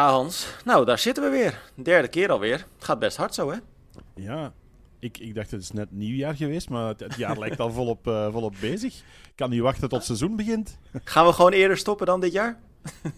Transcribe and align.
Ja, 0.00 0.06
ja, 0.06 0.12
Hans. 0.12 0.46
Nou, 0.64 0.84
daar 0.84 0.98
zitten 0.98 1.22
we 1.22 1.30
weer. 1.30 1.60
Derde 1.74 2.08
keer 2.08 2.30
alweer. 2.30 2.58
Het 2.74 2.84
gaat 2.84 2.98
best 2.98 3.16
hard 3.16 3.34
zo, 3.34 3.50
hè? 3.50 3.58
Ja, 4.14 4.52
ik, 4.98 5.18
ik 5.18 5.34
dacht 5.34 5.50
het 5.50 5.60
is 5.60 5.70
net 5.70 5.90
nieuwjaar 5.90 6.34
geweest, 6.34 6.68
maar 6.68 6.88
het, 6.88 7.00
het 7.00 7.14
jaar 7.14 7.38
lijkt 7.38 7.60
al 7.60 7.70
volop, 7.70 8.06
uh, 8.06 8.32
volop 8.32 8.54
bezig. 8.60 8.94
Ik 8.94 9.32
kan 9.34 9.50
niet 9.50 9.60
wachten 9.60 9.88
tot 9.88 9.98
het 9.98 10.06
seizoen 10.06 10.36
begint. 10.36 10.78
Gaan 11.04 11.26
we 11.26 11.32
gewoon 11.32 11.52
eerder 11.52 11.76
stoppen 11.76 12.06
dan 12.06 12.20
dit 12.20 12.32
jaar? 12.32 12.58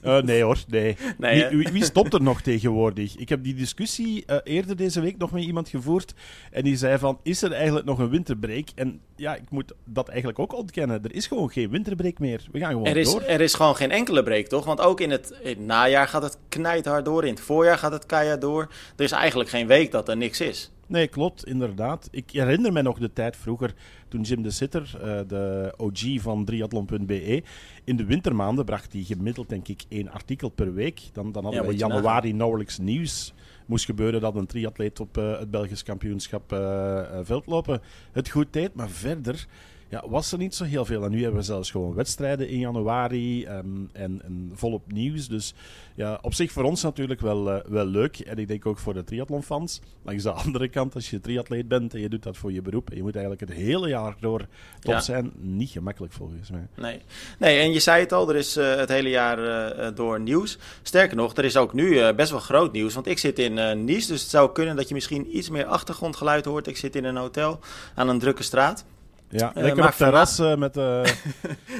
Uh, 0.04 0.22
nee 0.30 0.42
hoor, 0.42 0.58
nee. 0.68 0.96
nee 1.18 1.48
wie, 1.48 1.68
wie, 1.72 1.84
stopt 1.84 2.14
er 2.14 2.22
nog 2.22 2.40
tegenwoordig? 2.50 3.16
Ik 3.16 3.28
heb 3.28 3.44
die 3.44 3.54
discussie 3.54 4.24
uh, 4.26 4.36
eerder 4.44 4.76
deze 4.76 5.00
week 5.00 5.18
nog 5.18 5.30
met 5.30 5.44
iemand 5.44 5.68
gevoerd. 5.68 6.14
En 6.50 6.64
die 6.64 6.76
zei 6.76 6.98
van, 6.98 7.18
is 7.22 7.42
er 7.42 7.52
eigenlijk 7.52 7.86
nog 7.86 7.98
een 7.98 8.08
winterbreak? 8.08 8.68
En 8.74 9.00
ja, 9.16 9.34
ik 9.34 9.50
moet 9.50 9.72
dat 9.84 10.08
eigenlijk 10.08 10.38
ook 10.38 10.54
ontkennen. 10.54 11.04
Er 11.04 11.14
is 11.14 11.26
gewoon 11.26 11.50
geen 11.50 11.70
winterbreak 11.70 12.18
meer. 12.18 12.46
We 12.52 12.58
gaan 12.58 12.70
gewoon 12.70 12.86
er 12.86 12.96
is, 12.96 13.10
door. 13.10 13.22
Er 13.22 13.40
is 13.40 13.54
gewoon 13.54 13.76
geen 13.76 13.90
enkele 13.90 14.22
break, 14.22 14.46
toch? 14.46 14.64
Want 14.64 14.80
ook 14.80 15.00
in 15.00 15.10
het, 15.10 15.30
in 15.42 15.48
het 15.48 15.58
najaar 15.58 16.08
gaat 16.08 16.22
het 16.22 16.38
knijthard 16.48 17.04
door. 17.04 17.24
In 17.24 17.34
het 17.34 17.42
voorjaar 17.42 17.78
gaat 17.78 17.92
het 17.92 18.06
keihard 18.06 18.40
door. 18.40 18.68
Er 18.96 19.04
is 19.04 19.12
eigenlijk 19.12 19.50
geen 19.50 19.66
week 19.66 19.90
dat 19.90 20.08
er 20.08 20.16
niks 20.16 20.40
is. 20.40 20.70
Nee, 20.86 21.09
klopt, 21.09 21.46
inderdaad. 21.46 22.09
Ik 22.10 22.30
herinner 22.30 22.72
me 22.72 22.82
nog 22.82 22.98
de 22.98 23.12
tijd 23.12 23.36
vroeger 23.36 23.74
toen 24.09 24.20
Jim 24.20 24.42
de 24.42 24.50
Sitter, 24.50 24.92
uh, 24.95 25.20
de 25.27 25.74
OG 25.77 26.20
van 26.20 26.45
triathlon.be, 26.45 27.42
in 27.84 27.96
de 27.96 28.05
wintermaanden 28.05 28.64
bracht 28.64 28.92
hij 28.92 29.03
gemiddeld, 29.03 29.48
denk 29.48 29.69
ik, 29.69 29.83
één 29.88 30.10
artikel 30.10 30.48
per 30.48 30.75
week. 30.75 31.00
Dan, 31.12 31.33
dan 31.33 31.44
hadden 31.44 31.62
ja, 31.62 31.69
we 31.69 31.77
januari 31.77 32.33
nauwelijks 32.33 32.78
nieuws. 32.78 33.34
Moest 33.66 33.84
gebeuren 33.84 34.20
dat 34.20 34.34
een 34.34 34.47
triatleet 34.47 35.00
op 35.00 35.19
uh, 35.19 35.38
het 35.38 35.50
Belgisch 35.50 35.83
kampioenschap 35.83 36.53
uh, 36.53 37.19
veldlopen 37.22 37.80
het 38.12 38.28
goed 38.28 38.53
deed. 38.53 38.75
Maar 38.75 38.91
verder 38.91 39.47
ja, 39.92 40.02
was 40.06 40.32
er 40.32 40.38
niet 40.38 40.54
zo 40.54 40.64
heel 40.64 40.84
veel. 40.84 41.04
En 41.04 41.10
nu 41.10 41.22
hebben 41.22 41.40
we 41.40 41.46
zelfs 41.46 41.70
gewoon 41.70 41.94
wedstrijden 41.94 42.48
in 42.48 42.58
januari 42.58 43.46
um, 43.46 43.90
en, 43.92 44.20
en 44.24 44.50
volop 44.54 44.92
nieuws. 44.92 45.28
Dus 45.28 45.54
ja, 45.94 46.18
op 46.22 46.34
zich 46.34 46.52
voor 46.52 46.62
ons 46.62 46.82
natuurlijk 46.82 47.20
wel, 47.20 47.54
uh, 47.54 47.60
wel 47.64 47.84
leuk. 47.84 48.18
En 48.18 48.38
ik 48.38 48.48
denk 48.48 48.66
ook 48.66 48.78
voor 48.78 48.94
de 48.94 49.04
triathlonfans. 49.04 49.80
Langs 50.02 50.22
de 50.22 50.30
andere 50.44 50.68
kant, 50.68 50.94
als 50.94 51.10
je 51.10 51.20
triatleet 51.20 51.68
bent 51.68 51.94
en 51.94 52.00
je 52.00 52.08
doet 52.08 52.22
dat 52.22 52.36
voor 52.36 52.52
je 52.52 52.62
beroep. 52.62 52.90
En 52.90 52.96
je 52.96 53.02
moet 53.02 53.14
eigenlijk 53.16 53.48
het 53.48 53.58
hele 53.58 53.88
jaar 53.88 54.16
door 54.20 54.46
top 54.80 54.92
ja. 54.92 55.00
zijn. 55.00 55.32
Niet 55.36 55.70
gemakkelijk 55.70 56.12
volgens 56.12 56.50
mij. 56.50 56.66
Nee, 56.74 57.00
nee 57.38 57.60
en 57.60 57.72
je 57.72 57.80
zei 57.80 58.00
het 58.00 58.12
al, 58.12 58.28
er 58.28 58.36
is 58.36 58.56
uh, 58.56 58.74
het 58.74 58.88
hele 58.88 59.08
jaar 59.08 59.38
uh, 59.38 59.86
door 59.94 60.20
nieuws. 60.20 60.58
Sterker 60.82 61.16
nog, 61.16 61.36
er 61.36 61.44
is 61.44 61.56
ook 61.56 61.72
nu 61.72 62.12
best 62.12 62.30
wel 62.30 62.40
groot 62.40 62.72
nieuws. 62.72 62.94
Want 62.94 63.06
ik 63.06 63.18
zit 63.18 63.38
in 63.38 63.84
Nice, 63.84 64.08
dus 64.12 64.20
het 64.20 64.30
zou 64.30 64.52
kunnen 64.52 64.76
dat 64.76 64.88
je 64.88 64.94
misschien 64.94 65.36
iets 65.36 65.50
meer 65.50 65.64
achtergrondgeluid 65.64 66.44
hoort. 66.44 66.66
Ik 66.66 66.76
zit 66.76 66.96
in 66.96 67.04
een 67.04 67.16
hotel 67.16 67.58
aan 67.94 68.08
een 68.08 68.18
drukke 68.18 68.42
straat. 68.42 68.84
Ja, 69.33 69.50
lekker 69.55 69.83
uh, 69.83 69.88
op 69.88 69.94
terras 69.94 70.41
uh, 70.41 70.55
met 70.55 70.77
uh, 70.77 71.00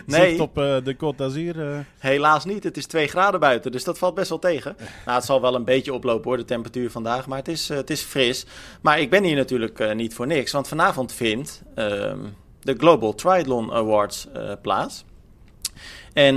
nee. 0.06 0.28
zicht 0.28 0.41
op 0.41 0.55
de 0.55 0.95
Côte 0.95 1.17
d'Azur. 1.17 1.86
Helaas 1.98 2.45
niet, 2.45 2.64
het 2.64 2.77
is 2.77 2.86
2 2.86 3.08
graden 3.08 3.41
buiten, 3.41 3.72
dus 3.72 3.84
dat 3.84 3.98
valt 3.98 4.14
best 4.14 4.28
wel 4.28 4.39
tegen. 4.39 4.77
nou, 5.05 5.17
het 5.17 5.25
zal 5.25 5.41
wel 5.41 5.55
een 5.55 5.64
beetje 5.64 5.92
oplopen 5.92 6.25
hoor, 6.28 6.36
de 6.36 6.45
temperatuur 6.45 6.91
vandaag, 6.91 7.27
maar 7.27 7.39
het 7.39 7.48
is, 7.48 7.69
het 7.69 7.91
is 7.91 8.00
fris. 8.00 8.47
Maar 8.80 9.00
ik 9.00 9.11
ben 9.11 9.25
hier 9.25 9.36
natuurlijk 9.36 9.95
niet 9.95 10.14
voor 10.14 10.27
niks, 10.27 10.53
want 10.53 10.69
vanavond 10.69 11.12
vindt 11.12 11.62
ehm, 11.75 12.19
de 12.61 12.75
Global 12.78 13.14
Triathlon 13.14 13.73
Awards 13.73 14.28
plaats. 14.62 15.05
En 16.12 16.36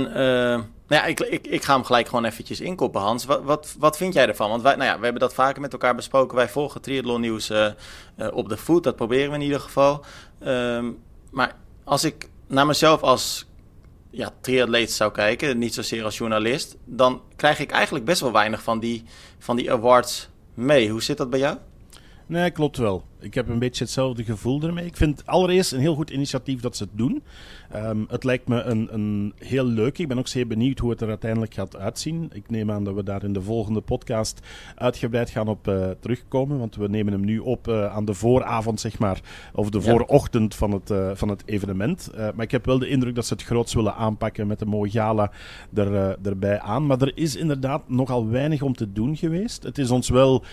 nou 0.88 1.02
ja, 1.02 1.04
ik, 1.04 1.20
ik, 1.20 1.46
ik 1.46 1.62
ga 1.62 1.74
hem 1.74 1.84
gelijk 1.84 2.08
gewoon 2.08 2.24
eventjes 2.24 2.60
inkoppen, 2.60 3.00
Hans. 3.00 3.24
Wat, 3.24 3.42
wat, 3.42 3.74
wat 3.78 3.96
vind 3.96 4.14
jij 4.14 4.28
ervan? 4.28 4.50
Want 4.50 4.62
wij, 4.62 4.74
nou 4.74 4.88
ja, 4.88 4.96
we 4.98 5.04
hebben 5.04 5.22
dat 5.22 5.34
vaker 5.34 5.60
met 5.60 5.72
elkaar 5.72 5.94
besproken. 5.94 6.36
Wij 6.36 6.48
volgen 6.48 6.80
triathlon 6.80 7.20
nieuws 7.20 7.52
op 8.30 8.48
de 8.48 8.56
voet, 8.56 8.84
dat 8.84 8.96
proberen 8.96 9.30
we 9.30 9.36
in 9.36 9.42
ieder 9.42 9.60
geval. 9.60 10.04
Um, 10.46 11.04
maar 11.36 11.56
als 11.84 12.04
ik 12.04 12.28
naar 12.46 12.66
mezelf 12.66 13.02
als 13.02 13.46
ja, 14.10 14.32
triatleet 14.40 14.90
zou 14.90 15.12
kijken, 15.12 15.58
niet 15.58 15.74
zozeer 15.74 16.04
als 16.04 16.18
journalist, 16.18 16.76
dan 16.84 17.22
krijg 17.36 17.58
ik 17.58 17.70
eigenlijk 17.70 18.04
best 18.04 18.20
wel 18.20 18.32
weinig 18.32 18.62
van 18.62 18.78
die, 18.78 19.04
van 19.38 19.56
die 19.56 19.72
awards 19.72 20.28
mee. 20.54 20.90
Hoe 20.90 21.02
zit 21.02 21.16
dat 21.16 21.30
bij 21.30 21.38
jou? 21.38 21.56
Nee, 22.26 22.50
klopt 22.50 22.76
wel. 22.76 23.04
Ik 23.20 23.34
heb 23.34 23.48
een 23.48 23.58
beetje 23.58 23.84
hetzelfde 23.84 24.24
gevoel 24.24 24.62
ermee. 24.62 24.84
Ik 24.86 24.96
vind 24.96 25.26
allereerst 25.26 25.72
een 25.72 25.80
heel 25.80 25.94
goed 25.94 26.10
initiatief 26.10 26.60
dat 26.60 26.76
ze 26.76 26.82
het 26.82 26.92
doen. 26.98 27.22
Um, 27.74 28.06
het 28.08 28.24
lijkt 28.24 28.48
me 28.48 28.62
een, 28.62 28.88
een 28.94 29.32
heel 29.38 29.64
leuk. 29.64 29.98
Ik 29.98 30.08
ben 30.08 30.18
ook 30.18 30.28
zeer 30.28 30.46
benieuwd 30.46 30.78
hoe 30.78 30.90
het 30.90 31.00
er 31.00 31.08
uiteindelijk 31.08 31.54
gaat 31.54 31.76
uitzien. 31.76 32.30
Ik 32.32 32.50
neem 32.50 32.70
aan 32.70 32.84
dat 32.84 32.94
we 32.94 33.02
daar 33.02 33.24
in 33.24 33.32
de 33.32 33.42
volgende 33.42 33.80
podcast 33.80 34.40
uitgebreid 34.74 35.30
gaan 35.30 35.48
op 35.48 35.68
uh, 35.68 35.90
terugkomen. 36.00 36.58
Want 36.58 36.76
we 36.76 36.88
nemen 36.88 37.12
hem 37.12 37.24
nu 37.24 37.38
op 37.38 37.68
uh, 37.68 37.94
aan 37.94 38.04
de 38.04 38.14
vooravond, 38.14 38.80
zeg 38.80 38.98
maar. 38.98 39.20
Of 39.52 39.70
de 39.70 39.80
voorochtend 39.80 40.54
van 40.54 40.70
het, 40.70 40.90
uh, 40.90 41.10
van 41.14 41.28
het 41.28 41.42
evenement. 41.46 42.10
maar 42.16 42.44
ik 42.44 42.50
heb 42.50 42.64
wel 42.64 42.78
de 42.78 42.88
indruk 42.88 43.14
dat 43.14 43.26
ze 43.26 43.32
het 43.32 43.42
groots 43.42 43.74
willen 43.74 43.94
aanpakken 43.94 44.46
met 44.46 44.60
een 44.60 44.68
mooie 44.68 44.90
gala 44.90 45.30
er, 45.74 46.18
erbij 46.22 46.60
aan. 46.60 46.86
Maar 46.86 47.00
er 47.00 47.12
is 47.14 47.36
inderdaad 47.36 47.88
nogal 47.88 48.28
weinig 48.28 48.62
om 48.62 48.74
te 48.74 48.92
doen 48.92 49.16
geweest. 49.16 49.62
Het 49.62 49.78
is 49.78 49.90
ons 49.90 50.08
wel 50.08 50.44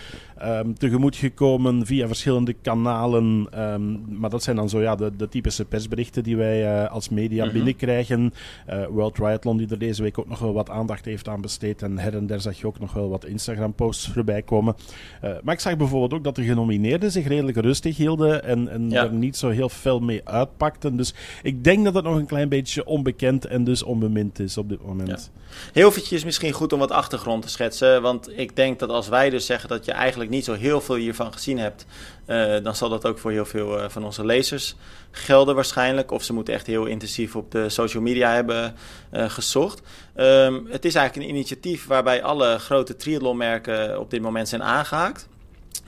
um, 0.42 0.78
tegemoet 0.78 1.16
gekomen 1.16 1.86
via 1.86 2.06
verschillende 2.06 2.53
kanalen. 2.62 3.48
Um, 3.58 4.04
maar 4.08 4.30
dat 4.30 4.42
zijn 4.42 4.56
dan 4.56 4.68
zo 4.68 4.80
ja, 4.80 4.94
de, 4.94 5.16
de 5.16 5.28
typische 5.28 5.64
persberichten 5.64 6.22
die 6.22 6.36
wij 6.36 6.88
als 6.88 7.08
media 7.08 7.44
-hmm. 7.44 7.52
binnenkrijgen. 7.52 8.32
Uh, 8.70 8.86
World 8.86 9.14
Triathlon, 9.14 9.56
die 9.56 9.68
er 9.70 9.78
deze 9.78 10.02
week 10.02 10.18
ook 10.18 10.28
nog 10.28 10.38
wel 10.38 10.52
wat 10.52 10.70
aandacht 10.70 11.04
heeft 11.04 11.28
aan 11.28 11.40
besteed. 11.40 11.82
En 11.82 11.98
her 11.98 12.16
en 12.16 12.26
der 12.26 12.40
zag 12.40 12.58
je 12.58 12.66
ook 12.66 12.78
nog 12.78 12.92
wel 12.92 13.08
wat 13.08 13.24
Instagram-posts 13.24 14.08
voorbij 14.12 14.42
komen. 14.42 14.76
Uh, 15.24 15.30
maar 15.42 15.54
ik 15.54 15.60
zag 15.60 15.76
bijvoorbeeld 15.76 16.12
ook 16.12 16.24
dat 16.24 16.36
de 16.36 16.44
genomineerden 16.44 17.12
zich 17.12 17.26
redelijk 17.26 17.56
rustig 17.56 17.96
hielden 17.96 18.44
en, 18.44 18.68
en 18.68 18.90
ja. 18.90 19.04
er 19.04 19.12
niet 19.12 19.36
zo 19.36 19.48
heel 19.48 19.68
fel 19.68 20.00
mee 20.00 20.20
uitpakten. 20.24 20.96
Dus 20.96 21.14
ik 21.42 21.64
denk 21.64 21.84
dat 21.84 21.94
het 21.94 22.04
nog 22.04 22.16
een 22.16 22.26
klein 22.26 22.48
beetje 22.48 22.84
onbekend 22.84 23.46
en 23.46 23.64
dus 23.64 23.82
onbemind 23.82 24.38
is 24.38 24.58
op 24.58 24.68
dit 24.68 24.86
moment. 24.86 25.08
Ja. 25.08 25.42
Heel 25.72 25.88
eventjes 25.88 26.24
misschien 26.24 26.52
goed 26.52 26.72
om 26.72 26.78
wat 26.78 26.90
achtergrond 26.90 27.42
te 27.42 27.48
schetsen. 27.48 28.02
Want 28.02 28.38
ik 28.38 28.56
denk 28.56 28.78
dat 28.78 28.88
als 28.88 29.08
wij 29.08 29.30
dus 29.30 29.46
zeggen 29.46 29.68
dat 29.68 29.84
je 29.84 29.92
eigenlijk 29.92 30.30
niet 30.30 30.44
zo 30.44 30.52
heel 30.52 30.80
veel 30.80 30.94
hiervan 30.94 31.32
gezien 31.32 31.58
hebt, 31.58 31.86
uh, 32.26 32.54
dan 32.62 32.76
zal 32.76 32.88
dat 32.88 33.06
ook 33.06 33.18
voor 33.18 33.30
heel 33.30 33.44
veel 33.44 33.78
uh, 33.78 33.88
van 33.88 34.04
onze 34.04 34.24
lezers 34.24 34.76
gelden 35.10 35.54
waarschijnlijk. 35.54 36.10
Of 36.10 36.22
ze 36.22 36.32
moeten 36.32 36.54
echt 36.54 36.66
heel 36.66 36.84
intensief 36.84 37.36
op 37.36 37.50
de 37.50 37.68
social 37.68 38.02
media 38.02 38.32
hebben 38.32 38.74
uh, 39.12 39.30
gezocht. 39.30 39.82
Um, 40.16 40.66
het 40.70 40.84
is 40.84 40.94
eigenlijk 40.94 41.28
een 41.28 41.34
initiatief 41.34 41.86
waarbij 41.86 42.22
alle 42.22 42.58
grote 42.58 42.96
triathlonmerken 42.96 44.00
op 44.00 44.10
dit 44.10 44.22
moment 44.22 44.48
zijn 44.48 44.62
aangehaakt. 44.62 45.28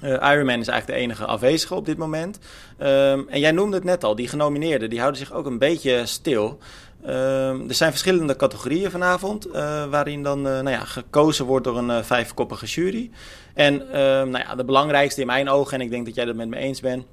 Ironman 0.02 0.60
is 0.60 0.69
eigenlijk 0.69 0.86
de 0.86 0.92
enige 0.92 1.25
afwezige 1.25 1.75
op 1.75 1.86
dit 1.86 1.96
moment. 1.96 2.38
Um, 2.78 3.28
en 3.28 3.41
jij 3.41 3.52
noemde 3.52 3.76
het 3.76 3.84
net 3.84 4.04
al, 4.04 4.14
die 4.14 4.28
genomineerden 4.28 4.91
die 4.91 4.98
houden 4.98 5.20
zich 5.20 5.32
ook 5.32 5.46
een 5.46 5.58
beetje 5.58 6.06
stil. 6.06 6.58
Um, 7.06 7.69
er 7.69 7.75
zijn 7.75 7.91
verschillende 7.91 8.36
categorieën 8.36 8.91
vanavond, 8.91 9.48
waarin 9.91 10.22
dan 10.22 10.42
nou 10.42 10.70
ja, 10.70 10.84
gekozen 10.84 11.44
wordt 11.44 11.64
door 11.64 11.78
een 11.78 12.04
vijfkoppige 12.04 12.66
jury. 12.66 13.10
En 13.56 13.75
uh, 13.75 13.91
nou 13.93 14.39
ja, 14.39 14.55
de 14.55 14.65
belangrijkste 14.65 15.21
in 15.21 15.27
mijn 15.27 15.49
ogen, 15.49 15.75
en 15.75 15.81
ik 15.81 15.91
denk 15.91 16.06
dat 16.06 16.15
jij 16.15 16.25
dat 16.25 16.34
met 16.34 16.49
me 16.49 16.56
eens 16.56 16.81
bent, 16.81 17.05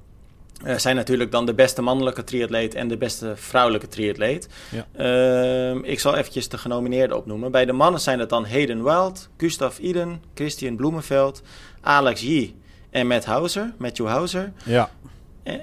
zijn 0.76 0.96
natuurlijk 0.96 1.32
dan 1.32 1.46
de 1.46 1.54
beste 1.54 1.82
mannelijke 1.82 2.24
triatleet 2.24 2.74
en 2.74 2.88
de 2.88 2.96
beste 2.96 3.32
vrouwelijke 3.36 3.88
triatleet. 3.88 4.48
Ja. 4.70 4.86
Uh, 4.98 5.74
ik 5.82 6.00
zal 6.00 6.16
eventjes 6.16 6.48
de 6.48 6.58
genomineerden 6.58 7.16
opnoemen. 7.16 7.50
Bij 7.50 7.64
de 7.64 7.72
mannen 7.72 8.00
zijn 8.00 8.18
het 8.18 8.28
dan 8.28 8.46
Hayden 8.46 8.84
Wild, 8.84 9.28
Gustav 9.36 9.78
Iden, 9.78 10.22
Christian 10.34 10.76
Bloemenveld, 10.76 11.42
Alex 11.80 12.20
Yee 12.20 12.54
en 12.90 13.06
Matt 13.06 13.24
Hauser, 13.24 13.72
Matthew 13.78 14.06
Hauser. 14.06 14.52
Ja. 14.64 14.90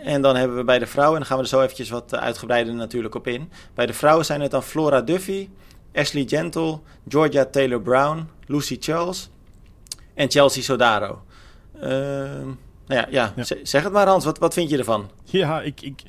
En 0.03 0.21
dan 0.21 0.35
hebben 0.35 0.57
we 0.57 0.63
bij 0.63 0.79
de 0.79 0.87
vrouwen, 0.87 1.13
en 1.13 1.19
dan 1.19 1.29
gaan 1.29 1.37
we 1.37 1.43
er 1.43 1.49
zo 1.49 1.61
eventjes 1.61 1.89
wat 1.89 2.15
uitgebreider 2.15 2.73
natuurlijk 2.73 3.15
op 3.15 3.27
in. 3.27 3.51
Bij 3.73 3.85
de 3.85 3.93
vrouwen 3.93 4.25
zijn 4.25 4.41
het 4.41 4.51
dan 4.51 4.63
Flora 4.63 5.01
Duffy, 5.01 5.49
Ashley 5.93 6.23
Gentle, 6.27 6.79
Georgia 7.07 7.45
Taylor 7.45 7.81
Brown, 7.81 8.29
Lucy 8.45 8.77
Charles 8.79 9.29
en 10.15 10.29
Chelsea 10.29 10.63
Sodaro. 10.63 11.23
Uh, 11.75 12.55
nou 12.91 13.03
ja, 13.11 13.33
ja, 13.35 13.43
ja, 13.43 13.55
zeg 13.63 13.83
het 13.83 13.93
maar 13.93 14.07
Hans, 14.07 14.25
wat, 14.25 14.37
wat 14.37 14.53
vind 14.53 14.69
je 14.69 14.77
ervan? 14.77 15.09
Ja, 15.23 15.61
ik, 15.61 15.81
ik, 15.81 16.01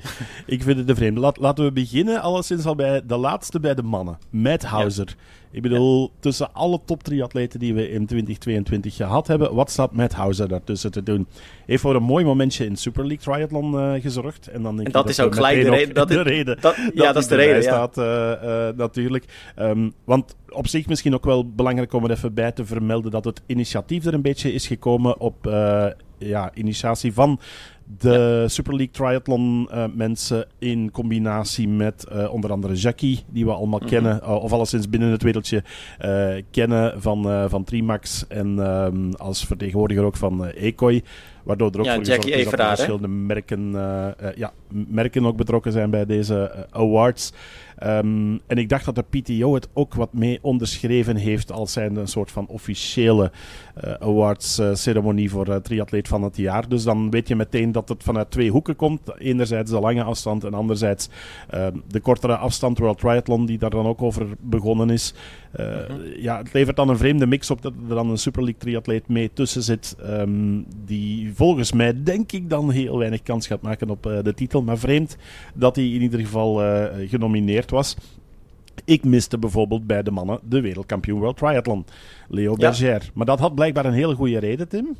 ik 0.45 0.63
vind 0.63 0.87
het 0.87 0.97
vreemde. 0.97 1.19
Laat, 1.19 1.37
laten 1.37 1.65
we 1.65 1.71
beginnen 1.71 2.21
alleszins 2.21 2.65
al 2.65 2.75
bij 2.75 3.01
de 3.05 3.17
laatste 3.17 3.59
bij 3.59 3.75
de 3.75 3.83
mannen. 3.83 4.17
Matt 4.29 4.63
Hauser. 4.63 5.07
Ja. 5.07 5.13
Ik 5.53 5.61
bedoel, 5.61 6.11
tussen 6.19 6.53
alle 6.53 6.79
top 6.85 7.03
triatleten 7.03 7.59
die 7.59 7.73
we 7.73 7.89
in 7.89 8.05
2022 8.05 8.95
gehad 8.95 9.27
hebben, 9.27 9.55
wat 9.55 9.71
staat 9.71 9.91
Matt 9.91 10.13
Hauser 10.13 10.47
daartussen 10.47 10.91
te 10.91 11.03
doen? 11.03 11.27
Heeft 11.65 11.81
voor 11.81 11.95
een 11.95 12.03
mooi 12.03 12.25
momentje 12.25 12.65
in 12.65 12.75
Super 12.75 13.07
League 13.07 13.33
Triathlon 13.33 13.73
uh, 13.73 14.01
gezorgd. 14.01 14.47
En, 14.47 14.63
dan 14.63 14.75
denk 14.75 14.87
en 14.87 14.93
dat, 14.93 15.03
dat 15.03 15.11
is 15.11 15.19
ook 15.19 15.35
gelijk 15.35 15.61
de 15.61 15.69
reden. 15.69 15.93
Dat 15.93 16.07
de 16.07 16.21
reden. 16.21 16.57
Dat, 16.61 16.75
ja, 16.93 17.11
dat, 17.11 17.23
is 17.23 17.27
de 17.27 17.35
reden. 17.35 17.55
Ja. 17.55 17.61
staat 17.61 17.97
uh, 17.97 18.49
uh, 18.49 18.77
natuurlijk. 18.77 19.25
Um, 19.59 19.93
want 20.03 20.35
op 20.49 20.67
zich 20.67 20.87
misschien 20.87 21.13
ook 21.13 21.25
wel 21.25 21.49
belangrijk 21.49 21.93
om 21.93 22.03
er 22.03 22.11
even 22.11 22.33
bij 22.33 22.51
te 22.51 22.65
vermelden 22.65 23.11
dat 23.11 23.25
het 23.25 23.41
initiatief 23.45 24.05
er 24.05 24.13
een 24.13 24.21
beetje 24.21 24.53
is 24.53 24.67
gekomen 24.67 25.19
op 25.19 25.47
ja, 26.27 26.51
initiatie 26.53 27.13
van 27.13 27.39
De 27.97 28.45
Super 28.47 28.75
League 28.75 28.93
Triathlon 28.93 29.69
uh, 29.71 29.85
mensen 29.93 30.47
in 30.59 30.91
combinatie 30.91 31.67
met 31.67 32.05
uh, 32.13 32.33
onder 32.33 32.51
andere 32.51 32.73
Jackie, 32.73 33.23
die 33.29 33.45
we 33.45 33.51
allemaal 33.51 33.79
mm 33.79 33.87
-hmm. 33.87 33.95
kennen, 33.95 34.19
uh, 34.23 34.43
of 34.43 34.51
alleszins 34.51 34.89
binnen 34.89 35.11
het 35.11 35.23
wereldje 35.23 35.63
kennen 36.51 37.01
van, 37.01 37.49
van 37.49 37.63
Trimax 37.63 38.27
en 38.27 38.57
um, 38.59 39.13
als 39.13 39.45
vertegenwoordiger 39.45 40.03
ook 40.03 40.17
van 40.17 40.45
Ecoy. 40.45 41.03
Waardoor 41.43 41.71
er 41.71 41.79
ook 41.79 41.85
ja, 41.85 41.95
voor 41.95 42.03
Jackie 42.03 42.33
gezorgd 42.33 42.39
is 42.39 42.43
dat 42.43 42.53
er 42.53 42.59
Everaar, 42.59 42.75
verschillende 42.75 43.07
merken, 43.07 43.71
ja, 44.35 44.53
merken 44.69 45.25
ook 45.25 45.37
betrokken 45.37 45.71
zijn 45.71 45.89
bij 45.89 46.05
deze 46.05 46.67
awards. 46.71 47.33
Um, 47.83 48.39
en 48.47 48.57
ik 48.57 48.69
dacht 48.69 48.85
dat 48.85 48.95
de 48.95 49.19
PTO 49.19 49.53
het 49.53 49.67
ook 49.73 49.93
wat 49.93 50.13
mee 50.13 50.39
onderschreven 50.41 51.15
heeft 51.15 51.51
als 51.51 51.73
zijn 51.73 51.95
een 51.95 52.07
soort 52.07 52.31
van 52.31 52.47
officiële 52.47 53.31
uh, 53.83 53.93
awards 53.93 54.59
uh, 54.59 54.73
ceremonie 54.73 55.29
voor 55.29 55.49
uh, 55.49 55.55
triatleet 55.55 56.07
van 56.07 56.23
het 56.23 56.37
jaar. 56.37 56.69
Dus 56.69 56.83
dan 56.83 57.09
weet 57.09 57.27
je 57.27 57.35
meteen 57.35 57.71
dat 57.71 57.89
het 57.89 58.03
vanuit 58.03 58.31
twee 58.31 58.49
hoeken 58.49 58.75
komt. 58.75 59.19
Enerzijds 59.19 59.71
de 59.71 59.79
lange 59.79 60.03
afstand 60.03 60.43
en 60.43 60.53
anderzijds 60.53 61.09
de 61.87 61.99
kortere 61.99 62.35
afstand 62.35 62.77
World 62.77 62.97
Triathlon 62.97 63.45
die 63.45 63.57
daar 63.57 63.69
dan 63.69 63.85
ook 63.85 64.01
over 64.01 64.27
begonnen 64.39 64.89
is. 64.89 65.13
-hmm. 65.53 66.01
Ja, 66.17 66.37
het 66.37 66.53
levert 66.53 66.75
dan 66.75 66.89
een 66.89 66.97
vreemde 66.97 67.25
mix 67.25 67.49
op 67.49 67.61
dat 67.61 67.73
er 67.89 67.95
dan 67.95 68.09
een 68.09 68.17
Super 68.17 68.43
League 68.43 68.61
triatleet 68.61 69.07
mee 69.07 69.31
tussen 69.33 69.63
zit. 69.63 69.95
Um, 70.09 70.65
die 70.85 71.33
volgens 71.33 71.71
mij 71.71 72.03
denk 72.03 72.31
ik 72.31 72.49
dan 72.49 72.71
heel 72.71 72.97
weinig 72.97 73.23
kans 73.23 73.47
gaat 73.47 73.61
maken 73.61 73.89
op 73.89 74.03
de 74.03 74.33
titel. 74.35 74.61
Maar 74.63 74.77
vreemd 74.77 75.17
dat 75.53 75.75
hij 75.75 75.85
in 75.85 76.01
ieder 76.01 76.19
geval 76.19 76.61
genomineerd 77.07 77.71
was. 77.71 77.95
Ik 78.85 79.03
miste 79.03 79.37
bijvoorbeeld 79.37 79.87
bij 79.87 80.03
de 80.03 80.11
mannen 80.11 80.39
de 80.43 80.61
wereldkampioen 80.61 81.19
World 81.19 81.37
Triathlon, 81.37 81.85
Leo 82.29 82.51
ja. 82.51 82.57
Berger. 82.57 83.09
Maar 83.13 83.25
dat 83.25 83.39
had 83.39 83.55
blijkbaar 83.55 83.85
een 83.85 83.93
hele 83.93 84.15
goede 84.15 84.39
reden, 84.39 84.67
Tim. 84.67 84.95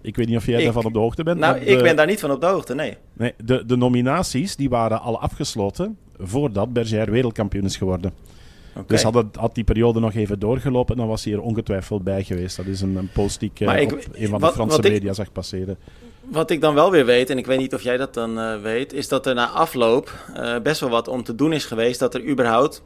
Ik 0.00 0.16
weet 0.16 0.26
niet 0.26 0.36
of 0.36 0.46
jij 0.46 0.58
ik, 0.58 0.64
daarvan 0.64 0.84
op 0.84 0.92
de 0.92 0.98
hoogte 0.98 1.22
bent. 1.22 1.38
Nou, 1.38 1.58
de, 1.58 1.64
ik 1.64 1.82
ben 1.82 1.96
daar 1.96 2.06
niet 2.06 2.20
van 2.20 2.30
op 2.30 2.40
de 2.40 2.46
hoogte, 2.46 2.74
nee. 2.74 2.96
nee 3.12 3.34
de, 3.44 3.66
de 3.66 3.76
nominaties 3.76 4.56
die 4.56 4.68
waren 4.68 5.00
al 5.00 5.20
afgesloten 5.20 5.98
voordat 6.18 6.72
Berger 6.72 7.10
wereldkampioen 7.10 7.64
is 7.64 7.76
geworden. 7.76 8.12
Okay. 8.76 8.86
Dus 8.86 9.02
had, 9.02 9.14
het, 9.14 9.36
had 9.36 9.54
die 9.54 9.64
periode 9.64 10.00
nog 10.00 10.14
even 10.14 10.38
doorgelopen, 10.38 10.96
dan 10.96 11.06
was 11.08 11.24
hij 11.24 11.32
er 11.32 11.40
ongetwijfeld 11.40 12.04
bij 12.04 12.24
geweest. 12.24 12.56
Dat 12.56 12.66
is 12.66 12.80
een, 12.80 12.96
een 12.96 13.10
post 13.12 13.40
die 13.40 13.50
ik 13.54 13.60
uh, 13.60 13.80
ik, 13.80 13.92
op 13.92 14.06
een 14.12 14.28
van 14.28 14.40
de 14.40 14.52
Franse 14.52 14.82
media 14.82 15.10
ik, 15.10 15.14
zag 15.14 15.32
passeren. 15.32 15.78
Wat 16.20 16.50
ik 16.50 16.60
dan 16.60 16.74
wel 16.74 16.90
weer 16.90 17.04
weet, 17.04 17.30
en 17.30 17.38
ik 17.38 17.46
weet 17.46 17.58
niet 17.58 17.74
of 17.74 17.82
jij 17.82 17.96
dat 17.96 18.14
dan 18.14 18.38
uh, 18.38 18.60
weet, 18.62 18.92
is 18.92 19.08
dat 19.08 19.26
er 19.26 19.34
na 19.34 19.48
afloop 19.48 20.12
uh, 20.36 20.58
best 20.58 20.80
wel 20.80 20.90
wat 20.90 21.08
om 21.08 21.22
te 21.22 21.34
doen 21.34 21.52
is 21.52 21.64
geweest. 21.64 21.98
Dat 21.98 22.14
er 22.14 22.28
überhaupt. 22.28 22.82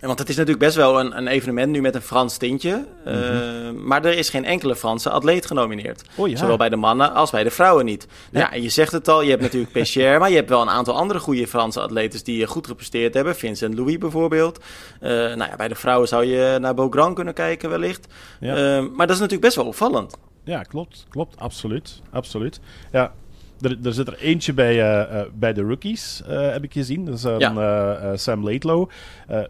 Want 0.00 0.18
het 0.18 0.28
is 0.28 0.36
natuurlijk 0.36 0.64
best 0.64 0.76
wel 0.76 1.00
een, 1.00 1.16
een 1.16 1.26
evenement 1.26 1.72
nu 1.72 1.80
met 1.80 1.94
een 1.94 2.02
Frans 2.02 2.36
tintje. 2.36 2.84
Uh, 3.06 3.14
mm-hmm. 3.14 3.86
Maar 3.86 4.04
er 4.04 4.18
is 4.18 4.28
geen 4.28 4.44
enkele 4.44 4.76
Franse 4.76 5.10
atleet 5.10 5.46
genomineerd. 5.46 6.02
Oh, 6.14 6.28
ja. 6.28 6.36
Zowel 6.36 6.56
bij 6.56 6.68
de 6.68 6.76
mannen 6.76 7.12
als 7.12 7.30
bij 7.30 7.44
de 7.44 7.50
vrouwen 7.50 7.84
niet. 7.84 8.06
Ja. 8.30 8.40
ja, 8.40 8.54
je 8.54 8.68
zegt 8.68 8.92
het 8.92 9.08
al, 9.08 9.22
je 9.22 9.30
hebt 9.30 9.42
natuurlijk 9.42 9.72
Pescher, 9.72 10.18
maar 10.20 10.30
je 10.30 10.36
hebt 10.36 10.48
wel 10.48 10.62
een 10.62 10.70
aantal 10.70 10.96
andere 10.96 11.18
goede 11.18 11.46
Franse 11.46 11.80
atletes 11.80 12.22
die 12.22 12.46
goed 12.46 12.66
gepresteerd 12.66 13.14
hebben. 13.14 13.36
Vincent 13.36 13.78
Louis 13.78 13.98
bijvoorbeeld. 13.98 14.64
nou 15.00 15.38
ja, 15.38 15.56
bij 15.56 15.68
de 15.68 15.74
vrouwen 15.74 16.08
zou 16.08 16.24
je 16.24 16.58
naar 16.60 16.74
Beaugrand 16.74 17.14
kunnen 17.14 17.34
kijken 17.34 17.70
wellicht. 17.70 18.06
Ja. 18.40 18.80
maar 18.80 19.06
dat 19.06 19.16
is 19.16 19.22
natuurlijk 19.22 19.40
best 19.40 19.56
wel 19.56 19.66
opvallend. 19.66 20.16
Ja, 20.44 20.62
klopt. 20.62 21.06
Klopt. 21.08 21.36
Absoluut. 21.38 22.02
Absoluut. 22.10 22.60
Ja, 22.92 23.12
er, 23.60 23.76
er, 23.82 23.92
zit 23.92 24.06
er 24.06 24.18
eentje 24.18 24.52
bij, 24.52 24.74
uh, 24.74 25.12
uh, 25.12 25.20
bij 25.34 25.52
de 25.52 25.62
rookies, 25.62 26.22
uh, 26.28 26.50
heb 26.52 26.64
ik 26.64 26.72
gezien. 26.72 27.04
Dat 27.04 27.14
is 27.14 27.22
ja. 27.22 28.16
Sam 28.16 28.44
Laidlow. 28.44 28.88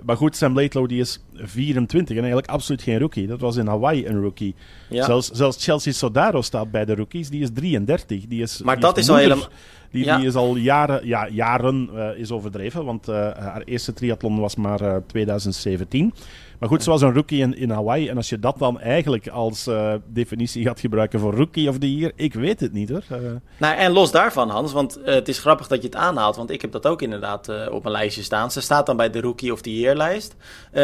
maar 0.05 0.17
goed, 0.17 0.37
Sam 0.37 0.55
Laidlow 0.55 0.89
die 0.89 1.01
is 1.01 1.21
24 1.35 2.17
en 2.17 2.23
eigenlijk 2.23 2.53
absoluut 2.53 2.83
geen 2.83 2.99
rookie. 2.99 3.27
Dat 3.27 3.41
was 3.41 3.57
in 3.57 3.67
Hawaii 3.67 4.07
een 4.07 4.21
rookie. 4.21 4.55
Ja. 4.89 5.05
Zelfs, 5.05 5.31
zelfs 5.31 5.65
Chelsea 5.65 5.93
Sodaro 5.93 6.43
staat 6.43 6.71
bij 6.71 6.85
de 6.85 6.95
rookies. 6.95 7.29
Die 7.29 7.43
is 7.43 7.49
33. 7.55 8.27
Die 8.27 8.43
is, 8.43 8.63
maar 8.63 8.75
die 8.75 8.85
dat 8.85 8.97
is, 8.97 9.09
al 9.09 9.17
helemaal... 9.17 9.49
Die, 9.91 10.05
ja. 10.05 10.17
die 10.17 10.27
is 10.27 10.35
al 10.35 10.57
jaren, 10.57 11.07
ja, 11.07 11.29
jaren 11.29 11.91
is 12.17 12.31
overdreven, 12.31 12.85
want 12.85 13.07
haar 13.07 13.63
eerste 13.65 13.93
triathlon 13.93 14.41
was 14.41 14.57
maar 14.57 15.07
2017. 15.07 16.15
Maar 16.61 16.69
goed, 16.69 16.83
zoals 16.83 17.03
een 17.03 17.15
rookie 17.15 17.41
in, 17.41 17.57
in 17.57 17.71
Hawaii. 17.71 18.09
En 18.09 18.17
als 18.17 18.29
je 18.29 18.39
dat 18.39 18.59
dan 18.59 18.81
eigenlijk 18.81 19.29
als 19.29 19.67
uh, 19.67 19.95
definitie 20.07 20.65
gaat 20.65 20.81
gebruiken 20.81 21.21
voor 21.21 21.35
rookie 21.35 21.69
of 21.69 21.79
the 21.79 21.97
year, 21.97 22.13
ik 22.15 22.35
weet 22.35 22.61
het 22.61 22.73
niet 22.73 22.89
hoor. 22.89 23.03
Uh... 23.13 23.19
Nou, 23.57 23.77
en 23.77 23.93
los 23.93 24.11
daarvan, 24.11 24.49
Hans, 24.49 24.73
want 24.73 24.99
uh, 24.99 25.05
het 25.05 25.29
is 25.29 25.39
grappig 25.39 25.67
dat 25.67 25.83
je 25.83 25.87
het 25.87 25.97
aanhaalt. 25.97 26.37
Want 26.37 26.51
ik 26.51 26.61
heb 26.61 26.73
dat 26.73 26.87
ook 26.87 27.03
inderdaad 27.03 27.69
op 27.71 27.83
mijn 27.83 27.95
lijstje 27.95 28.23
staan. 28.23 28.51
Ze 28.51 28.61
staat 28.61 28.87
dan 28.87 28.97
bij 28.97 29.11
de 29.11 29.21
rookie 29.21 29.53
of 29.53 29.61
the 29.61 29.79
year 29.79 29.97
lijst. 29.97 30.37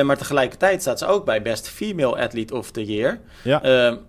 maar 0.05 0.17
tegelijkertijd 0.17 0.81
staat 0.81 0.99
ze 0.99 1.07
ook 1.07 1.25
bij 1.25 1.43
best 1.43 1.69
female 1.69 2.23
athlete 2.23 2.57
of 2.57 2.71
the 2.71 2.85
year. 2.85 3.21
Ja. 3.45 3.61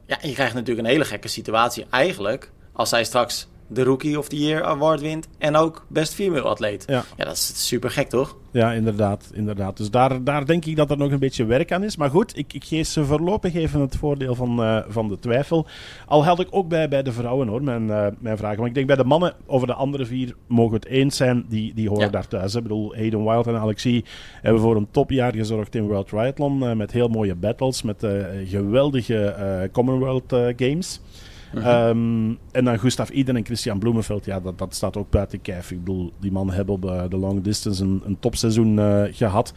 ja, 0.06 0.18
je 0.22 0.34
krijgt 0.34 0.54
natuurlijk 0.54 0.88
een 0.88 0.94
hele 0.94 1.06
gekke 1.06 1.28
situatie 1.28 1.86
eigenlijk. 1.90 2.52
Als 2.74 2.90
zij 2.90 3.04
straks 3.04 3.48
de 3.68 3.84
Rookie 3.84 4.18
of 4.18 4.28
the 4.28 4.38
Year 4.38 4.64
Award 4.64 5.02
wint. 5.02 5.28
En 5.38 5.56
ook 5.56 5.86
Best 5.88 6.14
Female 6.14 6.42
Atleet. 6.42 6.84
Ja, 6.88 7.04
ja 7.18 7.26
dat 7.26 7.34
is 7.34 7.68
super 7.68 7.90
gek, 7.90 8.10
toch? 8.10 8.36
Ja, 8.52 8.72
inderdaad. 8.72 9.32
inderdaad. 9.34 9.78
Dus 9.78 9.90
daar, 9.90 10.24
daar 10.24 10.46
denk 10.46 10.66
ik 10.66 10.76
dat 10.76 10.92
er 10.92 10.98
nog 10.98 11.12
een 11.12 11.20
beetje 11.20 11.46
werk 11.46 11.72
aan 11.72 11.84
is. 11.84 11.98
Maar 11.98 12.10
goed, 12.10 12.38
ik, 12.38 12.54
ik 12.54 12.64
geef 12.64 12.88
ze 12.88 13.06
voorlopig 13.06 13.54
even 13.56 13.82
het 13.82 13.96
voordeel 13.96 14.36
van, 14.36 14.64
uh, 14.64 14.80
van 14.88 15.08
de 15.08 15.20
twijfel. 15.20 15.68
Al 16.06 16.26
had 16.26 16.40
ik 16.40 16.48
ook 16.50 16.68
bij, 16.68 16.90
bij 16.90 17.04
de 17.04 17.12
vrouwen 17.12 17.48
hoor, 17.48 17.64
mijn, 17.64 17.88
uh, 17.88 18.08
mijn 18.20 18.38
vragen. 18.38 18.58
Maar 18.58 18.68
ik 18.68 18.74
denk 18.74 18.88
bij 18.88 18.96
de 18.96 19.04
mannen, 19.04 19.34
over 19.46 19.68
de 19.68 19.74
andere 19.74 20.06
vier 20.06 20.36
mogen 20.48 20.72
we 20.72 20.76
het 20.76 20.86
eens 20.86 21.18
zijn. 21.18 21.46
Die, 21.50 21.74
die 21.74 21.90
horen 21.90 22.06
ja. 22.06 22.12
daar 22.12 22.28
thuis. 22.28 22.56
Ik 22.56 22.64
bedoel, 22.64 22.96
Hayden 22.96 23.24
Wild 23.24 23.48
en 23.48 23.58
Alexie 23.58 24.06
hebben 24.42 24.62
voor 24.62 24.76
een 24.76 24.88
topjaar 24.92 25.34
gezorgd 25.34 25.76
in 25.76 25.88
World 25.88 26.08
Triathlon. 26.08 26.64
Uh, 26.64 26.74
met 26.74 26.92
heel 26.92 27.08
mooie 27.08 27.36
battles, 27.36 27.82
met 27.82 28.08
geweldige 28.46 29.70
Commonwealth 29.72 30.36
Games. 30.56 31.02
-huh. 31.54 31.90
um, 31.90 32.38
en 32.52 32.66
dan 32.66 32.80
Gustav 32.80 33.10
Iden 33.10 33.36
en 33.36 33.46
Christian 33.46 33.80
Bloemenveld, 33.80 34.26
ja, 34.26 34.40
dat, 34.40 34.58
dat 34.58 34.76
staat 34.76 34.98
ook 34.98 35.10
buiten 35.10 35.42
kijf. 35.42 35.72
Ik 35.72 35.84
bedoel, 35.84 36.14
die 36.20 36.32
mannen 36.32 36.56
hebben 36.56 36.76
op 36.76 36.86
uh, 36.86 37.04
de 37.10 37.18
long 37.18 37.42
distance 37.42 37.84
een, 37.84 38.02
een 38.06 38.20
topseizoen 38.20 38.78
uh, 38.78 39.04
gehad. 39.12 39.54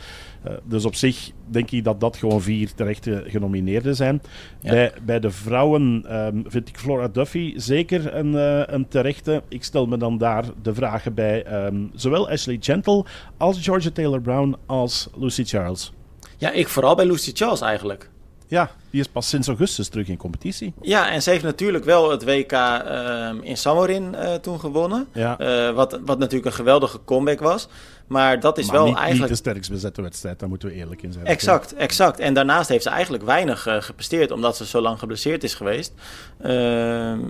Uh, 0.46 0.52
dus 0.64 0.84
op 0.84 0.94
zich 0.94 1.30
denk 1.46 1.70
ik 1.70 1.84
dat 1.84 2.00
dat 2.00 2.16
gewoon 2.16 2.42
vier 2.42 2.74
terechte 2.74 3.24
genomineerden 3.26 3.96
zijn. 3.96 4.22
Ja. 4.60 4.70
Bij, 4.70 4.92
bij 5.04 5.20
de 5.20 5.30
vrouwen 5.30 6.16
um, 6.16 6.44
vind 6.46 6.68
ik 6.68 6.78
Flora 6.78 7.08
Duffy 7.08 7.52
zeker 7.56 8.14
een, 8.14 8.34
een 8.74 8.88
terechte. 8.88 9.42
Ik 9.48 9.64
stel 9.64 9.86
me 9.86 9.96
dan 9.96 10.18
daar 10.18 10.44
de 10.62 10.74
vragen 10.74 11.14
bij 11.14 11.66
um, 11.66 11.90
zowel 11.94 12.30
Ashley 12.30 12.56
Gentle 12.60 13.04
als 13.36 13.62
Georgia 13.62 13.90
Taylor 13.90 14.20
Brown 14.20 14.56
als 14.66 15.08
Lucy 15.18 15.44
Charles. 15.44 15.92
Ja, 16.36 16.50
ik 16.50 16.68
vooral 16.68 16.94
bij 16.94 17.06
Lucy 17.06 17.30
Charles 17.34 17.60
eigenlijk. 17.60 18.10
Ja, 18.50 18.70
die 18.90 19.00
is 19.00 19.08
pas 19.08 19.28
sinds 19.28 19.48
augustus 19.48 19.88
terug 19.88 20.08
in 20.08 20.16
competitie. 20.16 20.72
Ja, 20.82 21.10
en 21.10 21.22
ze 21.22 21.30
heeft 21.30 21.44
natuurlijk 21.44 21.84
wel 21.84 22.10
het 22.10 22.24
WK 22.24 22.52
uh, 22.52 23.30
in 23.40 23.56
Samorin 23.56 24.14
uh, 24.14 24.34
toen 24.34 24.60
gewonnen. 24.60 25.08
Ja. 25.12 25.40
Uh, 25.40 25.74
wat, 25.74 26.00
wat 26.04 26.18
natuurlijk 26.18 26.46
een 26.46 26.52
geweldige 26.52 26.98
comeback 27.04 27.40
was. 27.40 27.68
Maar 28.06 28.40
dat 28.40 28.58
is 28.58 28.66
maar 28.66 28.74
wel 28.74 28.84
niet, 28.84 28.96
eigenlijk... 28.96 29.30
niet 29.30 29.42
de 29.42 29.50
sterkst 29.50 29.70
bezette 29.70 30.02
wedstrijd, 30.02 30.38
daar 30.38 30.48
moeten 30.48 30.68
we 30.68 30.74
eerlijk 30.74 31.02
in 31.02 31.12
zijn. 31.12 31.26
Exact, 31.26 31.74
exact. 31.74 32.18
En 32.18 32.34
daarnaast 32.34 32.68
heeft 32.68 32.82
ze 32.82 32.90
eigenlijk 32.90 33.24
weinig 33.24 33.62
gepresteerd, 33.62 34.30
omdat 34.30 34.56
ze 34.56 34.66
zo 34.66 34.80
lang 34.80 34.98
geblesseerd 34.98 35.44
is 35.44 35.54
geweest. 35.54 35.92
Ehm, 36.40 37.20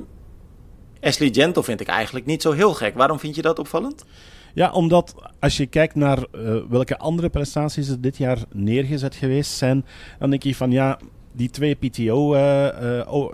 Ashley 1.00 1.28
Gentle 1.32 1.62
vind 1.62 1.80
ik 1.80 1.88
eigenlijk 1.88 2.26
niet 2.26 2.42
zo 2.42 2.52
heel 2.52 2.74
gek. 2.74 2.94
Waarom 2.94 3.18
vind 3.18 3.34
je 3.34 3.42
dat 3.42 3.58
opvallend? 3.58 4.04
Ja, 4.54 4.72
omdat 4.72 5.14
als 5.38 5.56
je 5.56 5.66
kijkt 5.66 5.94
naar 5.94 6.18
uh, 6.18 6.56
welke 6.68 6.98
andere 6.98 7.28
prestaties 7.28 7.88
er 7.88 8.00
dit 8.00 8.16
jaar 8.16 8.38
neergezet 8.52 9.14
geweest 9.14 9.52
zijn, 9.52 9.84
dan 10.18 10.30
denk 10.30 10.42
je 10.42 10.54
van 10.54 10.70
ja, 10.70 10.98
die 11.32 11.50
twee 11.50 11.74
PTO, 11.74 12.34
uh, 12.34 12.40
uh, 12.40 13.26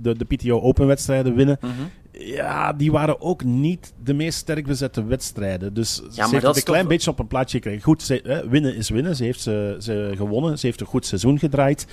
de, 0.00 0.16
de 0.16 0.24
PTO 0.24 0.60
Open 0.60 0.86
wedstrijden 0.86 1.34
winnen. 1.34 1.56
Mhm. 1.60 1.70
Mm 1.70 1.78
-hmm. 1.78 1.90
Ja, 2.18 2.72
die 2.72 2.92
waren 2.92 3.20
ook 3.20 3.44
niet 3.44 3.92
de 4.02 4.14
meest 4.14 4.38
sterk 4.38 4.66
bezette 4.66 5.04
wedstrijden. 5.04 5.74
Dus 5.74 6.02
ja, 6.10 6.26
ze 6.26 6.30
heeft 6.30 6.46
het 6.46 6.56
een 6.56 6.62
klein 6.62 6.88
beetje 6.88 7.10
op 7.10 7.18
een 7.18 7.26
plaatje 7.26 7.56
gekregen. 7.56 7.82
Goed, 7.82 8.02
ze, 8.02 8.20
hè, 8.24 8.48
winnen 8.48 8.76
is 8.76 8.88
winnen. 8.88 9.16
Ze 9.16 9.24
heeft 9.24 9.40
ze, 9.40 9.76
ze 9.78 10.12
gewonnen. 10.16 10.58
Ze 10.58 10.66
heeft 10.66 10.80
een 10.80 10.86
goed 10.86 11.06
seizoen 11.06 11.38
gedraaid. 11.38 11.86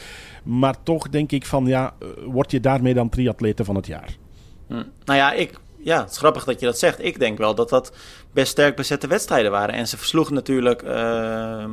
Maar 0.44 0.84
toch 0.84 1.10
denk 1.10 1.32
ik 1.32 1.46
van, 1.46 1.66
ja, 1.66 1.94
word 2.26 2.52
je 2.52 2.60
daarmee 2.60 2.94
dan 2.94 3.10
triatlete 3.10 3.64
van 3.64 3.76
het 3.76 3.88
jaar? 3.88 4.18
Hm. 4.68 4.74
Nou 5.06 5.20
ja, 5.20 5.32
ik, 5.32 5.60
ja, 5.84 6.02
het 6.02 6.12
is 6.12 6.18
grappig 6.18 6.44
dat 6.44 6.60
je 6.60 6.66
dat 6.66 6.80
zegt. 6.80 7.06
Ik 7.06 7.20
denk 7.20 7.38
wel 7.38 7.56
dat 7.56 7.70
dat 7.70 7.92
best 8.34 8.52
sterk 8.52 8.76
bezette 8.76 9.08
wedstrijden 9.08 9.52
waren. 9.52 9.76
En 9.76 9.88
ze 9.88 9.98
versloegen 9.98 10.34
natuurlijk, 10.34 10.84
uh, 10.84 11.66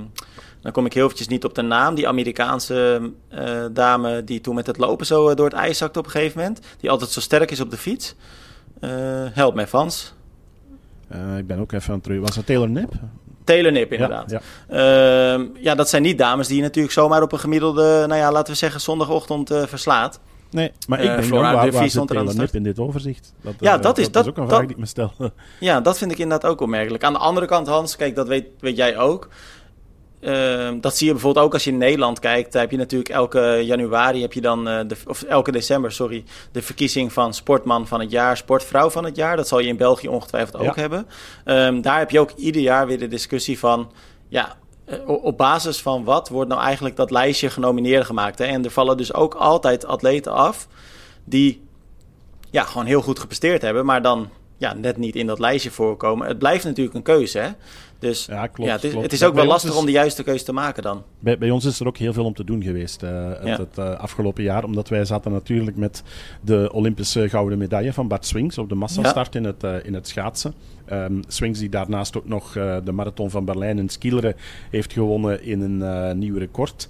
dan 0.61 0.73
kom 0.73 0.87
ik 0.87 0.93
heel 0.93 1.05
eventjes 1.05 1.29
niet 1.29 1.45
op 1.45 1.55
de 1.55 1.63
naam, 1.63 1.95
die 1.95 2.09
Amerikaanse 2.09 3.11
uh, 3.35 3.65
dame 3.73 4.25
die 4.25 4.41
toen 4.41 4.55
met 4.55 4.67
het 4.67 4.79
lopen 4.79 5.07
zo 5.07 5.35
door 5.35 5.47
het 5.47 5.55
ijs 5.55 5.79
zakte 5.79 5.99
op 5.99 6.05
een 6.05 6.11
gegeven 6.11 6.39
moment. 6.39 6.61
Die 6.81 6.91
altijd 6.91 7.11
zo 7.11 7.21
sterk 7.21 7.51
is 7.51 7.61
op 7.61 7.71
de 7.71 7.77
fiets. 7.77 8.15
Uh, 8.81 8.91
help 9.33 9.55
mij, 9.55 9.67
Vans. 9.67 10.15
ik 11.39 11.47
ben 11.47 11.59
ook 11.59 11.73
even 11.73 11.89
aan 11.89 11.95
het 11.95 12.03
terug. 12.03 12.21
Was 12.21 12.35
dat 12.35 12.47
Taylor 12.47 12.71
Nip? 12.71 12.93
Taylor 13.45 13.73
Nip, 13.73 13.93
inderdaad. 13.93 14.31
Ja, 14.31 14.41
ja. 14.69 15.39
Uh, 15.39 15.47
ja, 15.61 15.75
dat 15.75 15.89
zijn 15.89 16.03
niet 16.03 16.19
dames 16.19 16.47
die 16.47 16.57
je 16.57 16.63
natuurlijk 16.63 16.95
zomaar 16.95 17.23
op 17.23 17.33
een 17.33 17.39
gemiddelde, 17.39 18.05
nou 18.07 18.21
ja, 18.21 18.33
laten 18.33 18.53
we 18.53 18.59
zeggen, 18.59 18.81
zondagochtend 18.81 19.49
verslaat. 19.67 20.21
Nee, 20.51 20.73
maar 20.89 21.01
ik 21.01 21.17
ben 21.17 21.25
uh, 21.25 21.31
waar, 21.31 21.55
waar, 21.55 21.71
waar 21.71 21.91
zit 21.91 22.37
Nip 22.37 22.55
in 22.55 22.63
dit 22.63 22.79
overzicht? 22.79 23.35
Dat, 23.41 23.55
ja, 23.61 23.77
uh, 23.77 23.83
dat, 23.83 23.99
is, 23.99 24.05
dat, 24.05 24.13
dat 24.13 24.25
is 24.25 24.31
ook 24.31 24.37
een 24.37 24.49
vraag 24.49 24.61
die 24.61 24.71
ik 24.71 24.77
me 24.77 24.87
stel. 24.87 25.13
ja, 25.61 25.81
dat 25.81 25.99
vind 25.99 26.11
ik 26.11 26.19
inderdaad 26.19 26.51
ook 26.51 26.61
opmerkelijk. 26.61 27.05
Aan 27.05 27.13
de 27.13 27.19
andere 27.19 27.47
kant, 27.47 27.67
Hans, 27.67 27.97
kijk, 27.97 28.15
dat 28.15 28.29
weet, 28.29 28.47
weet 28.61 28.77
jij 28.77 28.99
ook. 28.99 29.29
Ehm, 30.21 30.81
dat 30.81 30.97
zie 30.97 31.07
je 31.07 31.13
bijvoorbeeld 31.13 31.45
ook 31.45 31.53
als 31.53 31.65
je 31.65 31.71
in 31.71 31.79
Nederland 31.79 32.19
kijkt. 32.19 32.53
Daar 32.53 32.63
heb 32.63 32.71
je 32.71 32.77
natuurlijk 32.77 33.11
elke 33.11 33.61
januari, 33.65 34.21
heb 34.21 34.33
je 34.33 34.41
dan, 34.41 34.65
de, 34.65 34.97
of 35.07 35.23
elke 35.23 35.53
december, 35.53 35.93
sorry, 35.93 36.25
de 36.53 36.63
verkiezing 36.63 37.13
van 37.13 37.35
sportman 37.35 37.87
van 37.87 38.01
het 38.01 38.11
jaar, 38.11 38.37
sportvrouw 38.37 38.91
van 38.91 39.05
het 39.05 39.17
jaar. 39.17 39.37
Dat 39.37 39.49
zal 39.49 39.59
je 39.59 39.69
in 39.69 39.77
België 39.77 40.09
ongetwijfeld 40.09 40.63
ook 40.63 40.77
hebben. 40.77 41.07
Ehm, 41.45 41.81
daar 41.81 41.99
heb 41.99 42.11
je 42.11 42.21
ook 42.21 42.31
ieder 42.31 42.63
jaar 42.63 42.87
weer 42.87 42.99
de 42.99 43.09
discussie 43.09 43.59
van, 43.59 43.93
ja, 44.29 44.57
op 45.07 45.37
basis 45.37 45.83
van 45.83 46.05
wat 46.05 46.29
wordt 46.29 46.51
nou 46.51 46.63
eigenlijk 46.63 46.97
dat 46.97 47.11
lijstje 47.11 47.51
genomineerd 47.51 48.07
gemaakt? 48.07 48.39
Hè? 48.39 48.45
En 48.45 48.65
er 48.65 48.71
vallen 48.71 48.97
dus 48.97 49.15
ook 49.15 49.35
altijd 49.35 49.87
atleten 49.87 50.33
af 50.33 50.69
die 51.25 51.61
ja, 52.51 52.63
gewoon 52.63 52.87
heel 52.87 53.03
goed 53.03 53.19
gepresteerd 53.19 53.63
hebben, 53.63 53.85
maar 53.85 54.03
dan 54.03 54.29
ja, 54.57 54.75
net 54.75 54.97
niet 54.97 55.17
in 55.17 55.27
dat 55.27 55.39
lijstje 55.39 55.71
voorkomen. 55.71 56.29
Het 56.29 56.39
blijft 56.39 56.65
natuurlijk 56.65 56.97
een 56.97 57.03
keuze, 57.03 57.39
hè? 57.39 57.49
Dus 57.99 58.27
ja, 58.27 58.47
klopt, 58.47 58.71
ja, 58.71 58.75
het, 58.75 58.85
is, 58.85 58.95
het 58.95 59.13
is 59.13 59.25
ook 59.25 59.35
wel 59.35 59.45
lastig 59.45 59.77
om 59.77 59.87
de 59.87 59.93
juiste 59.93 60.23
keuze 60.23 60.45
te 60.45 60.53
maken 60.53 60.83
dan. 60.83 61.03
Bij, 61.19 61.39
bij 61.39 61.51
ons 61.51 61.65
is 61.65 61.81
er 61.81 61.87
ook 61.87 61.97
heel 61.97 62.13
veel 62.13 62.25
om 62.25 62.35
te 62.35 62.45
doen 62.45 62.63
geweest 62.63 63.03
uh, 63.03 63.31
het, 63.39 63.79
uh, 63.79 63.91
afgelopen 63.91 64.43
jaar. 64.43 64.65
Omdat 64.65 64.89
wij 64.89 65.05
zaten 65.05 65.33
natuurlijk 65.33 65.77
met 65.77 66.03
de 66.41 66.71
Olympische 66.73 67.29
gouden 67.29 67.59
medaille 67.59 67.93
van 67.93 68.09
Bart 68.09 68.27
Swings 68.27 68.59
op 68.59 68.69
de 68.69 68.75
massastart 68.75 69.35
in, 69.35 69.45
het, 69.45 69.65
uh, 69.65 69.85
in 69.85 69.95
het 69.95 70.09
schaatsen. 70.09 70.55
Um, 70.93 71.23
Swings 71.27 71.59
die 71.59 71.69
daarnaast 71.69 72.17
ook 72.17 72.29
nog 72.29 72.53
de 72.85 72.93
marathon 72.93 73.31
van 73.31 73.45
Berlijn 73.45 73.79
en 73.79 73.89
skileren 73.89 74.35
heeft 74.71 74.93
gewonnen 74.93 75.43
in 75.43 75.61
een 75.61 76.19
nieuw 76.19 76.39
record. 76.39 76.89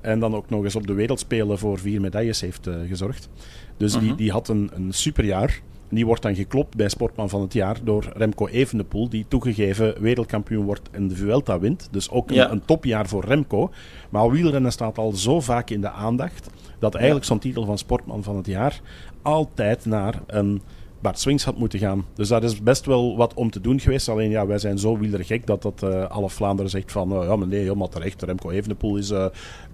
en 0.00 0.20
dan 0.20 0.34
ook 0.34 0.50
nog 0.50 0.64
eens 0.64 0.76
op 0.76 0.86
de 0.86 0.92
wereldspelen 0.92 1.58
voor 1.58 1.78
vier 1.78 2.00
medailles 2.00 2.40
heeft 2.40 2.68
gezorgd. 2.88 3.28
Dus 3.76 3.92
die, 3.92 4.08
mhm. 4.08 4.16
die 4.16 4.30
had 4.30 4.48
een, 4.48 4.70
een 4.74 4.92
superjaar. 4.92 5.60
Die 5.88 6.06
wordt 6.06 6.22
dan 6.22 6.34
geklopt 6.34 6.76
bij 6.76 6.88
Sportman 6.88 7.28
van 7.28 7.40
het 7.40 7.52
jaar 7.52 7.76
door 7.84 8.12
Remco 8.14 8.46
Evenepoel, 8.46 9.08
die 9.08 9.24
toegegeven 9.28 10.02
wereldkampioen 10.02 10.64
wordt 10.64 10.90
en 10.90 11.08
de 11.08 11.16
Vuelta 11.16 11.58
wint. 11.58 11.88
Dus 11.90 12.10
ook 12.10 12.30
een, 12.30 12.50
een 12.50 12.64
topjaar 12.64 13.08
voor 13.08 13.24
Remco. 13.24 13.70
Maar 14.10 14.30
wielrennen 14.30 14.72
staat 14.72 14.98
al 14.98 15.12
zo 15.12 15.40
vaak 15.40 15.70
in 15.70 15.80
de 15.80 15.90
aandacht 15.90 16.50
dat 16.78 16.94
eigenlijk 16.94 17.24
zo'n 17.24 17.38
titel 17.38 17.64
van 17.64 17.78
Sportman 17.78 18.22
van 18.22 18.36
het 18.36 18.46
jaar 18.46 18.80
altijd 19.22 19.84
naar 19.84 20.20
een 20.26 20.62
Bart 21.00 21.18
Swings 21.18 21.44
had 21.44 21.58
moeten 21.58 21.78
gaan. 21.78 22.04
Dus 22.14 22.28
daar 22.28 22.42
is 22.42 22.62
best 22.62 22.86
wel 22.86 23.16
wat 23.16 23.34
om 23.34 23.50
te 23.50 23.60
doen 23.60 23.80
geweest. 23.80 24.08
Alleen 24.08 24.30
ja, 24.30 24.46
wij 24.46 24.58
zijn 24.58 24.78
zo 24.78 24.98
wielergek 24.98 25.46
dat 25.46 25.62
dat 25.62 25.82
uh, 25.84 26.06
alle 26.06 26.30
Vlaanderen 26.30 26.70
zegt 26.70 26.92
van 26.92 27.12
uh, 27.12 27.28
ja, 27.28 27.36
maar 27.36 27.48
nee, 27.48 27.60
helemaal 27.60 27.88
terecht. 27.88 28.22
Remco 28.22 28.50
Evenepoel 28.50 28.96
is 28.96 29.10
uh, 29.10 29.26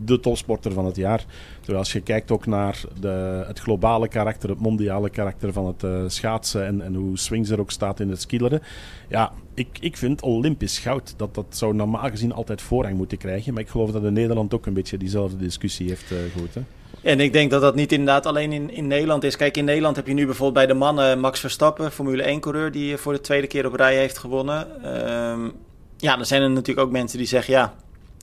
de 0.04 0.20
topsporter 0.20 0.72
van 0.72 0.84
het 0.84 0.96
jaar. 0.96 1.24
Terwijl 1.56 1.78
als 1.78 1.92
je 1.92 2.00
kijkt 2.00 2.30
ook 2.30 2.46
naar 2.46 2.80
de, 3.00 3.44
het 3.46 3.58
globale 3.58 4.08
karakter, 4.08 4.48
het 4.48 4.60
mondiale 4.60 5.10
karakter 5.10 5.52
van 5.52 5.66
het 5.76 6.12
schaatsen 6.12 6.66
en, 6.66 6.80
en 6.82 6.94
hoe 6.94 7.18
Swings 7.18 7.50
er 7.50 7.60
ook 7.60 7.70
staat 7.70 8.00
in 8.00 8.10
het 8.10 8.20
skileren. 8.20 8.62
Ja, 9.08 9.32
ik, 9.54 9.78
ik 9.80 9.96
vind 9.96 10.22
Olympisch 10.22 10.78
goud, 10.78 11.14
dat, 11.16 11.34
dat 11.34 11.46
zou 11.48 11.74
normaal 11.74 12.10
gezien 12.10 12.32
altijd 12.32 12.62
voorrang 12.62 12.96
moeten 12.96 13.18
krijgen. 13.18 13.52
Maar 13.52 13.62
ik 13.62 13.68
geloof 13.68 13.90
dat 13.90 14.04
in 14.04 14.12
Nederland 14.12 14.54
ook 14.54 14.66
een 14.66 14.74
beetje 14.74 14.96
diezelfde 14.96 15.36
discussie 15.36 15.88
heeft 15.88 16.12
gehoord. 16.32 16.56
En 17.02 17.20
ik 17.20 17.32
denk 17.32 17.50
dat 17.50 17.60
dat 17.60 17.74
niet 17.74 17.92
inderdaad 17.92 18.26
alleen 18.26 18.52
in, 18.52 18.70
in 18.70 18.86
Nederland 18.86 19.24
is. 19.24 19.36
Kijk, 19.36 19.56
in 19.56 19.64
Nederland 19.64 19.96
heb 19.96 20.06
je 20.06 20.14
nu 20.14 20.24
bijvoorbeeld 20.26 20.66
bij 20.66 20.74
de 20.74 20.80
mannen 20.80 21.20
Max 21.20 21.40
Verstappen, 21.40 21.92
Formule 21.92 22.36
1-coureur, 22.36 22.72
die 22.72 22.96
voor 22.96 23.12
de 23.12 23.20
tweede 23.20 23.46
keer 23.46 23.66
op 23.66 23.74
rij 23.74 23.96
heeft 23.96 24.18
gewonnen. 24.18 24.88
Um, 25.30 25.52
ja, 25.96 26.16
dan 26.16 26.26
zijn 26.26 26.42
er 26.42 26.50
natuurlijk 26.50 26.86
ook 26.86 26.92
mensen 26.92 27.18
die 27.18 27.26
zeggen, 27.26 27.54
ja, 27.54 27.74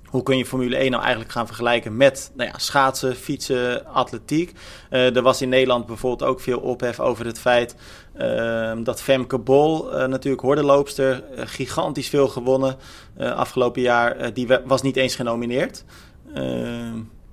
hoe 0.06 0.24
kun 0.24 0.38
je 0.38 0.46
Formule 0.46 0.76
1 0.76 0.92
nou 0.92 1.04
eigenlijk 1.04 1.32
gaan 1.34 1.46
vergelijken 1.46 1.98
met 1.98 2.32
nou 2.36 2.50
ja, 2.50 2.58
schaatsen, 2.58 3.16
fietsen, 3.16 3.86
atletiek? 3.86 4.54
Uh, 4.92 5.16
er 5.16 5.22
was 5.22 5.42
in 5.42 5.50
Nederland 5.50 5.86
bijvoorbeeld 5.86 6.30
ook 6.30 6.42
veel 6.42 6.60
ophef 6.60 7.00
over 7.00 7.26
het 7.26 7.40
feit 7.40 7.76
uh, 8.18 8.72
dat 8.84 9.02
Femke 9.02 9.38
Bol, 9.38 9.94
uh, 9.94 10.06
natuurlijk 10.06 10.42
hordenloopster, 10.42 11.24
gigantisch 11.36 12.10
veel 12.10 12.28
gewonnen 12.28 12.78
afgelopen 13.18 13.82
jaar. 13.82 14.34
die 14.34 14.48
was 14.66 14.82
niet 14.82 14.96
eens 14.96 15.16
genomineerd. 15.16 15.84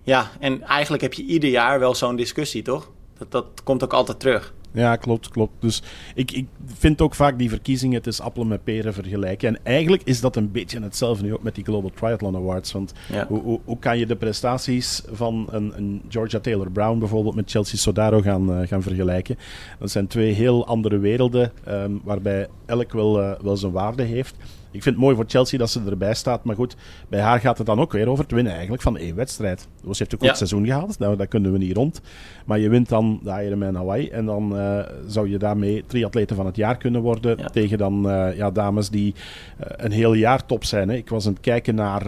Ehm, 0.06 0.10
ja, 0.10 0.30
en 0.40 0.62
eigenlijk 0.62 1.02
heb 1.02 1.12
je 1.12 1.24
ieder 1.24 1.50
jaar 1.50 1.78
wel 1.78 1.94
zo'n 1.94 2.16
discussie, 2.16 2.62
toch? 2.62 2.90
Dat, 3.18 3.30
dat 3.30 3.46
komt 3.64 3.84
ook 3.84 3.92
altijd 3.92 4.20
terug. 4.20 4.54
Ja, 4.76 4.96
klopt, 4.96 5.28
klopt. 5.28 5.52
Dus 5.60 5.82
ik, 6.14 6.30
ik 6.32 6.46
vind 6.64 7.00
ook 7.00 7.14
vaak 7.14 7.38
die 7.38 7.48
verkiezingen, 7.48 7.96
het 7.96 8.06
is 8.06 8.20
appelen 8.20 8.48
met 8.48 8.64
peren 8.64 8.94
vergelijken. 8.94 9.48
En 9.48 9.60
eigenlijk 9.62 10.02
is 10.04 10.20
dat 10.20 10.36
een 10.36 10.52
beetje 10.52 10.80
hetzelfde 10.80 11.24
nu 11.24 11.34
ook 11.34 11.42
met 11.42 11.54
die 11.54 11.64
Global 11.64 11.90
Triathlon 11.94 12.36
Awards. 12.36 12.72
Want 12.72 12.92
hoe, 13.28 13.40
hoe, 13.40 13.60
hoe, 13.64 13.78
kan 13.78 13.98
je 13.98 14.06
de 14.06 14.16
prestaties 14.16 15.02
van 15.10 15.46
een, 15.50 15.72
een, 15.76 16.02
Georgia 16.08 16.38
Taylor 16.38 16.70
Brown 16.70 16.98
bijvoorbeeld 16.98 17.34
met 17.34 17.50
Chelsea 17.50 17.78
Sodaro 17.78 18.20
gaan, 18.20 18.60
uh, 18.60 18.68
gaan 18.68 18.82
vergelijken? 18.82 19.38
Dat 19.78 19.90
zijn 19.90 20.06
twee 20.06 20.32
heel 20.32 20.66
andere 20.66 20.98
werelden, 20.98 21.52
um, 21.68 22.00
waarbij 22.04 22.48
elk 22.66 22.92
wel, 22.92 23.20
uh, 23.22 23.32
wel 23.42 23.56
zijn 23.56 23.72
waarde 23.72 24.02
heeft. 24.02 24.34
Ik 24.76 24.82
vind 24.82 24.94
het 24.94 25.04
mooi 25.04 25.16
voor 25.16 25.24
Chelsea 25.28 25.58
dat 25.58 25.70
ze 25.70 25.80
erbij 25.86 26.14
staat. 26.14 26.44
Maar 26.44 26.54
goed, 26.54 26.76
bij 27.08 27.20
haar 27.20 27.40
gaat 27.40 27.58
het 27.58 27.66
dan 27.66 27.80
ook 27.80 27.92
weer 27.92 28.08
over 28.08 28.24
het 28.24 28.32
winnen 28.32 28.52
eigenlijk 28.52 28.82
van 28.82 28.96
één 28.96 29.14
wedstrijd. 29.14 29.68
Ze 29.80 29.94
heeft 29.98 30.14
ook 30.14 30.20
ja. 30.20 30.26
het 30.28 30.36
seizoen 30.36 30.66
gehaald, 30.66 30.98
nou, 30.98 31.16
daar 31.16 31.26
kunnen 31.26 31.52
we 31.52 31.58
niet 31.58 31.76
rond. 31.76 32.00
Maar 32.44 32.58
je 32.58 32.68
wint 32.68 32.88
dan 32.88 33.20
de 33.22 33.42
Ironman 33.44 33.74
Hawaii. 33.74 34.08
En 34.08 34.26
dan 34.26 34.56
uh, 34.56 34.78
zou 35.06 35.30
je 35.30 35.38
daarmee 35.38 35.84
triatleten 35.86 36.36
van 36.36 36.46
het 36.46 36.56
jaar 36.56 36.76
kunnen 36.76 37.00
worden. 37.00 37.52
Tegen 37.52 37.78
dan 37.78 38.06
uh, 38.06 38.36
ja, 38.36 38.50
dames 38.50 38.90
die 38.90 39.14
uh, 39.14 39.66
een 39.76 39.92
heel 39.92 40.12
jaar 40.12 40.46
top 40.46 40.64
zijn. 40.64 40.88
Hè. 40.88 40.94
Ik 40.96 41.08
was 41.08 41.26
aan 41.26 41.32
het 41.32 41.42
kijken 41.42 41.74
naar 41.74 42.06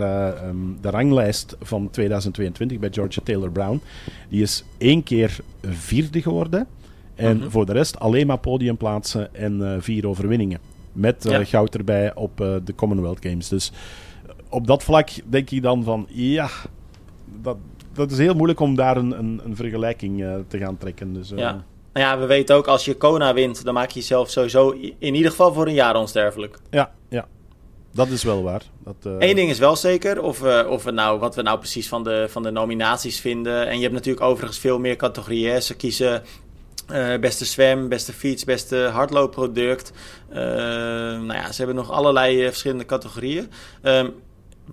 um, 0.49 0.79
de 0.81 0.91
ranglijst 0.91 1.57
van 1.61 1.91
2022 1.91 2.79
bij 2.79 2.89
Georgia 2.93 3.23
Taylor 3.25 3.51
Brown. 3.51 3.81
Die 4.29 4.43
is 4.43 4.65
één 4.79 5.03
keer 5.03 5.39
vierde 5.63 6.23
geworden. 6.23 6.67
En 7.15 7.41
-hmm. 7.41 7.51
voor 7.51 7.67
de 7.67 7.73
rest 7.73 7.99
alleen 7.99 8.27
maar 8.27 8.39
podiumplaatsen 8.39 9.35
en 9.35 9.83
vier 9.83 10.09
overwinningen. 10.09 10.68
Met 10.99 11.27
uh, 11.27 11.39
goud 11.43 11.75
erbij 11.75 12.15
op 12.15 12.41
uh, 12.41 12.55
de 12.65 12.75
Commonwealth 12.75 13.19
Games. 13.21 13.49
Dus 13.49 13.73
op 14.49 14.67
dat 14.67 14.83
vlak 14.83 15.11
denk 15.25 15.51
ik 15.51 15.63
dan 15.63 15.85
van 15.85 16.07
ja, 16.09 16.49
dat, 17.43 17.57
dat 17.93 18.11
is 18.11 18.19
heel 18.19 18.35
moeilijk 18.35 18.61
om 18.61 18.75
daar 18.75 18.97
een, 18.97 19.19
een, 19.19 19.41
een 19.45 19.57
vergelijking 19.57 20.21
uh, 20.21 20.35
te 20.49 20.59
gaan 20.59 20.77
trekken. 20.77 21.13
Dus, 21.13 21.29
ja. 21.29 21.65
Nou 21.93 22.07
ja, 22.07 22.19
we 22.19 22.27
weten 22.27 22.57
ook 22.57 22.67
als 22.67 22.85
je 22.85 22.97
Kona 22.97 23.35
wint, 23.35 23.65
dan 23.65 23.75
maak 23.75 23.91
je 23.91 23.99
jezelf 23.99 24.31
sowieso 24.31 24.71
in 24.99 25.15
ieder 25.15 25.31
geval 25.31 25.53
voor 25.53 25.67
een 25.67 25.75
jaar 25.75 25.97
onsterfelijk. 25.97 26.59
Ja, 26.71 26.93
ja. 27.09 27.27
Dat 27.91 28.09
is 28.09 28.23
wel 28.23 28.43
waar. 28.43 28.63
Dat, 28.85 28.97
uh... 29.07 29.29
Eén 29.29 29.35
ding 29.35 29.51
is 29.51 29.59
wel 29.59 29.77
zeker, 29.77 30.23
of, 30.23 30.43
of 30.69 30.85
we 30.85 30.91
nou, 30.91 31.19
wat 31.19 31.35
we 31.35 31.43
nou 31.43 31.59
precies 31.59 31.89
van 31.89 32.05
de, 32.05 32.27
van 32.29 32.43
de 32.43 32.51
nominaties 32.51 33.21
vinden. 33.21 33.69
En 33.69 33.77
je 33.77 33.83
hebt 33.83 33.95
natuurlijk 33.95 34.25
overigens 34.27 34.59
veel 34.59 34.79
meer 34.79 34.97
categorieën. 34.97 35.63
Ze 35.63 35.77
kiezen 35.77 36.23
uh, 36.93 37.19
beste 37.19 37.45
zwem, 37.45 37.89
beste 37.89 38.13
fiets, 38.13 38.45
beste 38.45 38.77
hardloopproduct. 38.77 39.93
Uh, 40.31 40.37
nou 40.37 41.33
ja, 41.33 41.53
ze 41.53 41.57
hebben 41.57 41.77
nog 41.77 41.91
allerlei 41.91 42.41
uh, 42.41 42.47
verschillende 42.47 42.85
categorieën. 42.85 43.51
Um, 43.83 44.15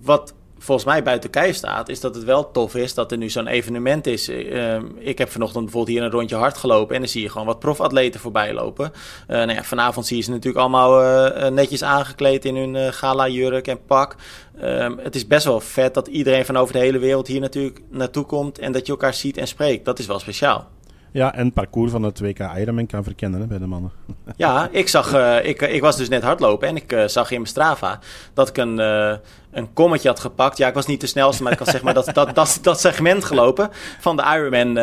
wat 0.02 0.34
volgens 0.58 0.88
mij 0.88 1.04
buiten 1.04 1.30
kijf 1.30 1.56
staat, 1.56 1.90
is 1.90 2.00
dat 2.00 2.16
het 2.16 2.24
wel 2.24 2.52
tof 2.52 2.76
is 2.76 2.94
dat 2.94 3.12
er 3.12 3.18
nu 3.18 3.30
zo'n 3.30 3.48
evenement 3.48 4.08
is. 4.08 4.28
Ehm, 4.28 4.86
ik 4.98 5.18
heb 5.18 5.32
vanochtend 5.32 5.64
bijvoorbeeld 5.64 5.98
hier 5.98 6.06
een 6.06 6.12
rondje 6.12 6.36
hard 6.36 6.58
gelopen 6.58 6.96
en 6.96 7.02
dan 7.02 7.10
zie 7.10 7.22
je 7.22 7.30
gewoon 7.30 7.48
wat 7.48 7.60
profatleten 7.60 8.20
voorbij 8.20 8.54
lopen. 8.54 8.92
nou 9.28 9.54
ja, 9.54 9.64
vanavond 9.64 10.06
zie 10.06 10.18
je 10.18 10.24
ze 10.24 10.30
natuurlijk 10.30 10.58
allemaal 10.58 11.52
netjes 11.52 11.84
aangekleed 11.84 12.46
in 12.46 12.56
hun 12.56 12.94
gala 12.94 13.28
jurk 13.28 13.68
en 13.68 13.86
pak. 13.86 14.16
Um, 14.64 14.98
het 14.98 15.16
is 15.16 15.28
best 15.28 15.46
wel 15.46 15.60
vet 15.60 15.94
dat 15.94 16.08
iedereen 16.08 16.46
van 16.46 16.58
over 16.58 16.74
de 16.74 16.80
hele 16.80 17.00
wereld 17.00 17.28
hier 17.28 17.42
natuurlijk 17.42 17.82
naartoe 17.90 18.26
komt 18.26 18.60
en 18.60 18.72
dat 18.72 18.86
je 18.86 18.92
elkaar 18.92 19.14
ziet 19.14 19.38
en 19.38 19.48
spreekt. 19.48 19.86
Dat 19.86 20.00
is 20.00 20.06
wel 20.06 20.20
speciaal. 20.20 20.68
Ja, 21.16 21.36
en 21.36 21.46
het 21.46 21.54
parcours 21.54 21.92
van 21.92 22.04
het 22.04 22.20
WK 22.20 22.40
Ironman 22.40 22.86
kan 22.86 23.04
verkennen 23.04 23.40
hè, 23.40 23.48
bij 23.48 23.58
de 23.58 23.66
mannen. 23.66 23.92
Ja, 24.36 24.70
ik, 24.72 24.88
zag, 24.88 25.14
uh, 25.14 25.46
ik, 25.46 25.62
ik 25.62 25.82
was 25.82 25.98
dus 25.98 26.10
net 26.10 26.24
hardlopen 26.24 26.68
en 26.68 26.76
ik 26.76 26.94
uh, 26.94 27.08
zag 27.08 27.32
in 27.32 27.38
mijn 27.38 27.50
Strava 27.50 28.00
dat 28.34 28.50
ik 28.50 28.58
een, 28.58 28.80
uh, 28.80 29.14
een 29.52 29.74
kommetje 29.74 30.08
had 30.08 30.20
gepakt. 30.20 30.58
Ja, 30.58 30.68
ik 30.68 30.74
was 30.74 30.86
niet 30.86 31.02
de 31.02 31.08
snelste, 31.08 31.44
maar 31.44 31.52
ik 31.52 31.60
had 31.60 31.68
zeg 31.68 31.82
maar 31.82 31.94
dat, 31.94 32.10
dat, 32.14 32.36
dat, 32.36 32.60
dat 32.62 32.80
segment 32.80 33.26
gelopen 33.26 33.70
van 34.00 34.16
de 34.16 34.24
Ironman 34.24 34.74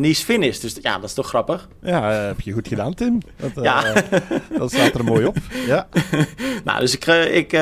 Nice 0.00 0.24
Finish. 0.24 0.58
Dus 0.58 0.76
ja, 0.82 0.94
dat 0.94 1.04
is 1.04 1.14
toch 1.14 1.28
grappig? 1.28 1.68
Ja, 1.82 2.10
heb 2.10 2.40
je 2.40 2.52
goed 2.52 2.68
gedaan, 2.68 2.94
Tim. 2.94 3.20
Dat, 3.36 3.64
ja. 3.64 3.82
dat 4.58 4.72
staat 4.72 4.94
er 4.94 5.04
mooi 5.04 5.26
op. 5.26 5.36
Ja. 5.66 5.88
nou, 6.64 6.80
dus 6.80 6.94
ik, 6.94 7.06
ik, 7.06 7.52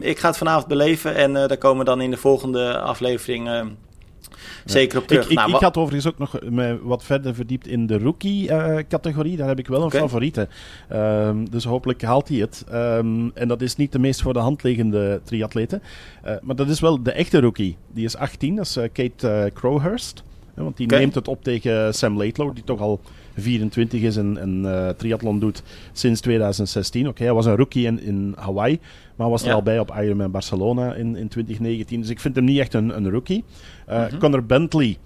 ik 0.00 0.18
ga 0.18 0.28
het 0.28 0.36
vanavond 0.36 0.66
beleven 0.66 1.14
en 1.14 1.32
daar 1.32 1.58
komen 1.58 1.84
dan 1.84 2.00
in 2.00 2.10
de 2.10 2.16
volgende 2.16 2.78
aflevering 2.78 3.48
zeker 4.64 4.98
op 4.98 5.06
terug. 5.06 5.24
Ik, 5.24 5.30
ik, 5.30 5.36
nou, 5.36 5.54
ik 5.54 5.60
had 5.60 5.76
overigens 5.76 6.12
ook 6.12 6.18
nog 6.18 6.38
me 6.50 6.78
wat 6.82 7.04
verder 7.04 7.34
verdiept 7.34 7.66
in 7.66 7.86
de 7.86 7.98
rookie-categorie. 7.98 9.32
Uh, 9.32 9.38
Daar 9.38 9.48
heb 9.48 9.58
ik 9.58 9.66
wel 9.66 9.80
een 9.80 9.86
okay. 9.86 10.00
favoriete. 10.00 10.48
Um, 10.92 11.50
dus 11.50 11.64
hopelijk 11.64 12.02
haalt 12.02 12.28
hij 12.28 12.38
het. 12.38 12.64
Um, 12.72 13.30
en 13.34 13.48
dat 13.48 13.62
is 13.62 13.76
niet 13.76 13.92
de 13.92 13.98
meest 13.98 14.22
voor 14.22 14.32
de 14.32 14.38
hand 14.38 14.62
liggende 14.62 15.20
triatleten. 15.24 15.82
Uh, 16.26 16.32
maar 16.42 16.56
dat 16.56 16.68
is 16.68 16.80
wel 16.80 17.02
de 17.02 17.12
echte 17.12 17.40
rookie. 17.40 17.76
Die 17.92 18.04
is 18.04 18.16
18, 18.16 18.56
dat 18.56 18.66
is 18.66 18.78
Kate 18.92 19.50
Crowhurst. 19.54 20.22
want 20.54 20.76
die 20.76 20.86
okay. 20.86 20.98
neemt 20.98 21.14
het 21.14 21.28
op 21.28 21.44
tegen 21.44 21.94
Sam 21.94 22.16
Laidlow, 22.16 22.54
die 22.54 22.64
toch 22.64 22.80
al 22.80 23.00
24 23.36 24.00
is 24.00 24.16
en, 24.16 24.38
en 24.38 24.62
uh, 24.64 24.88
triathlon 24.88 25.38
doet 25.38 25.62
sinds 25.92 26.20
2016. 26.20 27.08
Oké, 27.08 27.22
hij 27.22 27.32
was 27.32 27.46
een 27.46 27.56
rookie 27.56 27.86
in, 27.86 28.00
in 28.00 28.34
Hawaii, 28.36 28.78
maar 29.16 29.30
was 29.30 29.42
er 29.42 29.48
ja. 29.48 29.54
al 29.54 29.62
bij 29.62 29.78
op 29.78 29.94
Ironman 30.00 30.30
Barcelona 30.30 30.94
in, 30.94 31.16
in 31.16 31.28
2019. 31.28 32.00
Dus 32.00 32.10
ik 32.10 32.20
vind 32.20 32.36
hem 32.36 32.44
niet 32.44 32.58
echt 32.58 32.74
een, 32.74 32.96
een 32.96 33.10
rookie. 33.10 33.44
Uh, 33.88 33.98
mm 33.98 34.08
-hmm. 34.08 34.18
Connor 34.18 34.44
Bentley 34.44 34.96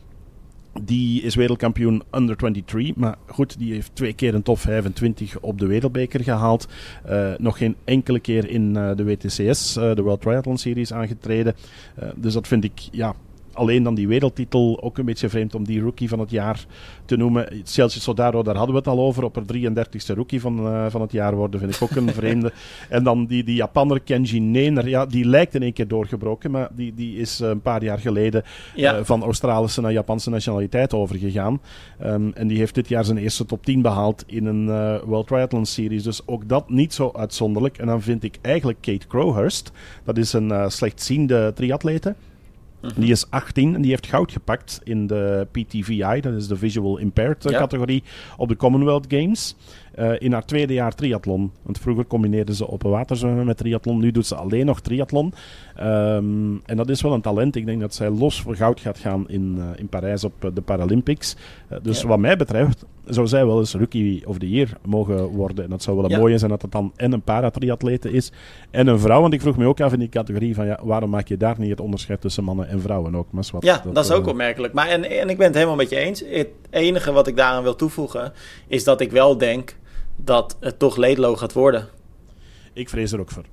Die 0.82 1.22
is 1.22 1.34
wereldkampioen 1.34 2.02
under 2.14 2.36
23. 2.36 2.96
Maar 2.96 3.16
goed, 3.26 3.58
die 3.58 3.72
heeft 3.72 3.90
twee 3.94 4.12
keer 4.12 4.34
een 4.34 4.42
top 4.42 4.58
25 4.58 5.40
op 5.40 5.58
de 5.58 5.66
wereldbeker 5.66 6.22
gehaald. 6.22 6.68
Uh, 7.10 7.32
nog 7.38 7.58
geen 7.58 7.76
enkele 7.84 8.20
keer 8.20 8.50
in 8.50 8.74
uh, 8.74 8.90
de 8.96 9.04
WTCS, 9.04 9.76
uh, 9.76 9.94
de 9.94 10.02
World 10.02 10.20
Triathlon 10.20 10.58
Series, 10.58 10.92
aangetreden. 10.92 11.54
dus 12.16 12.32
dat 12.32 12.48
vind 12.48 12.64
ik 12.64 12.88
ja, 12.90 13.14
alleen 13.58 13.82
dan 13.82 13.94
die 13.94 14.08
wereldtitel 14.08 14.82
ook 14.82 14.98
een 14.98 15.04
beetje 15.04 15.28
vreemd 15.28 15.54
om 15.54 15.64
die 15.64 15.80
rookie 15.80 16.08
van 16.08 16.18
het 16.18 16.30
jaar 16.30 16.66
te 17.04 17.16
noemen. 17.16 17.48
Celsius 17.62 18.02
Sodaro, 18.02 18.42
daar 18.42 18.56
hadden 18.56 18.74
we 18.74 18.80
het 18.80 18.88
al 18.88 19.00
over. 19.04 19.24
Op 19.24 19.36
er 19.36 19.42
33ste 19.42 20.14
rookie 20.14 20.40
van, 20.40 20.66
uh, 20.66 20.86
van 20.88 21.00
het 21.00 21.12
jaar 21.12 21.34
worden, 21.34 21.60
vind 21.60 21.74
ik 21.74 21.82
ook 21.82 21.90
een 21.90 22.12
vreemde. 22.20 22.52
en 22.88 23.04
dan 23.04 23.26
die, 23.26 23.44
die 23.44 23.54
Japanner 23.54 24.00
Kenji 24.00 24.40
Nener, 24.40 24.88
ja, 24.88 25.06
die 25.06 25.24
lijkt 25.24 25.54
in 25.54 25.62
één 25.62 25.72
keer 25.72 25.88
doorgebroken, 25.88 26.50
maar 26.50 26.68
die, 26.72 26.94
die 26.94 27.16
is 27.16 27.40
uh, 27.40 27.48
een 27.48 27.60
paar 27.60 27.84
jaar 27.84 27.98
geleden 27.98 28.42
ja. 28.74 28.98
uh, 28.98 29.04
van 29.04 29.22
Australische 29.22 29.80
naar 29.80 29.92
Japanse 29.92 30.30
nationaliteit 30.30 30.94
overgegaan. 30.94 31.60
Um, 32.04 32.32
en 32.34 32.48
die 32.48 32.58
heeft 32.58 32.74
dit 32.74 32.88
jaar 32.88 33.04
zijn 33.04 33.18
eerste 33.18 33.44
top 33.44 33.64
10 33.64 33.82
behaald 33.82 34.24
in 34.26 34.46
een 34.46 34.66
World 35.04 35.26
Triathlon 35.26 35.66
Series. 35.66 36.02
Dus 36.02 36.26
ook 36.26 36.48
dat 36.48 36.70
niet 36.70 36.94
zo 36.94 37.10
uitzonderlijk. 37.16 37.78
En 37.78 37.86
dan 37.86 38.02
vind 38.02 38.24
ik 38.24 38.38
eigenlijk 38.42 38.78
Kate 38.80 39.06
Crowhurst, 39.06 39.72
dat 40.04 40.16
is 40.16 40.32
een 40.32 40.70
slechtziende 40.70 41.52
triatlete. 41.54 42.14
Die 42.96 43.10
is 43.10 43.30
18 43.30 43.74
en 43.74 43.80
die 43.80 43.90
heeft 43.90 44.06
goud 44.06 44.32
gepakt 44.32 44.80
in 44.84 45.06
de 45.06 45.46
PTVI, 45.50 46.20
dat 46.20 46.34
is 46.34 46.46
de 46.46 46.56
Visual 46.56 46.98
Impaired 46.98 47.42
ja. 47.42 47.58
categorie, 47.58 48.02
op 48.36 48.48
de 48.48 48.56
Commonwealth 48.56 49.06
Games. 49.08 49.56
Uh, 49.98 50.12
in 50.18 50.32
haar 50.32 50.44
tweede 50.44 50.72
jaar 50.72 50.94
triathlon. 50.94 51.52
Want 51.62 51.78
vroeger 51.78 52.06
combineerde 52.06 52.54
ze 52.54 52.68
open 52.68 52.90
waterzwemmen 52.90 53.46
met 53.46 53.56
triathlon. 53.56 53.98
Nu 53.98 54.10
doet 54.10 54.26
ze 54.26 54.34
alleen 54.34 54.66
nog 54.66 54.80
triathlon. 54.80 55.32
Um, 55.80 56.62
en 56.64 56.76
dat 56.76 56.88
is 56.88 57.02
wel 57.02 57.12
een 57.12 57.20
talent. 57.20 57.56
Ik 57.56 57.66
denk 57.66 57.80
dat 57.80 57.94
zij 57.94 58.10
los 58.10 58.40
voor 58.40 58.56
goud 58.56 58.80
gaat 58.80 58.98
gaan 58.98 59.28
in, 59.28 59.54
uh, 59.58 59.64
in 59.76 59.88
Parijs 59.88 60.24
op 60.24 60.50
de 60.54 60.60
Paralympics. 60.60 61.36
dus 61.82 62.00
ja. 62.00 62.08
wat 62.08 62.18
mij 62.18 62.36
betreft 62.36 62.84
zou 63.08 63.26
zij 63.26 63.46
wel 63.46 63.58
eens 63.58 63.74
Rookie 63.74 64.26
of 64.26 64.38
the 64.38 64.50
Year 64.50 64.68
mogen 64.84 65.26
worden. 65.26 65.64
En 65.64 65.70
dat 65.70 65.82
zou 65.82 65.96
wel 65.96 66.04
een 66.04 66.10
ja. 66.10 66.18
mooie 66.18 66.38
zijn 66.38 66.50
dat 66.50 66.62
het 66.62 66.72
dan 66.72 66.92
en 66.96 67.12
een 67.12 67.22
paratriatlete 67.22 68.10
is 68.10 68.32
en 68.70 68.86
een 68.86 68.98
vrouw. 68.98 69.20
Want 69.20 69.32
ik 69.32 69.40
vroeg 69.40 69.56
me 69.56 69.66
ook 69.66 69.80
af 69.80 69.92
in 69.92 69.98
die 69.98 70.08
categorie 70.08 70.54
van 70.54 70.66
ja, 70.66 70.78
waarom 70.82 71.10
maak 71.10 71.28
je 71.28 71.36
daar 71.36 71.54
niet 71.58 71.70
het 71.70 71.80
onderscheid 71.80 72.20
tussen 72.20 72.44
mannen 72.44 72.68
en 72.68 72.80
vrouwen 72.80 73.14
ook? 73.14 73.26
Maar 73.30 73.48
wat, 73.52 73.64
ja, 73.64 73.80
dat, 73.84 73.94
dat 73.94 74.04
is 74.04 74.10
ook 74.10 74.26
opmerkelijk. 74.26 74.72
Maar 74.72 74.88
en, 74.88 75.04
en 75.04 75.30
ik 75.30 75.36
ben 75.36 75.46
het 75.46 75.54
helemaal 75.54 75.76
met 75.76 75.90
je 75.90 75.96
eens. 75.96 76.22
Het 76.30 76.48
enige 76.70 77.12
wat 77.12 77.26
ik 77.26 77.36
daaraan 77.36 77.62
wil 77.62 77.76
toevoegen 77.76 78.32
is 78.66 78.84
dat 78.84 79.00
ik 79.00 79.10
wel 79.10 79.38
denk 79.38 79.76
dat 80.16 80.56
het 80.60 80.78
toch 80.78 80.96
Leedlo 80.96 81.36
gaat 81.36 81.52
worden. 81.52 81.88
Ik 82.78 82.88
vrees 82.88 83.12
er 83.12 83.20
ook 83.20 83.30
voor. 83.30 83.44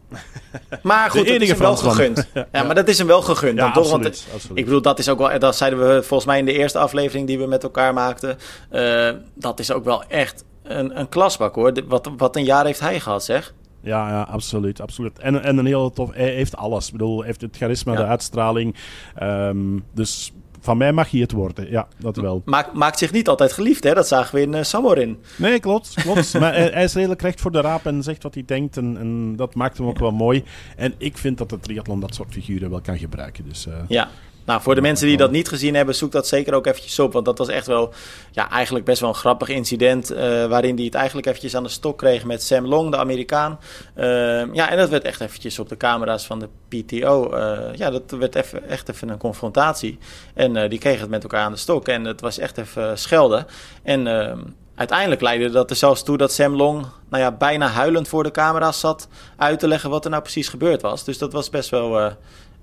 Maar 0.84 1.10
goed, 1.10 1.30
het 1.30 1.42
is 1.42 1.50
hem 1.50 1.58
wel 1.58 1.76
gegund. 1.76 2.28
ja, 2.34 2.48
ja, 2.52 2.64
maar 2.64 2.76
dat 2.76 2.88
is 2.88 2.98
hem 2.98 3.08
wel 3.08 3.22
gegund. 3.22 3.58
Ja, 3.58 3.72
dan 3.74 3.84
absoluut, 3.84 3.90
toch? 3.92 4.02
Want 4.02 4.34
absoluut. 4.34 4.58
Ik 4.58 4.66
bedoel, 4.66 4.82
dat 4.82 5.00
is 5.00 5.10
ook 5.10 5.18
wel... 5.18 5.40
Dat 5.40 5.56
zeiden 5.56 5.80
we 5.80 6.04
volgens 6.04 6.26
mij 6.26 6.40
in 6.40 6.46
de 6.46 6.54
eerste 6.54 6.78
aflevering 6.78 7.28
die 7.28 7.38
we 7.38 7.46
met 7.46 7.64
elkaar 7.64 7.94
maakten. 7.94 8.38
Uh, 8.72 9.10
dat 9.34 9.60
is 9.60 9.72
ook 9.72 9.84
wel 9.84 10.04
echt 10.04 10.44
een, 10.64 11.00
een 11.00 11.10
klasbak, 11.10 11.56
hoor. 11.56 11.74
Wat, 11.88 12.10
wat 12.18 12.36
een 12.36 12.44
jaar 12.44 12.66
heeft 12.66 12.80
hij 12.80 13.00
gehad, 13.00 13.24
zeg. 13.24 13.54
Ja, 13.82 14.10
ja, 14.10 14.22
absoluut. 14.22 14.82
absoluut. 14.82 15.20
En, 15.20 15.44
en 15.44 15.58
een 15.58 15.66
heel 15.66 15.92
tof... 15.92 16.14
Hij 16.14 16.30
heeft 16.30 16.56
alles. 16.56 16.86
Ik 16.86 16.92
bedoel, 16.92 17.18
hij 17.18 17.26
heeft 17.28 17.42
het 17.42 17.58
charisma, 17.58 17.92
ja. 17.92 17.98
de 17.98 18.06
uitstraling. 18.06 18.76
Um, 19.22 19.86
dus 19.94 20.34
van 20.66 20.78
mij 20.78 20.92
mag 20.92 21.12
hij 21.12 21.20
het 21.20 21.32
worden, 21.32 21.70
ja, 21.70 21.88
dat 22.00 22.16
wel. 22.16 22.42
Maakt, 22.46 22.74
maakt 22.74 22.98
zich 22.98 23.12
niet 23.12 23.28
altijd 23.28 23.54
geliefd, 23.54 23.84
hè? 23.84 23.94
Dat 23.94 24.08
zagen 24.08 24.36
we 24.36 24.42
in 24.42 24.54
uh, 24.54 24.64
Samorin. 24.64 25.18
Nee, 25.38 25.60
klopt, 25.60 25.94
klopt. 25.94 26.34
maar 26.40 26.54
hij, 26.54 26.70
hij, 26.74 26.84
is 26.84 26.94
redelijk 26.94 27.22
recht 27.22 27.42
voor 27.42 27.52
de 27.52 27.62
raap 27.62 27.86
en 27.86 28.04
zegt 28.04 28.24
wat 28.24 28.34
hij 28.34 28.44
denkt. 28.46 28.78
En, 28.78 28.98
en 28.98 29.36
dat 29.36 29.56
maakt 29.56 29.78
hem 29.78 29.88
ook 29.88 30.00
wel 30.00 30.12
mooi. 30.12 30.44
En 30.76 30.94
ik 30.98 31.18
vind 31.18 31.38
dat 31.38 31.50
de 31.50 31.60
triathlon 31.60 32.00
dat 32.00 32.16
soort 32.16 32.34
figuren 32.34 32.70
wel 32.70 32.82
kan 32.82 32.98
gebruiken. 32.98 33.44
Dus, 33.48 33.68
uh, 33.68 33.74
ja, 33.88 34.10
nou, 34.46 34.62
voor 34.62 34.76
de 34.76 34.82
mensen 34.82 35.08
die 35.08 35.18
dat 35.18 35.32
niet 35.32 35.48
gezien 35.48 35.76
hebben, 35.76 35.96
zoek 35.96 36.12
dat 36.12 36.28
zeker 36.28 36.54
ook 36.54 36.66
eventjes 36.66 37.00
op. 37.00 37.14
Want 37.14 37.26
dat 37.26 37.38
was 37.38 37.48
echt 37.48 37.68
wel, 37.68 37.94
ja, 38.32 38.50
eigenlijk 38.50 38.86
best 38.86 39.00
wel 39.00 39.10
een 39.10 39.16
grappig 39.16 39.48
incident. 39.48 40.12
Uh, 40.12 40.18
waarin 40.46 40.76
hij 40.76 40.86
het 40.86 40.96
eigenlijk 40.96 41.28
eventjes 41.28 41.56
aan 41.56 41.64
de 41.64 41.70
stok 41.70 41.98
kreeg 41.98 42.26
met 42.26 42.44
Sam 42.44 42.66
Long, 42.66 42.92
de 42.92 42.98
Amerikaan. 42.98 43.60
Uh, 43.98 44.06
ja, 44.54 44.70
en 44.70 44.78
dat 44.78 44.90
werd 44.90 45.04
echt 45.04 45.22
eventjes 45.22 45.60
op 45.60 45.70
de 45.70 45.78
camera's 45.78 46.26
van 46.26 46.40
de 46.40 46.48
PTO. 46.68 47.34
Uh, 47.34 47.76
ja, 47.76 47.90
dat 47.90 48.12
werd 48.12 48.36
even, 48.36 48.70
echt 48.70 48.90
even 48.90 49.10
een 49.10 49.18
confrontatie. 49.18 49.98
En 50.34 50.70
die 50.70 50.80
kregen 50.80 51.02
het 51.02 51.10
met 51.10 51.24
elkaar 51.24 51.44
aan 51.44 51.52
de 51.52 51.58
stok. 51.58 51.88
En 51.88 52.06
het 52.06 52.22
was 52.22 52.38
echt 52.38 52.58
even 52.58 52.98
schelden. 52.98 53.46
En 53.84 54.08
ehm, 54.08 54.40
uiteindelijk 54.76 55.22
leidde 55.22 55.50
dat 55.50 55.70
er 55.70 55.76
zelfs 55.76 56.04
toe 56.04 56.18
dat 56.18 56.32
Sam 56.32 56.56
Long, 56.56 56.86
nou 57.10 57.24
ja, 57.24 57.32
bijna 57.32 57.68
huilend 57.68 58.08
voor 58.08 58.24
de 58.24 58.32
camera's 58.32 58.80
zat 58.80 59.08
uit 59.38 59.60
te 59.60 59.68
leggen 59.68 59.90
wat 59.90 60.04
er 60.04 60.10
nou 60.10 60.22
precies 60.22 60.48
gebeurd 60.48 60.82
was. 60.82 61.04
Dus 61.04 61.18
dat 61.18 61.34
was 61.34 61.50
best 61.50 61.70
wel 61.70 62.16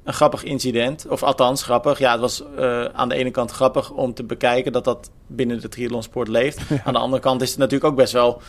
een 0.05 0.13
grappig 0.13 0.43
incident. 0.45 1.07
Of 1.09 1.23
althans, 1.23 1.63
grappig. 1.63 1.99
Ja, 1.99 2.11
het 2.11 2.21
was 2.21 2.43
uh, 2.59 2.85
aan 2.85 3.09
de 3.09 3.15
ene 3.15 3.31
kant 3.31 3.51
grappig 3.51 3.91
om 3.91 4.15
te 4.15 4.25
bekijken 4.25 4.73
dat 4.73 4.85
dat 4.85 5.11
binnen 5.27 5.61
de 5.61 5.69
triathlonsport 5.69 6.29
leeft. 6.29 6.61
Aan 6.85 6.93
de 6.93 6.99
andere 6.99 7.23
kant 7.23 7.43
is 7.43 7.51
het 7.51 7.59
natuurlijk 7.59 7.91
ook 7.91 7.97
best 7.97 8.13
wel 8.13 8.41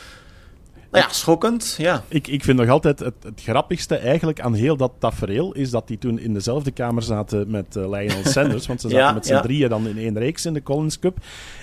nou 0.93 1.06
ja, 1.06 1.13
schokkend. 1.13 1.75
Ja. 1.77 2.03
Ik, 2.08 2.27
ik 2.27 2.43
vind 2.43 2.58
nog 2.58 2.69
altijd 2.69 2.99
het, 2.99 3.13
het 3.23 3.41
grappigste 3.41 3.95
eigenlijk 3.95 4.41
aan 4.41 4.53
heel 4.53 4.77
dat 4.77 4.91
tafereel 4.99 5.53
is 5.53 5.69
dat 5.69 5.88
die 5.88 5.97
toen 5.97 6.19
in 6.19 6.34
dezelfde 6.34 6.71
kamer 6.71 7.03
zaten 7.03 7.51
met 7.51 7.75
uh, 7.75 7.89
Lionel 7.89 8.25
Sanders. 8.36 8.67
want 8.67 8.82
ze 8.82 8.89
zaten 8.89 9.06
ja, 9.06 9.13
met 9.13 9.25
z'n 9.25 9.34
ja. 9.34 9.41
drieën 9.41 9.69
dan 9.69 9.88
in 9.88 9.97
één 9.97 10.17
reeks 10.17 10.45
in 10.45 10.53
de 10.53 10.63
Collins 10.63 10.99
Cup. 10.99 11.17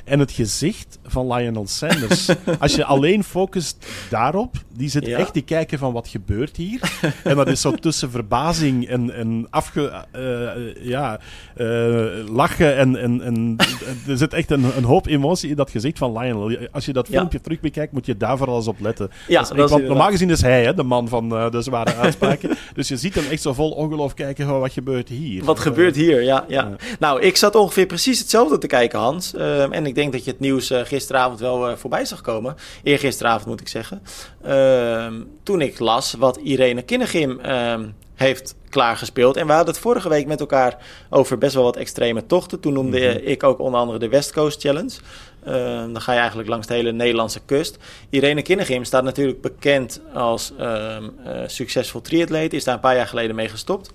En 0.05 0.19
het 0.19 0.33
gezicht 0.33 0.99
van 1.05 1.33
Lionel 1.33 1.67
Sanders, 1.67 2.29
als 2.59 2.75
je 2.75 2.85
alleen 2.85 3.25
focust 3.25 3.87
daarop, 4.11 4.57
die 4.77 4.89
zit 4.89 5.07
ja. 5.07 5.19
echt 5.19 5.33
te 5.33 5.41
kijken 5.41 5.79
van 5.79 5.93
wat 5.93 6.09
gebeurt 6.09 6.57
hier. 6.57 6.81
en 7.25 7.37
dat 7.37 7.49
is 7.49 7.61
zo 7.61 7.73
tussen 7.73 8.11
verbazing 8.11 8.89
en, 8.89 9.15
en 9.15 9.47
afge, 9.51 10.05
uh, 10.17 10.85
ja, 10.85 11.21
uh, 11.57 12.29
lachen. 12.29 12.77
En, 12.77 12.97
en, 12.97 13.23
en 13.23 13.57
er 14.09 14.17
zit 14.17 14.33
echt 14.33 14.51
een, 14.51 14.77
een 14.77 14.85
hoop 14.85 15.07
emotie 15.07 15.51
in 15.51 15.57
dat 15.57 15.71
gezicht 15.71 15.99
van 15.99 16.19
Lionel. 16.19 16.57
Als 16.73 16.85
je 16.85 16.93
dat 16.93 17.09
filmpje 17.09 17.41
terug 17.41 17.61
bekijkt, 17.61 17.93
moet 17.93 18.07
je 18.07 18.17
daar 18.17 18.37
vooral 18.37 18.57
eens 18.57 18.69
op 18.69 18.81
letten. 18.81 19.11
Ja, 19.29 19.43
dat 19.43 19.59
is, 19.59 19.71
want 19.71 19.87
normaal 19.87 20.11
gezien 20.11 20.31
is 20.31 20.43
hij 20.43 20.65
hè, 20.65 20.75
de 20.75 20.83
man 20.83 21.09
van 21.09 21.35
uh, 21.35 21.51
de 21.51 21.63
zware 21.63 21.95
uitspraken. 21.95 22.51
dus 22.75 22.89
je 22.89 22.97
ziet 22.97 23.15
hem 23.15 23.25
echt 23.31 23.43
zo 23.43 23.53
vol 23.53 23.71
ongeloof 23.71 24.15
kijken, 24.15 24.51
oh, 24.51 24.61
wat 24.61 24.73
gebeurt 24.73 25.09
hier? 25.09 25.45
Wat 25.45 25.59
gebeurt 25.59 25.97
hier, 25.97 26.23
ja, 26.23 26.45
ja. 26.49 26.71
Nou, 26.99 27.21
ik 27.21 27.37
zat 27.37 27.55
ongeveer 27.55 27.87
precies 27.87 28.19
hetzelfde 28.19 28.59
te 28.59 28.67
kijken, 28.67 28.99
Hans. 28.99 29.35
Uh, 29.35 29.75
en 29.75 29.87
ik 29.87 29.95
denk 29.95 30.13
dat 30.13 30.25
je 30.25 30.31
het 30.31 30.41
nieuws 30.41 30.71
uh, 30.71 30.81
gisteravond 30.85 31.41
wel 31.41 31.77
voorbij 31.77 32.05
zag 32.05 32.21
komen. 32.21 32.57
Eergisteravond 32.83 33.47
moet 33.47 33.61
ik 33.61 33.69
zeggen. 33.69 34.03
Ehm, 34.43 35.15
toen 35.43 35.61
ik 35.61 35.79
las 35.79 36.15
wat 36.19 36.37
Irene 36.37 36.83
Kinnegim 36.83 37.41
ehm, 37.41 37.85
heeft 38.21 38.55
klaargespeeld. 38.69 39.37
En 39.37 39.47
we 39.47 39.53
hadden 39.53 39.75
het 39.75 39.83
vorige 39.83 40.09
week 40.09 40.27
met 40.27 40.41
elkaar 40.41 40.77
over 41.11 41.39
best 41.39 41.55
wel 41.55 41.65
wat 41.65 41.77
extreme 41.77 42.27
tochten. 42.27 42.61
Toen 42.61 42.73
noemde 42.73 42.99
mm-hmm. 42.99 43.27
ik 43.27 43.43
ook 43.43 43.59
onder 43.59 43.81
andere 43.81 43.99
de 43.99 44.09
West 44.09 44.33
Coast 44.33 44.61
Challenge. 44.61 44.99
Uh, 45.47 45.53
dan 45.93 46.01
ga 46.01 46.13
je 46.13 46.19
eigenlijk 46.19 46.49
langs 46.49 46.67
de 46.67 46.75
hele 46.75 46.93
Nederlandse 46.93 47.41
kust. 47.45 47.79
Irene 48.11 48.43
Kinnegim 48.43 48.85
staat 48.85 49.05
natuurlijk 49.05 49.41
bekend 49.41 50.01
als 50.15 50.53
uh, 50.61 50.67
uh, 50.67 51.43
succesvol 51.47 52.01
triatleet. 52.01 52.53
Is 52.53 52.65
daar 52.65 52.75
een 52.75 52.81
paar 52.81 52.97
jaar 52.97 53.07
geleden 53.07 53.37
mee 53.37 53.49
gestopt. 53.49 53.93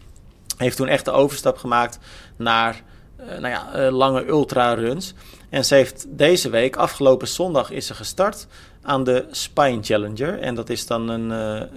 Heeft 0.58 0.78
toen 0.78 0.88
echt 0.88 1.06
de 1.06 1.12
overstap 1.12 1.58
gemaakt 1.58 2.00
naar 2.36 2.84
nou 3.40 3.48
ja, 3.48 3.92
lange 3.92 4.28
ultra-runs. 4.28 5.14
En 5.50 5.66
ze 5.66 5.76
heeft 5.76 6.06
deze 6.10 6.50
week, 6.50 6.76
afgelopen 6.76 7.28
zondag, 7.28 7.72
is 7.72 7.88
ze 7.88 7.94
gestart 7.94 8.48
aan 8.86 9.04
de 9.04 9.26
Spine 9.32 9.84
Challenger. 9.84 10.40
En 10.40 10.56
dat 10.56 10.70
is 10.70 10.88
dan 10.88 11.10
een, 11.10 11.30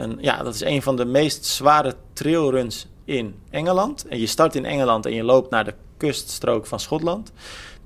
een, 0.03 0.19
ja, 0.21 0.43
dat 0.43 0.55
is 0.55 0.61
een 0.61 0.83
van 0.83 0.97
de 0.97 1.05
meest 1.05 1.45
zware 1.45 1.95
trailruns 2.13 2.87
in 3.05 3.35
Engeland. 3.51 4.07
En 4.09 4.19
je 4.19 4.27
start 4.27 4.55
in 4.55 4.65
Engeland 4.65 5.07
en 5.07 5.15
je 5.15 5.23
loopt 5.23 5.51
naar 5.51 5.65
de 5.65 5.75
kuststrook 5.97 6.67
van 6.67 6.81
Schotland. 6.81 7.33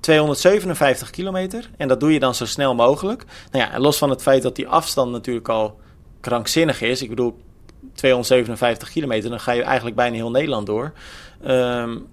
257 0.01 1.11
kilometer. 1.11 1.71
En 1.77 1.89
dat 1.89 2.01
doe 2.01 2.13
je 2.13 2.19
dan 2.19 2.35
zo 2.35 2.47
snel 2.47 2.75
mogelijk. 2.75 3.25
Nou 3.51 3.71
ja, 3.71 3.79
los 3.79 3.99
van 3.99 4.11
het 4.11 4.23
feit 4.23 4.43
dat 4.43 4.57
die 4.57 4.69
afstand 4.69 5.11
natuurlijk 5.11 5.49
al 5.49 5.81
krankzinnig 6.21 6.81
is. 6.81 7.03
Ik 7.03 7.09
bedoel, 7.09 7.39
257 7.95 8.91
kilometer, 8.91 9.31
dan 9.31 9.41
ga 9.41 9.53
je 9.53 9.63
eigenlijk 9.63 9.97
bijna 9.97 10.17
heel 10.17 10.31
Nederland 10.31 10.67
door. 10.67 10.93
Um, 11.47 12.07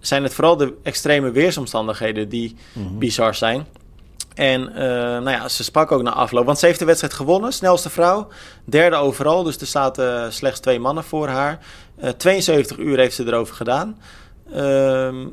zijn 0.00 0.22
het 0.22 0.34
vooral 0.34 0.56
de 0.56 0.74
extreme 0.82 1.30
weersomstandigheden 1.30 2.28
die 2.28 2.56
mm-hmm. 2.72 2.98
bizar 2.98 3.34
zijn. 3.34 3.66
En 4.34 4.60
uh, 4.68 4.76
nou 4.76 5.30
ja, 5.30 5.48
ze 5.48 5.64
sprak 5.64 5.92
ook 5.92 6.02
na 6.02 6.12
afloop. 6.12 6.46
Want 6.46 6.58
ze 6.58 6.66
heeft 6.66 6.78
de 6.78 6.84
wedstrijd 6.84 7.14
gewonnen, 7.14 7.52
snelste 7.52 7.90
vrouw. 7.90 8.28
Derde 8.64 8.96
overal, 8.96 9.42
dus 9.42 9.56
er 9.56 9.66
zaten 9.66 10.32
slechts 10.32 10.60
twee 10.60 10.78
mannen 10.78 11.04
voor 11.04 11.28
haar. 11.28 11.58
Uh, 12.02 12.08
72 12.08 12.78
uur 12.78 12.98
heeft 12.98 13.14
ze 13.14 13.26
erover 13.26 13.54
gedaan. 13.54 13.98
Uh, 14.54 15.26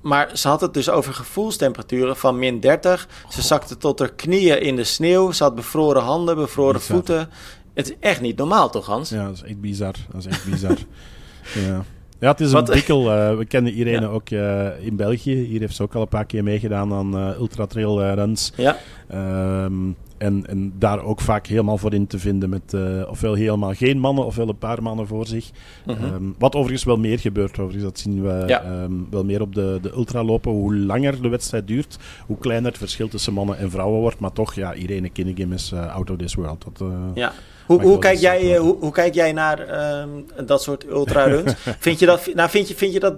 maar 0.00 0.30
ze 0.32 0.48
had 0.48 0.60
het 0.60 0.74
dus 0.74 0.90
over 0.90 1.14
gevoelstemperaturen 1.14 2.16
van 2.16 2.38
min 2.38 2.60
30. 2.60 3.08
Ze 3.28 3.42
zakte 3.42 3.76
tot 3.76 3.98
haar 3.98 4.12
knieën 4.12 4.60
in 4.60 4.76
de 4.76 4.84
sneeuw. 4.84 5.32
Ze 5.32 5.42
had 5.42 5.54
bevroren 5.54 6.02
handen, 6.02 6.36
bevroren 6.36 6.72
bizar. 6.72 6.96
voeten. 6.96 7.30
Het 7.74 7.90
is 7.90 7.96
echt 8.00 8.20
niet 8.20 8.36
normaal, 8.36 8.70
toch, 8.70 8.86
Hans? 8.86 9.08
Ja, 9.08 9.24
dat 9.24 9.34
is 9.34 9.42
echt 9.42 9.60
bizar. 9.60 9.94
Dat 10.10 10.20
is 10.20 10.26
echt 10.26 10.50
bizar. 10.50 10.76
ja. 11.68 11.84
Ja, 12.22 12.28
het 12.28 12.40
is 12.40 12.52
een 12.52 12.64
bikkel. 12.64 13.12
Uh, 13.12 13.36
we 13.36 13.44
kennen 13.44 13.72
Irene 13.72 14.00
ja. 14.00 14.06
ook 14.06 14.30
uh, 14.30 14.66
in 14.80 14.96
België. 14.96 15.34
Hier 15.34 15.60
heeft 15.60 15.76
ze 15.76 15.82
ook 15.82 15.94
al 15.94 16.00
een 16.02 16.08
paar 16.08 16.24
keer 16.24 16.42
meegedaan 16.42 16.92
aan 16.92 17.18
uh, 17.18 17.38
ultra 17.38 17.66
trail 17.66 18.14
runs. 18.14 18.52
Ja. 18.56 18.76
Um, 19.14 19.96
En, 20.22 20.46
en 20.46 20.72
daar 20.78 21.04
ook 21.04 21.20
vaak 21.20 21.46
helemaal 21.46 21.78
voor 21.78 21.94
in 21.94 22.06
te 22.06 22.18
vinden 22.18 22.48
met 22.48 22.72
uh, 22.74 23.08
ofwel 23.08 23.34
helemaal 23.34 23.74
geen 23.74 23.98
mannen 23.98 24.24
ofwel 24.24 24.48
een 24.48 24.58
paar 24.58 24.82
mannen 24.82 25.06
voor 25.06 25.26
zich. 25.26 25.50
Mm 25.86 25.94
-hmm. 25.94 26.14
um, 26.14 26.34
wat 26.38 26.54
overigens 26.54 26.84
wel 26.84 26.96
meer 26.96 27.18
gebeurt, 27.18 27.58
overigens. 27.58 27.82
dat 27.82 27.98
zien 27.98 28.22
we 28.22 28.44
ja. 28.46 28.82
um, 28.82 29.06
wel 29.10 29.24
meer 29.24 29.40
op 29.40 29.54
de, 29.54 29.78
de 29.82 29.92
ultralopen. 29.92 30.52
Hoe 30.52 30.76
langer 30.76 31.22
de 31.22 31.28
wedstrijd 31.28 31.66
duurt, 31.66 31.98
hoe 32.26 32.38
kleiner 32.38 32.68
het 32.68 32.78
verschil 32.78 33.08
tussen 33.08 33.32
mannen 33.32 33.58
en 33.58 33.70
vrouwen 33.70 34.00
wordt. 34.00 34.18
Maar 34.18 34.32
toch, 34.32 34.54
ja, 34.54 34.74
Irene 34.74 35.10
Kinnigim 35.10 35.52
is 35.52 35.72
uh, 35.74 35.94
out 35.94 36.10
of 36.10 36.16
this 36.16 36.34
world. 36.34 36.64
Dat, 36.64 36.88
uh, 36.88 36.96
ja. 37.14 37.32
Hoe, 37.66 37.82
hoe, 37.82 37.98
kijk 37.98 38.18
jij, 38.18 38.56
hoe, 38.56 38.76
hoe, 38.80 38.92
kijk 38.92 39.14
jij 39.14 39.32
naar 39.32 39.58
um, 40.02 40.26
dat 40.46 40.62
soort 40.62 40.86
ultraruns? 40.86 41.54
vind 41.78 41.98
je 41.98 42.06
dat, 42.06 42.30
nou, 42.34 42.50
vind 42.50 42.68
je, 42.68 42.74
vind 42.74 42.92
je 42.92 43.00
dat 43.00 43.14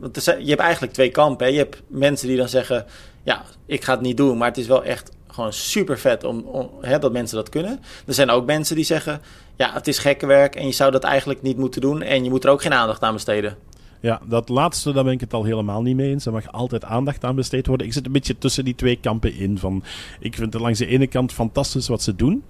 want 0.00 0.26
er, 0.26 0.40
je 0.40 0.48
hebt 0.48 0.60
eigenlijk 0.60 0.92
twee 0.92 1.10
kampen. 1.10 1.46
Hè? 1.46 1.52
Je 1.52 1.58
hebt 1.58 1.82
mensen 1.86 2.28
die 2.28 2.36
dan 2.36 2.48
zeggen, 2.48 2.86
ja, 3.22 3.44
ik 3.66 3.84
ga 3.84 3.92
het 3.92 4.00
niet 4.00 4.16
doen, 4.16 4.38
maar 4.38 4.48
het 4.48 4.58
is 4.58 4.66
wel 4.66 4.84
echt 4.84 5.10
gewoon 5.26 5.52
super 5.52 5.98
vet 5.98 6.24
om, 6.24 6.40
om 6.40 6.70
hè, 6.80 6.98
dat 6.98 7.12
mensen 7.12 7.36
dat 7.36 7.48
kunnen. 7.48 7.80
Er 8.06 8.14
zijn 8.14 8.30
ook 8.30 8.46
mensen 8.46 8.76
die 8.76 8.84
zeggen, 8.84 9.20
ja, 9.56 9.72
het 9.72 9.88
is 9.88 9.98
gekke 9.98 10.26
werk 10.26 10.54
en 10.54 10.66
je 10.66 10.72
zou 10.72 10.90
dat 10.90 11.04
eigenlijk 11.04 11.42
niet 11.42 11.56
moeten 11.56 11.80
doen 11.80 12.02
en 12.02 12.24
je 12.24 12.30
moet 12.30 12.44
er 12.44 12.50
ook 12.50 12.62
geen 12.62 12.74
aandacht 12.74 13.02
aan 13.02 13.12
besteden. 13.12 13.56
Ja, 14.00 14.20
dat 14.28 14.48
laatste, 14.48 14.92
daar 14.92 15.04
ben 15.04 15.12
ik 15.12 15.20
het 15.20 15.32
al 15.32 15.44
helemaal 15.44 15.82
niet 15.82 15.96
mee 15.96 16.10
eens. 16.10 16.26
Er 16.26 16.32
mag 16.32 16.52
altijd 16.52 16.84
aandacht 16.84 17.24
aan 17.24 17.34
besteed 17.34 17.66
worden. 17.66 17.86
Ik 17.86 17.92
zit 17.92 18.06
een 18.06 18.12
beetje 18.12 18.38
tussen 18.38 18.64
die 18.64 18.74
twee 18.74 18.98
kampen 19.00 19.34
in. 19.34 19.58
Van, 19.58 19.82
ik 20.20 20.34
vind 20.34 20.52
het 20.52 20.62
langs 20.62 20.78
de 20.78 20.86
ene 20.86 21.06
kant 21.06 21.32
fantastisch 21.32 21.88
wat 21.88 22.02
ze 22.02 22.16
doen. 22.16 22.44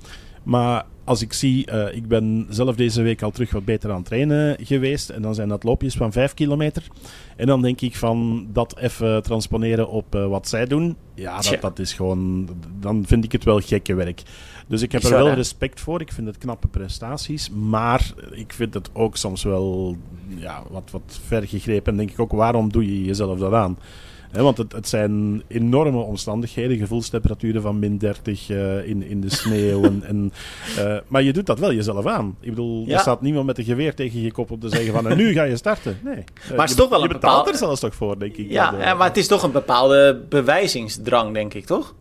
Maar 0.46 0.84
als 1.04 1.22
ik 1.22 1.32
zie, 1.32 1.70
uh, 1.72 1.94
ik 1.94 2.08
ben 2.08 2.46
zelf 2.50 2.76
deze 2.76 3.02
week 3.02 3.22
al 3.22 3.30
terug 3.30 3.50
wat 3.50 3.64
beter 3.64 3.90
aan 3.90 3.96
het 3.96 4.04
trainen 4.04 4.56
geweest. 4.60 5.10
En 5.10 5.22
dan 5.22 5.34
zijn 5.34 5.48
dat 5.48 5.64
loopjes 5.64 5.94
van 5.94 6.12
5 6.12 6.34
kilometer. 6.34 6.82
En 7.36 7.46
dan 7.46 7.62
denk 7.62 7.80
ik 7.80 7.96
van 7.96 8.46
dat 8.52 8.78
even 8.78 9.22
transponeren 9.22 9.88
op 9.88 10.14
uh, 10.14 10.26
wat 10.26 10.48
zij 10.48 10.66
doen. 10.66 10.96
Ja, 11.14 11.40
dat, 11.40 11.60
dat 11.60 11.78
is 11.78 11.92
gewoon. 11.92 12.48
Dan 12.80 13.04
vind 13.06 13.24
ik 13.24 13.32
het 13.32 13.44
wel 13.44 13.60
gekke 13.60 13.94
werk. 13.94 14.22
Dus 14.66 14.82
ik 14.82 14.92
heb 14.92 15.02
er 15.02 15.10
wel 15.10 15.30
respect 15.30 15.80
voor. 15.80 16.00
Ik 16.00 16.12
vind 16.12 16.26
het 16.26 16.38
knappe 16.38 16.68
prestaties. 16.68 17.50
Maar 17.50 18.12
ik 18.30 18.52
vind 18.52 18.74
het 18.74 18.90
ook 18.92 19.16
soms 19.16 19.42
wel 19.42 19.96
ja, 20.26 20.62
wat, 20.70 20.90
wat 20.90 21.20
ver 21.26 21.48
gegrepen. 21.48 21.92
En 21.92 21.98
denk 21.98 22.10
ik 22.10 22.20
ook, 22.20 22.32
waarom 22.32 22.72
doe 22.72 22.84
je 22.84 23.04
jezelf 23.04 23.38
dat 23.38 23.52
aan? 23.52 23.78
He, 24.30 24.42
want 24.42 24.58
het, 24.58 24.72
het, 24.72 24.88
zijn 24.88 25.42
enorme 25.46 25.98
omstandigheden, 25.98 26.76
gevoelstemperaturen 26.76 27.62
van 27.62 27.78
min 27.78 27.98
30 27.98 28.48
uh, 28.48 28.88
in, 28.88 29.02
in 29.02 29.20
de 29.20 29.30
sneeuw. 29.30 29.84
en, 29.84 30.02
en 30.04 30.32
uh, 30.78 30.96
maar 31.06 31.22
je 31.22 31.32
doet 31.32 31.46
dat 31.46 31.58
wel 31.58 31.72
jezelf 31.72 32.06
aan. 32.06 32.36
Ik 32.40 32.50
bedoel, 32.50 32.84
ja. 32.86 32.94
er 32.94 33.00
staat 33.00 33.20
niemand 33.20 33.46
met 33.46 33.58
een 33.58 33.64
geweer 33.64 33.94
tegen 33.94 34.20
je 34.20 34.32
kop 34.32 34.50
om 34.50 34.60
te 34.60 34.68
zeggen 34.68 34.92
van 34.92 35.08
en 35.08 35.16
nu 35.16 35.32
ga 35.32 35.42
je 35.42 35.56
starten. 35.56 35.98
Nee. 36.04 36.24
Maar 36.50 36.60
het 36.60 36.70
is 36.70 36.76
toch 36.76 36.88
wel 36.88 36.98
je 36.98 37.04
een 37.04 37.12
betaalt 37.12 37.34
bepaalde... 37.34 37.50
er 37.50 37.56
zelfs 37.56 37.80
toch 37.80 37.94
voor, 37.94 38.18
denk 38.18 38.36
ik. 38.36 38.50
Ja, 38.50 38.74
ja, 38.78 38.94
maar 38.94 39.08
het 39.08 39.16
is 39.16 39.26
toch 39.26 39.42
een 39.42 39.52
bepaalde 39.52 40.24
bewijzingsdrang, 40.28 41.34
denk 41.34 41.54
ik, 41.54 41.64
toch? 41.64 41.94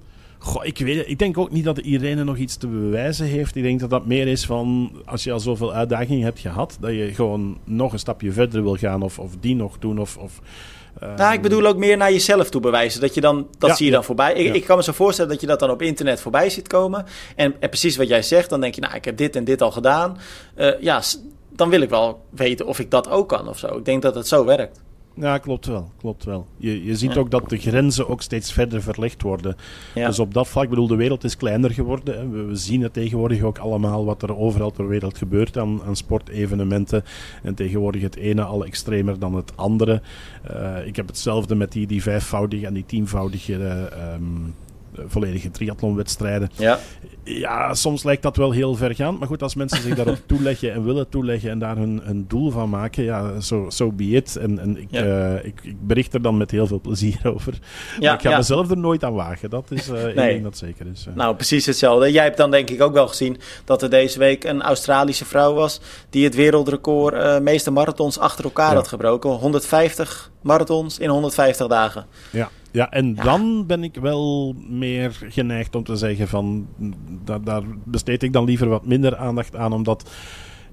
Goh, 0.45 0.65
ik, 0.65 0.77
weet, 0.77 1.07
ik 1.07 1.19
denk 1.19 1.37
ook 1.37 1.51
niet 1.51 1.63
dat 1.63 1.77
Irene 1.77 2.23
nog 2.23 2.37
iets 2.37 2.55
te 2.55 2.67
bewijzen 2.67 3.25
heeft. 3.25 3.55
Ik 3.55 3.63
denk 3.63 3.79
dat 3.79 3.89
dat 3.89 4.05
meer 4.05 4.27
is 4.27 4.45
van 4.45 4.91
als 5.05 5.23
je 5.23 5.31
al 5.31 5.39
zoveel 5.39 5.73
uitdagingen 5.73 6.23
hebt 6.23 6.39
gehad, 6.39 6.77
dat 6.79 6.91
je 6.91 7.13
gewoon 7.13 7.57
nog 7.63 7.93
een 7.93 7.99
stapje 7.99 8.31
verder 8.31 8.63
wil 8.63 8.75
gaan 8.75 9.01
of, 9.01 9.19
of 9.19 9.31
die 9.39 9.55
nog 9.55 9.79
doen. 9.79 9.99
Of, 9.99 10.17
of, 10.17 10.39
uh, 11.03 11.15
nou, 11.15 11.33
ik 11.33 11.41
bedoel 11.41 11.65
ook 11.65 11.77
meer 11.77 11.97
naar 11.97 12.11
jezelf 12.11 12.49
toe 12.49 12.61
bewijzen. 12.61 13.01
Dat, 13.01 13.13
je 13.13 13.21
dan, 13.21 13.47
dat 13.57 13.69
ja, 13.69 13.75
zie 13.75 13.85
je 13.85 13.91
dan 13.91 13.99
ja, 13.99 14.05
voorbij. 14.05 14.33
Ik, 14.33 14.55
ik, 14.55 14.65
kan 14.65 14.77
me 14.77 14.83
zo 14.83 14.91
voorstellen 14.91 15.31
dat 15.31 15.41
je 15.41 15.47
dat 15.47 15.59
dan 15.59 15.69
op 15.69 15.81
internet 15.81 16.21
voorbij 16.21 16.49
ziet 16.49 16.67
komen. 16.67 17.05
En, 17.35 17.55
en, 17.59 17.69
precies 17.69 17.97
wat 17.97 18.07
jij 18.07 18.21
zegt, 18.21 18.49
dan 18.49 18.61
denk 18.61 18.75
je, 18.75 18.81
nou, 18.81 18.95
ik 18.95 19.05
heb 19.05 19.17
dit 19.17 19.35
en 19.35 19.43
dit 19.43 19.61
al 19.61 19.71
gedaan. 19.71 20.17
Uh, 20.57 20.81
ja, 20.81 21.01
dan 21.49 21.69
wil 21.69 21.81
ik 21.81 21.89
wel 21.89 22.25
weten 22.29 22.65
of 22.67 22.79
ik 22.79 22.91
dat 22.91 23.09
ook 23.09 23.29
kan 23.29 23.47
of 23.47 23.57
zo. 23.57 23.77
Ik 23.77 23.85
denk 23.85 24.01
dat 24.01 24.15
het 24.15 24.27
zo 24.27 24.45
werkt. 24.45 24.81
Ja, 25.17 25.37
klopt 25.37 25.65
wel. 25.65 25.91
Klopt 25.97 26.23
wel. 26.23 26.47
Je, 26.57 26.83
je 26.83 26.95
ziet 26.95 27.13
ja. 27.13 27.19
ook 27.19 27.31
dat 27.31 27.49
de 27.49 27.57
grenzen 27.57 28.09
ook 28.09 28.21
steeds 28.21 28.53
verder 28.53 28.81
verlegd 28.81 29.21
worden. 29.21 29.55
Ja. 29.93 30.07
Dus 30.07 30.19
op 30.19 30.33
dat 30.33 30.47
vlak, 30.47 30.63
ik 30.63 30.69
bedoel, 30.69 30.87
de 30.87 30.95
wereld 30.95 31.23
is 31.23 31.37
kleiner 31.37 31.71
geworden. 31.71 32.17
Hè. 32.17 32.29
We, 32.29 32.43
we, 32.43 32.55
zien 32.55 32.81
het 32.81 32.93
tegenwoordig 32.93 33.41
ook 33.41 33.57
allemaal 33.57 34.05
wat 34.05 34.23
er 34.23 34.37
overal 34.37 34.71
ter 34.71 34.87
wereld 34.87 35.17
gebeurt 35.17 35.57
aan, 35.57 35.81
aan 35.83 35.95
sportevenementen. 35.95 37.03
En 37.43 37.55
tegenwoordig 37.55 38.01
het 38.01 38.15
ene 38.15 38.43
al 38.43 38.65
extremer 38.65 39.19
dan 39.19 39.35
het 39.35 39.57
andere. 39.57 40.01
Uh, 40.51 40.87
ik 40.87 40.95
heb 40.95 41.07
hetzelfde 41.07 41.55
met 41.55 41.71
die, 41.71 41.87
die 41.87 42.01
vijfvoudige 42.01 42.65
en 42.65 42.73
die 42.73 42.85
tienvoudige 42.85 43.57
uh, 43.57 44.13
um, 44.13 44.55
volledige 45.07 45.51
triathlonwedstrijden. 45.51 46.49
Ja. 46.55 46.79
ja, 47.23 47.73
soms 47.73 48.03
lijkt 48.03 48.23
dat 48.23 48.37
wel 48.37 48.51
heel 48.51 48.75
vergaand. 48.75 49.19
Maar 49.19 49.27
goed, 49.27 49.43
als 49.43 49.55
mensen 49.55 49.81
zich 49.81 49.95
daarop 49.95 50.19
toeleggen 50.27 50.73
en 50.73 50.83
willen 50.83 51.09
toeleggen 51.09 51.49
en 51.49 51.59
daar 51.59 51.77
hun, 51.77 52.01
hun 52.03 52.25
doel 52.27 52.51
van 52.51 52.69
maken, 52.69 53.03
ja, 53.03 53.39
zo 53.39 53.55
so, 53.63 53.69
so 53.69 53.91
be 53.91 54.03
it. 54.03 54.35
En, 54.35 54.59
en 54.59 54.77
ik, 54.77 54.87
ja. 54.89 55.03
uh, 55.03 55.45
ik, 55.45 55.59
ik, 55.63 55.87
bericht 55.87 56.13
er 56.13 56.21
dan 56.21 56.37
met 56.37 56.51
heel 56.51 56.67
veel 56.67 56.79
plezier 56.81 57.19
over. 57.33 57.53
Ja, 57.99 58.05
maar 58.05 58.13
ik 58.13 58.21
ga 58.21 58.29
ja. 58.29 58.37
mezelf 58.37 58.69
er 58.69 58.77
nooit 58.77 59.03
aan 59.03 59.13
wagen. 59.13 59.49
Dat 59.49 59.71
is 59.71 59.89
uh, 59.89 60.03
nee. 60.03 60.13
ding 60.13 60.43
dat 60.43 60.57
zeker 60.57 60.85
is. 60.93 61.05
Uh. 61.09 61.15
Nou, 61.15 61.35
precies 61.35 61.65
hetzelfde. 61.65 62.11
Jij 62.11 62.23
hebt 62.23 62.37
dan 62.37 62.51
denk 62.51 62.69
ik 62.69 62.81
ook 62.81 62.93
wel 62.93 63.07
gezien 63.07 63.37
dat 63.65 63.81
er 63.81 63.89
deze 63.89 64.19
week 64.19 64.43
een 64.43 64.61
Australische 64.61 65.25
vrouw 65.25 65.53
was 65.53 65.81
die 66.09 66.23
het 66.23 66.35
wereldrecord 66.35 67.13
uh, 67.13 67.39
meeste 67.39 67.71
marathons 67.71 68.19
achter 68.19 68.43
elkaar 68.43 68.75
had 68.75 68.87
gebroken. 68.87 69.29
150 69.29 70.31
marathons 70.41 70.99
in 70.99 71.09
150 71.09 71.67
dagen. 71.67 72.05
Ja. 72.31 72.49
Ja, 72.75 72.91
en 72.91 73.13
ja. 73.15 73.23
dan 73.23 73.65
ben 73.65 73.83
ik 73.83 73.95
wel 73.95 74.55
meer 74.69 75.17
geneigd 75.29 75.75
om 75.75 75.83
te 75.83 75.95
zeggen 75.95 76.27
van... 76.27 76.67
Da 77.23 77.39
daar 77.39 77.63
besteed 77.83 78.23
ik 78.23 78.33
dan 78.33 78.45
liever 78.45 78.67
wat 78.67 78.85
minder 78.85 79.17
aandacht 79.17 79.55
aan, 79.55 79.73
omdat... 79.73 80.09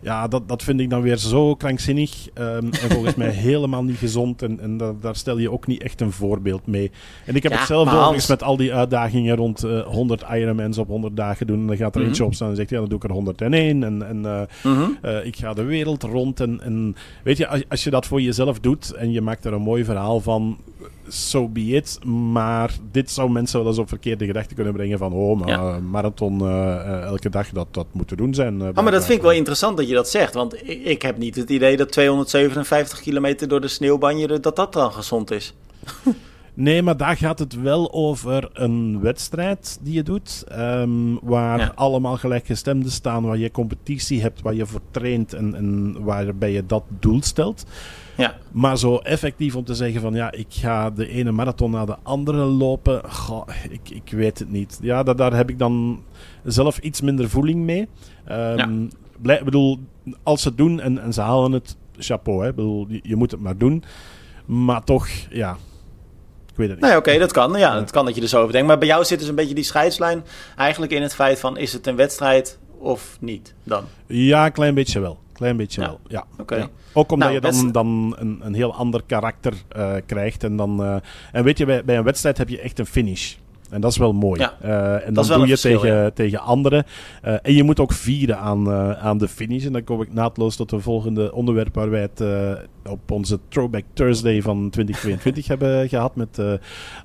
Ja, 0.01 0.29
dat, 0.29 0.49
dat 0.49 0.62
vind 0.62 0.81
ik 0.81 0.91
dan 0.91 1.03
weer 1.03 1.17
zo 1.17 1.55
krankzinnig 1.55 2.29
um, 2.35 2.73
en 2.73 2.91
volgens 2.91 3.15
mij 3.15 3.31
helemaal 3.51 3.85
niet 3.85 3.97
gezond. 3.97 4.43
En, 4.43 4.61
en 4.61 4.77
da 4.77 4.93
daar 5.01 5.17
stel 5.17 5.38
je 5.38 5.51
ook 5.51 5.67
niet 5.67 5.83
echt 5.83 6.01
een 6.01 6.12
voorbeeld 6.12 6.67
mee. 6.67 6.91
En 7.27 7.35
ik 7.35 7.43
heb 7.43 7.53
ja, 7.53 7.59
het 7.59 7.67
zelf 7.67 7.87
Hans... 7.87 7.99
overigens 7.99 8.27
met 8.27 8.43
al 8.43 8.57
die 8.57 8.75
uitdagingen 8.75 9.37
rond 9.37 9.65
uh, 9.65 9.81
100 9.81 10.25
Ironmans 10.33 10.79
op 10.79 10.88
100 10.88 11.17
dagen 11.17 11.47
doen. 11.47 11.61
En 11.61 11.67
dan 11.67 11.77
gaat 11.77 11.95
er 11.95 12.01
mm 12.01 12.01
-hmm. 12.01 12.07
eentje 12.07 12.25
op 12.25 12.35
staan 12.35 12.49
en 12.49 12.57
zegt, 12.57 12.71
ja, 12.71 12.79
dan 12.79 12.88
doe 12.88 12.99
ik 12.99 13.05
er 13.05 13.12
101. 13.12 13.83
En, 13.83 14.09
en 14.09 14.17
uh, 14.17 14.41
mm 14.62 14.75
-hmm. 14.75 14.99
uh, 15.05 15.27
ik 15.27 15.37
ga 15.37 15.53
de 15.53 15.65
wereld 15.65 16.03
rond. 16.03 16.41
En, 16.41 16.61
en 16.61 16.97
weet 17.23 17.37
je, 17.37 17.47
als, 17.47 17.62
als 17.69 17.85
je 17.85 17.91
dat 17.91 18.07
voor 18.07 18.21
jezelf 18.21 18.61
doet 18.61 18.93
en 18.93 19.12
je 19.12 19.21
maakt 19.21 19.45
er 19.45 19.53
een 19.53 19.62
mooi 19.62 19.85
verhaal 19.85 20.21
van 20.21 20.59
so 21.12 21.48
be 21.48 21.61
it. 21.61 22.05
Maar 22.05 22.75
dit 22.90 23.11
zou 23.11 23.31
mensen 23.31 23.59
wel 23.59 23.68
eens 23.68 23.79
op 23.79 23.88
verkeerde 23.88 24.27
gedachten 24.27 24.55
kunnen 24.55 24.72
brengen 24.72 24.98
van 24.98 25.12
oh, 25.12 25.40
maar 25.40 25.48
ja. 25.48 25.79
marathon 25.79 26.42
uh, 26.42 27.03
elke 27.03 27.31
dag, 27.31 27.48
dat, 27.48 27.66
dat 27.70 27.87
moet 27.92 28.09
te 28.09 28.16
doen 28.16 28.35
zijn. 28.35 28.61
Uh, 28.61 28.68
oh, 28.75 28.83
maar 28.83 28.92
dat 28.92 29.05
vind 29.05 29.18
ik 29.18 29.25
wel 29.25 29.33
interessant 29.33 29.77
dat 29.77 29.88
je 29.88 29.94
dat 29.94 30.09
zegt. 30.09 30.35
Want 30.35 30.68
ik, 30.68 30.85
ik 30.85 31.03
heb 31.03 31.18
niet 31.18 31.37
het 31.37 31.51
idee 31.51 31.77
dat 31.77 31.92
257 31.92 33.01
kilometer 33.01 33.48
door 33.48 33.61
de 33.61 33.68
sneeuwbanjeren, 33.68 34.42
dat 34.42 34.57
dat 34.57 34.72
dan 34.72 34.92
gezond 34.92 35.31
is. 35.31 35.55
Nee, 36.55 36.83
maar 36.83 36.97
daar 36.97 37.17
gaat 37.17 37.38
het 37.38 37.61
wel 37.61 37.93
over 37.93 38.51
een 38.53 39.01
wedstrijd 39.01 39.79
die 39.83 39.95
je 39.95 40.03
doet. 40.03 40.45
Um, 40.59 41.19
waar 41.23 41.59
ja. 41.59 41.73
allemaal 41.75 42.17
gelijkgestemden 42.17 42.91
staan, 42.91 43.23
waar 43.23 43.38
je 43.38 43.51
competitie 43.51 44.21
hebt, 44.21 44.43
waar 44.43 44.55
je 44.55 44.67
voor 44.67 44.81
traint 44.91 45.33
en, 45.33 45.55
en 45.55 46.03
waarbij 46.05 46.53
je 46.53 46.67
dat 46.67 46.85
doel 46.99 47.23
stelt. 47.23 47.67
Ja. 48.17 48.35
Maar 48.51 48.79
zo 48.79 48.97
effectief 48.97 49.57
om 49.57 49.65
te 49.65 49.75
zeggen 49.75 50.01
van 50.01 50.15
ja, 50.15 50.33
ik 50.33 50.47
ga 50.49 50.91
de 50.91 51.09
ene 51.09 51.33
marathon 51.33 51.71
na 51.71 51.85
de 51.85 51.97
andere 52.03 52.45
lopen, 52.45 53.12
goh, 53.12 53.49
ik, 53.71 53.91
ik 53.91 54.11
weet 54.11 54.38
het 54.38 54.51
niet. 54.51 54.79
Ja, 54.83 55.03
dat, 55.03 55.19
daar 55.19 55.37
heb 55.37 55.51
ik 55.51 55.59
dan 55.59 56.03
zelf 56.45 56.79
iets 56.79 57.01
minder 57.01 57.29
voeling 57.29 57.65
mee. 57.65 57.88
Um, 58.31 58.57
ja. 58.57 58.88
blij, 59.21 59.45
bedoel, 59.45 59.79
als 60.23 60.43
ze 60.43 60.49
het 60.49 60.57
doen 60.57 60.81
en, 60.81 60.99
en 60.99 61.12
ze 61.12 61.21
halen 61.21 61.53
het, 61.53 61.77
chapeau. 61.99 62.45
Hè. 62.45 62.55
Bedoel, 62.55 62.87
je, 62.88 63.01
je 63.03 63.17
moet 63.17 63.31
het 63.31 63.41
maar 63.41 63.57
doen. 63.57 63.83
Maar 64.47 64.85
toch, 64.85 65.09
ja, 65.31 65.57
ik 66.53 66.59
weet 66.59 66.69
het 66.69 66.77
niet. 66.77 66.88
Nee, 66.88 66.99
oké, 66.99 67.09
okay, 67.09 67.19
dat 67.19 67.33
kan. 67.33 67.59
Ja, 67.59 67.75
dat 67.75 67.91
kan 67.91 68.05
dat 68.05 68.15
je 68.15 68.21
er 68.21 68.29
zo 68.29 68.41
over 68.41 68.53
denkt. 68.53 68.69
Maar 68.69 68.79
bij 68.79 68.88
jou 68.88 69.05
zit 69.05 69.19
dus 69.19 69.29
een 69.29 69.35
beetje 69.35 69.55
die 69.55 69.65
scheidslijn 69.65 70.25
eigenlijk 70.57 70.93
in 70.93 71.03
het 71.03 71.15
feit 71.15 71.41
van... 71.41 71.57
is 71.57 71.73
het 71.73 71.87
een 71.87 71.97
wedstrijd 71.97 72.59
of 72.79 73.17
niet 73.21 73.55
dan? 73.65 73.85
Ja, 74.07 74.45
een 74.45 74.53
klein 74.53 74.75
beetje 74.75 75.01
wel. 75.01 75.19
Klein 75.33 75.57
beetje 75.57 75.81
ja. 75.81 75.87
wel, 75.87 76.01
ja. 76.09 76.25
Okay. 76.38 76.59
ja. 76.59 76.69
Ook 76.93 77.12
omdat 77.12 77.29
nou, 77.29 77.41
je 77.41 77.51
dan, 77.51 77.61
best... 77.61 77.73
dan 77.73 78.17
een, 78.19 78.41
een 78.43 78.55
heel 78.55 78.75
ander 78.75 79.03
karakter 79.07 79.53
uh, 79.77 79.95
krijgt. 80.07 80.45
En, 80.45 80.57
dan, 80.57 80.83
uh, 80.83 80.97
en 81.33 81.45
weet 81.45 81.59
je, 81.59 81.67
bij, 81.67 81.85
bij 81.85 81.97
een 81.97 82.05
wedstrijd 82.05 82.38
heb 82.38 82.49
je 82.49 82.61
echt 82.61 82.79
een 82.79 82.87
finish. 82.87 83.35
En 83.72 83.80
dat 83.80 83.90
is 83.90 83.96
wel 83.96 84.12
mooi. 84.12 84.40
Ja, 84.40 84.56
uh, 84.64 85.06
en 85.06 85.14
dan 85.14 85.26
doe 85.26 85.40
je 85.40 85.46
verschil, 85.46 85.80
tegen, 85.80 85.96
ja. 85.96 86.11
tegen 86.11 86.40
anderen. 86.40 86.85
Uh, 87.24 87.35
en 87.42 87.54
je 87.54 87.62
moet 87.62 87.80
ook 87.80 87.92
vieren 87.92 88.38
aan, 88.38 88.68
uh, 88.68 88.90
aan 88.90 89.18
de 89.18 89.28
finish. 89.28 89.64
En 89.64 89.72
dan 89.72 89.85
kom 89.85 90.02
ik 90.02 90.12
naadloos 90.12 90.56
tot 90.56 90.70
het 90.70 90.82
volgende 90.82 91.32
onderwerp 91.32 91.74
waar 91.74 91.90
wij 91.90 92.00
het 92.00 92.24
op 92.88 93.11
onze 93.11 93.38
Throwback 93.48 93.85
Thursday 93.92 94.42
van 94.42 94.70
2022 94.70 95.46
hebben 95.52 95.88
gehad. 95.88 96.16
Met 96.16 96.40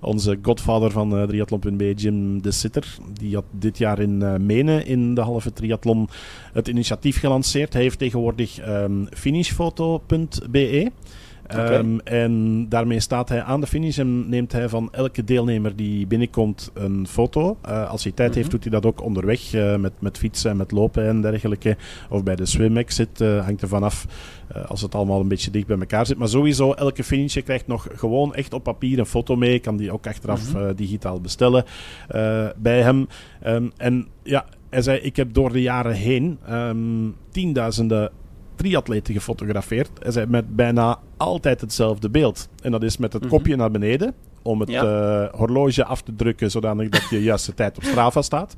onze 0.01 0.39
godvader 0.41 0.91
van 0.91 1.27
triathlon.be, 1.27 1.93
Jim 1.93 2.41
de 2.41 2.51
Sitter. 2.51 2.97
Die 3.13 3.36
had 3.36 3.45
dit 3.51 3.77
jaar 3.77 3.99
in 3.99 4.45
Menen 4.45 4.86
in 4.86 5.13
de 5.13 5.21
halve 5.21 5.53
triathlon 5.53 6.10
het 6.53 6.67
initiatief 6.67 7.19
gelanceerd. 7.19 7.73
Hij 7.73 7.82
heeft 7.82 7.99
tegenwoordig 7.99 8.67
um, 8.67 9.08
finishfoto.be. 9.12 10.91
Ehm, 11.48 11.98
en 12.04 12.66
daarmee 12.70 13.00
staat 13.00 13.30
hij 13.30 13.44
aan 13.44 13.62
de 13.62 13.68
finish 13.68 13.98
en 14.00 14.30
neemt 14.30 14.52
hij 14.52 14.70
van 14.70 14.90
elke 14.92 15.24
deelnemer 15.24 15.76
die 15.76 16.08
binnenkomt 16.08 16.72
een 16.74 17.08
foto. 17.08 17.58
Uh, 17.70 17.90
als 17.90 18.04
hij 18.04 18.12
tijd 18.12 18.36
heeft, 18.36 18.52
doet 18.52 18.64
hij 18.64 18.72
dat 18.72 18.86
ook 18.86 19.04
onderweg 19.04 19.54
uh, 19.54 19.76
met, 19.76 19.94
met 20.00 20.18
fietsen 20.18 20.52
en 20.52 20.58
met 20.58 20.72
lopen 20.72 21.08
en 21.08 21.22
dergelijke. 21.22 21.78
Of 22.10 22.24
bij 22.24 22.36
de 22.36 22.46
swim 22.46 22.78
exit, 22.78 23.22
uh, 23.22 23.44
hangt 23.46 23.62
er 23.62 23.68
vanaf 23.68 24.06
als 24.68 24.82
het 24.82 24.96
allemaal 24.96 25.20
een 25.20 25.28
beetje 25.28 25.52
dicht 25.52 25.68
bij 25.68 25.78
elkaar 25.78 26.06
zit. 26.06 26.18
Maar 26.18 26.28
sowieso, 26.28 26.74
elke 26.74 27.04
finish 27.04 27.34
je 27.34 27.42
krijgt 27.42 27.68
nog 27.68 27.88
gewoon 27.94 28.36
echt 28.36 28.54
op 28.54 28.64
papier 28.64 29.00
een 29.00 29.06
foto 29.06 29.36
mee. 29.36 29.60
Kan 29.60 29.78
die 29.78 29.92
ook 29.92 30.08
achteraf 30.08 30.54
mm 30.54 30.62
-hmm. 30.62 30.76
digitaal 30.76 31.22
bestellen 31.22 31.66
bij 32.58 32.82
hem. 32.82 33.08
Um, 33.46 33.72
en 33.78 34.08
ja, 34.24 34.46
hij 34.70 34.82
zei, 34.82 35.00
ik 35.00 35.16
heb 35.16 35.34
door 35.34 35.52
de 35.52 35.62
jaren 35.62 35.94
heen 35.94 36.40
um, 36.50 37.16
tienduizenden 37.32 38.12
triatleten 38.58 39.13
gefotografeerd. 39.13 39.89
Hij 40.00 40.12
zei 40.12 40.26
met 40.26 40.56
bijna 40.56 41.00
altijd 41.17 41.62
hetzelfde 41.62 42.10
beeld. 42.10 42.50
En 42.62 42.72
dat 42.72 42.84
is 42.84 42.98
met 42.98 43.13
het 43.13 43.28
kopje 43.28 43.56
naar 43.56 43.72
beneden. 43.72 44.13
Om 44.41 44.60
het 44.60 44.70
ja. 44.70 44.84
uh, 44.84 45.34
horloge 45.34 45.86
af 45.86 46.02
te 46.02 46.15
drukken 46.15 46.52
zodanig 46.52 46.89
dat 46.89 47.10
je 47.10 47.24
juiste 47.24 47.54
tijd 47.54 47.78
op 47.78 47.84
Strava 47.84 48.22
staat. 48.22 48.56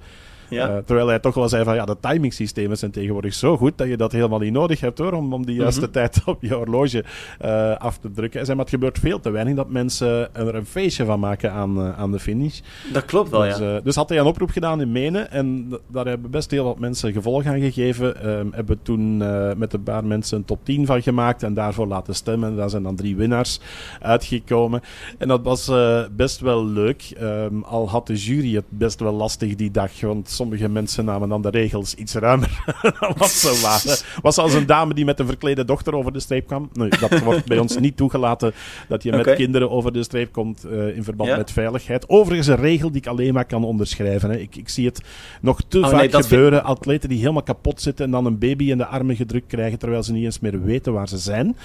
Ja. 0.50 0.70
Uh, 0.70 0.78
terwijl 0.86 1.08
hij 1.08 1.20
toch 1.20 1.34
wel 1.34 1.50
zei 1.50 1.64
van 1.64 1.76
ja, 1.76 1.86
de 1.86 1.98
timingsystemen 2.00 2.78
zijn 2.78 2.92
tegenwoordig 2.92 3.34
zo 3.34 3.58
goed 3.58 3.78
dat 3.78 3.88
je 3.88 3.98
dat 3.98 4.12
helemaal 4.12 4.40
niet 4.40 4.54
nodig 4.54 4.80
hebt 4.80 4.98
hoor, 4.98 5.14
om, 5.14 5.34
om 5.34 5.46
die 5.46 5.56
juiste 5.56 5.80
mm 5.80 5.86
-hmm. 5.86 5.94
tijd 5.94 6.22
op 6.26 6.42
je 6.42 6.54
horloge 6.54 7.04
uh, 7.46 7.76
af 7.76 7.98
te 7.98 8.12
drukken. 8.12 8.38
Hij 8.38 8.46
zei, 8.46 8.58
maar 8.58 8.66
het 8.66 8.74
gebeurt 8.74 9.00
veel 9.00 9.20
te 9.20 9.30
weinig 9.30 9.56
dat 9.56 9.70
mensen 9.70 10.36
er 10.36 10.56
een 10.56 10.66
feestje 10.66 11.06
van 11.06 11.20
maken 11.20 11.52
aan, 11.52 11.78
uh, 11.80 12.00
aan 12.00 12.12
de 12.12 12.20
finish. 12.20 12.60
Dat 12.94 13.06
klopt 13.06 13.30
wel, 13.30 13.42
dus, 13.42 13.58
ja. 13.58 13.80
dus 13.80 13.96
had 13.96 14.10
hij 14.10 14.18
een 14.18 14.26
oproep 14.26 14.50
gedaan 14.50 14.82
in 14.82 14.92
Menen 14.92 15.32
en 15.32 15.78
daar 15.88 16.06
hebben 16.06 16.32
best 16.32 16.52
heel 16.52 16.64
wat 16.64 16.80
mensen 16.80 17.14
gevolg 17.14 17.46
aan 17.46 17.60
gegeven. 17.60 18.30
Um, 18.30 18.54
hebben 18.54 18.80
toen 18.82 19.18
met 19.58 19.74
een 19.74 19.84
paar 19.84 20.06
mensen 20.06 20.38
een 20.38 20.46
top 20.46 20.66
10 20.66 20.86
van 20.86 21.02
gemaakt 21.02 21.44
en 21.44 21.54
daarvoor 21.54 21.88
laten 21.88 22.16
stemmen. 22.16 22.56
Daar 22.56 22.70
zijn 22.70 22.84
dan 22.84 22.96
drie 22.96 23.16
winnaars 23.16 23.60
uitgekomen. 24.02 24.82
En 25.18 25.28
dat 25.28 25.42
was 25.44 25.72
best 26.16 26.40
wel 26.40 26.66
leuk, 26.66 27.14
um, 27.22 27.64
al 27.64 27.90
had 27.90 28.08
de 28.08 28.16
jury 28.16 28.56
het 28.56 28.66
best 28.70 29.00
wel 29.00 29.14
lastig 29.14 29.56
die 29.56 29.72
dag, 29.72 30.02
want 30.02 30.30
sommige 30.40 30.70
mensen 30.70 31.06
namen 31.06 31.30
dan 31.30 31.42
de 31.42 31.50
regels 31.50 31.96
iets 31.96 32.14
ruimer 32.14 32.64
dan 33.00 33.14
wat 33.18 33.30
ze 33.30 33.60
waren. 33.62 33.98
Was 34.22 34.38
als 34.38 34.54
een 34.54 34.66
dame 34.66 34.94
die 34.94 35.06
met 35.06 35.20
een 35.20 35.26
verklede 35.26 35.66
dochter 35.66 35.96
over 35.96 36.14
de 36.14 36.20
streep 36.20 36.48
kwam. 36.48 36.70
Nee, 36.74 36.90
dat 36.90 37.20
wordt 37.20 37.46
bij 37.46 37.60
ons 37.60 37.78
niet 37.78 37.98
toegelaten 37.98 38.54
dat 38.88 39.04
je 39.04 39.12
met 39.12 39.20
okay. 39.20 39.36
kinderen 39.36 39.70
over 39.70 39.94
de 39.94 40.04
streep 40.04 40.32
komt 40.32 40.66
uh, 40.66 40.96
in 40.96 41.04
verband 41.04 41.30
ja? 41.30 41.38
met 41.38 41.52
veiligheid. 41.52 42.10
Overigens 42.10 42.48
een 42.48 42.56
regel 42.56 42.92
die 42.92 43.02
ik 43.02 43.08
alleen 43.08 43.34
maar 43.34 43.46
kan 43.46 43.64
onderschrijven. 43.64 44.30
Hè. 44.30 44.38
Ik, 44.38 44.56
ik, 44.56 44.70
zie 44.70 44.86
het 44.86 45.02
nog 45.42 45.62
te 45.68 45.78
oh, 45.78 45.90
vaak 45.90 46.12
nee, 46.12 46.24
gebeuren. 46.24 46.60
Vind... 46.60 46.78
Atleten 46.78 47.10
die 47.10 47.20
helemaal 47.20 47.44
kapot 47.44 47.82
zitten 47.82 48.06
en 48.06 48.12
dan 48.12 48.26
een 48.26 48.40
baby 48.40 48.70
in 48.70 48.78
de 48.78 48.86
armen 48.86 49.16
gedrukt 49.16 49.48
krijgen 49.48 49.80
terwijl 49.80 50.04
ze 50.04 50.12
niet 50.12 50.24
eens 50.24 50.40
meer 50.40 50.64
weten 50.64 50.94
waar 50.94 51.08
ze 51.08 51.18
zijn. 51.18 51.56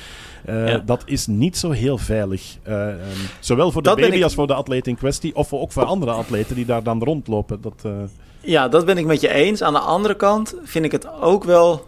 Uh, 0.49 0.69
ja. 0.69 0.79
Dat 0.79 1.03
is 1.07 1.27
niet 1.27 1.57
zo 1.57 1.71
heel 1.71 1.99
veilig. 1.99 2.57
Uh, 2.69 2.87
um, 2.87 2.95
zowel 3.41 3.71
voor 3.71 3.83
de 3.83 3.89
dat 3.89 3.99
baby 3.99 4.17
ik... 4.17 4.23
als 4.23 4.35
voor 4.35 4.47
de 4.47 4.55
atleet 4.55 4.87
in 4.87 4.97
kwestie. 4.97 5.37
Of 5.37 5.53
ook 5.53 5.73
voor 5.73 5.85
andere 5.85 6.13
atleten 6.13 6.57
die 6.57 6.65
daar 6.65 6.83
dan 6.83 7.03
rondlopen. 7.03 7.61
Dat, 7.61 7.83
uh... 7.87 7.93
Ja, 8.45 8.69
dat 8.69 8.85
ben 8.85 8.99
ik 8.99 9.07
met 9.07 9.21
je 9.21 9.29
eens. 9.29 9.63
Aan 9.63 9.73
de 9.73 9.79
andere 9.79 10.15
kant 10.15 10.55
vind 10.65 10.85
ik 10.85 10.93
het 10.93 11.07
ook 11.21 11.45
wel, 11.45 11.87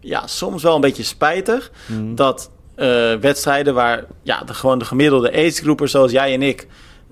ja, 0.00 0.26
soms 0.26 0.62
wel 0.62 0.74
een 0.74 0.80
beetje 0.80 1.02
spijtig 1.02 1.70
mm. 1.86 2.14
dat 2.14 2.50
uh, 2.76 3.14
wedstrijden 3.14 3.74
waar 3.74 4.04
ja, 4.22 4.42
de, 4.44 4.54
gewoon 4.54 4.78
de 4.78 4.84
gemiddelde 4.84 5.32
agegroeper 5.32 5.88
zoals 5.88 6.10
jij 6.10 6.34
en 6.34 6.42
ik 6.42 6.66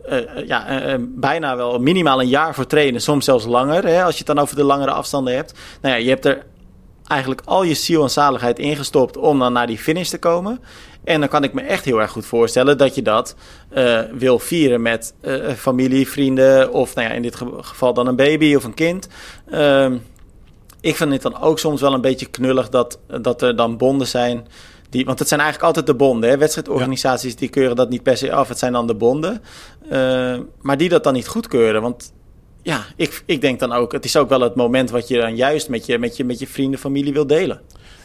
uh, 0.09 0.47
ja, 0.47 0.87
uh, 0.87 0.95
bijna 1.09 1.57
wel 1.57 1.79
minimaal 1.79 2.21
een 2.21 2.29
jaar 2.29 2.55
voor 2.55 2.67
trainen, 2.67 3.01
soms 3.01 3.25
zelfs 3.25 3.45
langer, 3.45 3.87
hè, 3.87 4.05
als 4.05 4.13
je 4.13 4.25
het 4.25 4.27
dan 4.27 4.39
over 4.39 4.57
de 4.57 4.65
langere 4.65 4.91
afstanden 4.91 5.35
hebt. 5.35 5.55
Nou 5.81 5.95
ja, 5.95 6.01
je 6.01 6.09
hebt 6.09 6.25
er 6.25 6.43
eigenlijk 7.07 7.43
al 7.45 7.63
je 7.63 7.75
ziel 7.75 8.03
en 8.03 8.11
zaligheid 8.11 8.59
ingestopt 8.59 9.17
om 9.17 9.39
dan 9.39 9.53
naar 9.53 9.67
die 9.67 9.79
finish 9.79 10.09
te 10.09 10.19
komen. 10.19 10.61
En 11.05 11.21
dan 11.21 11.29
kan 11.29 11.45
ik 11.45 11.53
me 11.53 11.61
echt 11.61 11.85
heel 11.85 12.01
erg 12.01 12.11
goed 12.11 12.27
voorstellen 12.27 12.79
dat 12.79 12.95
je 12.95 13.03
dat 13.03 13.35
uh, 13.75 14.01
wil 14.13 14.39
vieren 14.39 14.83
met 14.83 15.15
uh, 15.23 15.51
familie, 15.51 16.09
vrienden 16.09 16.73
of 16.73 16.95
nou 16.95 17.09
ja, 17.09 17.15
in 17.15 17.23
dit 17.23 17.37
geval 17.61 17.95
dan 17.95 18.07
een 18.07 18.17
baby 18.17 18.55
of 18.55 18.65
een 18.65 18.75
kind. 18.75 19.09
Uh, 19.53 19.93
ik 20.81 20.97
vind 20.97 21.13
het 21.13 21.23
dan 21.23 21.41
ook 21.41 21.59
soms 21.59 21.81
wel 21.81 21.95
een 21.95 22.01
beetje 22.01 22.27
knullig 22.27 22.69
dat, 22.69 22.99
dat 23.21 23.43
er 23.43 23.57
dan 23.57 23.77
bonden 23.77 24.07
zijn. 24.07 24.47
Die, 24.91 25.05
want 25.05 25.19
het 25.19 25.29
zijn 25.29 25.41
eigenlijk 25.41 25.69
altijd 25.69 25.87
de 25.87 26.05
bonden. 26.05 26.31
Hè? 26.31 26.39
Wedstrijdorganisaties 26.39 27.33
ja. 27.33 27.39
die 27.39 27.49
keuren 27.49 27.77
dat 27.77 27.89
niet 27.89 28.03
per 28.03 28.17
se 28.17 28.33
af. 28.33 28.49
Het 28.49 28.59
zijn 28.59 28.73
dan 28.73 28.87
de 28.87 28.95
bonden. 28.95 29.43
Uh, 29.93 30.39
maar 30.61 30.77
die 30.77 30.89
dat 30.89 31.05
dan 31.05 31.13
niet 31.13 31.29
goedkeuren. 31.29 31.83
Want 31.83 32.13
ja, 32.63 32.85
ik, 32.97 33.23
ik 33.27 33.41
denk 33.41 33.61
dan 33.61 33.73
ook, 33.73 33.93
het 33.93 34.05
is 34.05 34.17
ook 34.17 34.29
wel 34.29 34.41
het 34.41 34.55
moment 34.55 34.91
wat 34.91 35.09
je 35.09 35.19
dan 35.19 35.37
juist 35.37 35.69
met 35.69 35.87
je, 35.87 35.99
met 35.99 36.17
je, 36.17 36.25
met 36.25 36.39
je 36.39 36.47
vrienden, 36.47 36.81
familie 36.81 37.13
wil 37.13 37.27
delen. 37.27 37.61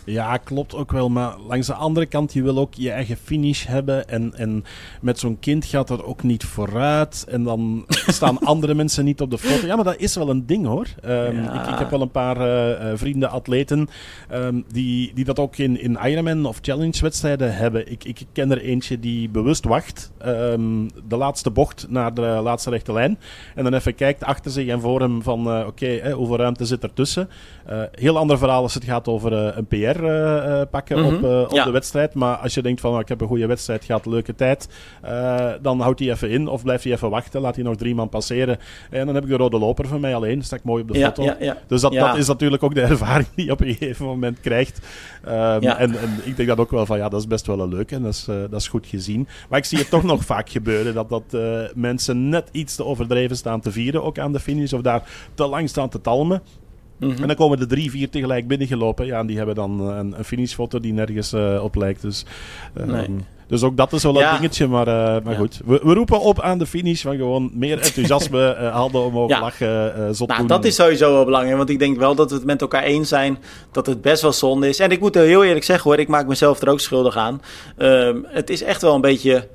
Ja, 0.10 0.38
klopt 0.38 0.76
ook 0.76 0.92
wel. 0.92 1.10
Maar 1.10 1.36
langs 1.48 1.68
de 1.68 1.74
andere 1.74 2.06
kant, 2.06 2.34
je 2.34 2.44
wil 2.44 2.58
ook 2.58 2.74
je 2.74 2.92
eigen 2.92 3.18
finish 3.18 3.66
hebben. 3.66 4.10
En, 4.10 4.34
en 4.36 4.64
met 5.02 5.20
zo'n 5.20 5.40
kind 5.40 5.66
gaat 5.66 5.88
dat 5.88 6.04
ook 6.04 6.24
niet 6.24 6.44
vooruit. 6.44 7.26
En 7.30 7.44
dan 7.44 7.86
staan 8.08 8.40
andere 8.40 8.74
mensen 8.74 9.06
niet 9.06 9.22
op 9.22 9.32
de 9.32 9.38
foto. 9.38 9.66
Ja, 9.66 9.76
maar 9.76 9.84
dat 9.86 9.98
is 9.98 10.16
wel 10.16 10.30
een 10.30 10.46
ding 10.46 10.66
hoor. 10.66 10.88
Um, 11.06 11.44
ja. 11.44 11.64
ik, 11.64 11.72
ik, 11.74 11.80
heb 11.80 11.90
wel 11.90 12.02
een 12.02 12.12
paar 12.12 12.38
uh, 12.38 12.92
vrienden, 12.96 13.30
atleten, 13.30 13.90
um, 14.34 14.66
die, 14.72 15.12
die 15.14 15.26
dat 15.26 15.40
ook 15.40 15.58
in, 15.58 15.82
in 15.82 15.98
Ironman 16.04 16.46
of 16.46 16.60
Challenge 16.62 17.02
wedstrijden 17.02 17.56
hebben. 17.56 17.92
Ik, 17.92 18.04
ik 18.04 18.26
ken 18.32 18.52
er 18.52 18.62
eentje 18.62 19.00
die 19.00 19.30
bewust 19.30 19.66
wacht. 19.66 20.12
Um, 20.26 20.90
de 21.08 21.18
laatste 21.18 21.52
bocht 21.52 21.86
naar 21.90 22.14
de 22.14 22.22
laatste 22.22 22.70
rechte 22.70 22.94
lijn. 22.94 23.20
En 23.56 23.64
dan 23.64 23.74
even 23.74 23.96
kijkt 23.96 24.24
achter 24.24 24.52
zich 24.52 24.68
en 24.68 24.82
voor 24.82 25.02
hem 25.02 25.22
van 25.22 25.48
uh, 25.48 25.60
oké, 25.60 25.68
okay, 25.68 26.12
hoeveel 26.12 26.38
ruimte 26.38 26.66
zit 26.66 26.84
ertussen. 26.84 27.30
Uh, 27.70 27.82
heel 27.92 28.18
ander 28.18 28.38
verhaal 28.38 28.62
als 28.62 28.74
het 28.74 28.84
gaat 28.84 29.08
over 29.08 29.34
een 29.34 29.66
PR. 29.68 29.97
Uh, 30.04 30.62
pakken 30.72 30.98
mm 30.98 31.06
-hmm. 31.06 31.16
op, 31.16 31.24
uh, 31.24 31.42
op 31.42 31.52
ja. 31.52 31.64
de 31.64 31.72
wedstrijd. 31.72 32.14
Maar 32.14 32.36
als 32.36 32.54
je 32.54 32.62
denkt 32.62 32.82
van 32.82 32.94
oh, 32.94 33.00
ik 33.00 33.08
heb 33.08 33.22
een 33.22 33.28
goede 33.28 33.46
wedstrijd 33.46 33.86
gehad, 33.86 34.06
leuke 34.06 34.36
tijd, 34.36 34.70
uh, 35.06 35.52
dan 35.62 35.80
houdt 35.80 36.00
hij 36.00 36.10
even 36.10 36.30
in 36.30 36.48
of 36.48 36.64
blijft 36.64 36.84
hij 36.84 36.94
even 36.94 37.10
wachten. 37.10 37.42
Laat 37.42 37.56
hij 37.56 37.64
nog 37.64 37.76
drie 37.76 37.96
man 37.96 38.10
passeren. 38.10 38.58
En 38.90 39.06
dan 39.06 39.16
heb 39.16 39.24
ik 39.24 39.30
de 39.30 39.38
rode 39.38 39.60
loper 39.60 39.88
van 39.88 40.00
mij 40.00 40.16
alleen. 40.16 40.44
Sta 40.44 40.56
ik 40.56 40.64
mooi 40.64 40.82
op 40.82 40.92
de 40.92 41.00
ja, 41.00 41.08
foto. 41.08 41.36
Ja, 41.40 41.58
dus 41.68 41.82
dat, 41.82 41.94
dat, 41.94 42.18
is 42.18 42.28
natuurlijk 42.28 42.64
ook 42.64 42.74
de 42.74 42.82
ervaring 42.94 43.28
die 43.36 43.46
je 43.46 43.52
op 43.52 43.62
een 43.62 43.76
gegeven 43.76 44.06
moment 44.06 44.40
krijgt. 44.40 44.80
Um, 45.26 45.32
en, 45.32 45.78
en, 45.78 46.10
ik 46.24 46.36
denk 46.36 46.48
dat 46.48 46.58
ook 46.58 46.72
wel 46.72 46.86
van 46.86 46.98
ja, 46.98 47.10
dat 47.10 47.20
is 47.20 47.28
best 47.28 47.48
wel 47.48 47.60
een 47.60 47.70
leuke 47.70 47.96
en 47.96 48.04
dat 48.04 48.14
is, 48.14 48.26
dat 48.26 48.62
is 48.62 48.68
goed 48.68 48.88
gezien. 48.88 49.28
Maar 49.50 49.60
ik 49.60 49.66
zie 49.66 49.78
het 49.78 49.90
toch 49.90 50.04
nog 50.04 50.26
vaak 50.34 50.50
gebeuren 50.50 50.94
dat, 50.94 51.10
dat 51.10 51.38
mensen 51.76 52.30
net 52.30 52.50
iets 52.52 52.76
te 52.76 52.86
overdreven 52.86 53.38
staan 53.38 53.62
te 53.62 53.72
vieren, 53.72 54.04
ook 54.04 54.20
aan 54.20 54.32
de 54.32 54.40
finish, 54.40 54.74
of 54.74 54.82
daar 54.82 55.10
te 55.34 55.48
lang 55.48 55.70
staan 55.70 55.90
te 55.90 56.02
talmen. 56.02 56.42
Mm 57.00 57.10
-hmm. 57.10 57.22
En 57.22 57.28
dan 57.28 57.36
komen 57.36 57.60
er 57.60 57.68
drie, 57.68 57.92
vier 57.92 58.10
tegelijk 58.10 58.48
binnengelopen. 58.48 59.06
Ja, 59.06 59.20
en 59.20 59.28
die 59.28 59.38
hebben 59.38 59.56
dan 59.56 59.80
een, 59.80 60.14
een 60.18 60.24
finishfoto 60.24 60.80
die 60.80 60.94
nergens 60.94 61.34
uh, 61.34 61.64
op 61.64 61.76
lijkt. 61.76 62.02
Dus, 62.02 62.26
uh, 62.78 62.86
nee. 62.86 63.08
dus 63.48 63.64
ook 63.64 63.78
dat 63.78 63.94
is 63.94 64.04
wel 64.04 64.20
ja. 64.20 64.34
een 64.34 64.40
dingetje. 64.40 64.68
Maar, 64.68 64.88
uh, 64.88 64.94
maar 64.94 65.34
ja. 65.34 65.40
goed, 65.40 65.62
we, 65.66 65.80
we, 65.84 65.94
roepen 65.94 66.20
op 66.20 66.42
aan 66.42 66.58
de 66.58 66.66
finish 66.66 67.02
van 67.02 67.16
gewoon 67.16 67.52
meer 67.54 67.80
enthousiasme 67.80 68.56
hadden 68.74 69.04
om 69.04 69.18
ook 69.18 69.30
ja. 69.30 69.40
lachen 69.40 70.16
zot 70.16 70.28
nou, 70.28 70.40
doen. 70.40 70.48
Dat 70.48 70.66
is 70.66 70.76
sowieso 70.76 71.14
wel 71.14 71.26
belangrijk. 71.26 71.58
Want 71.58 71.70
ik 71.70 71.80
denk 71.80 71.98
wel 71.98 72.16
dat 72.16 72.30
we 72.30 72.36
het 72.36 72.46
met 72.46 72.62
elkaar 72.62 72.84
eens 72.84 73.10
zijn 73.10 73.38
dat 73.72 73.86
het 73.86 74.02
best 74.02 74.22
wel 74.22 74.34
zonde 74.34 74.68
is. 74.68 74.80
En 74.80 74.92
ik 74.92 75.00
moet 75.00 75.16
heel 75.16 75.44
eerlijk 75.44 75.66
zeggen 75.66 75.90
hoor, 75.90 76.00
ik 76.00 76.08
maak 76.08 76.28
mezelf 76.28 76.62
er 76.62 76.70
ook 76.70 76.80
schuldig 76.80 77.18
aan. 77.18 77.42
Um, 77.78 78.26
het 78.28 78.50
is 78.50 78.64
echt 78.64 78.82
wel 78.82 78.96
een 78.96 79.02
beetje 79.02 79.48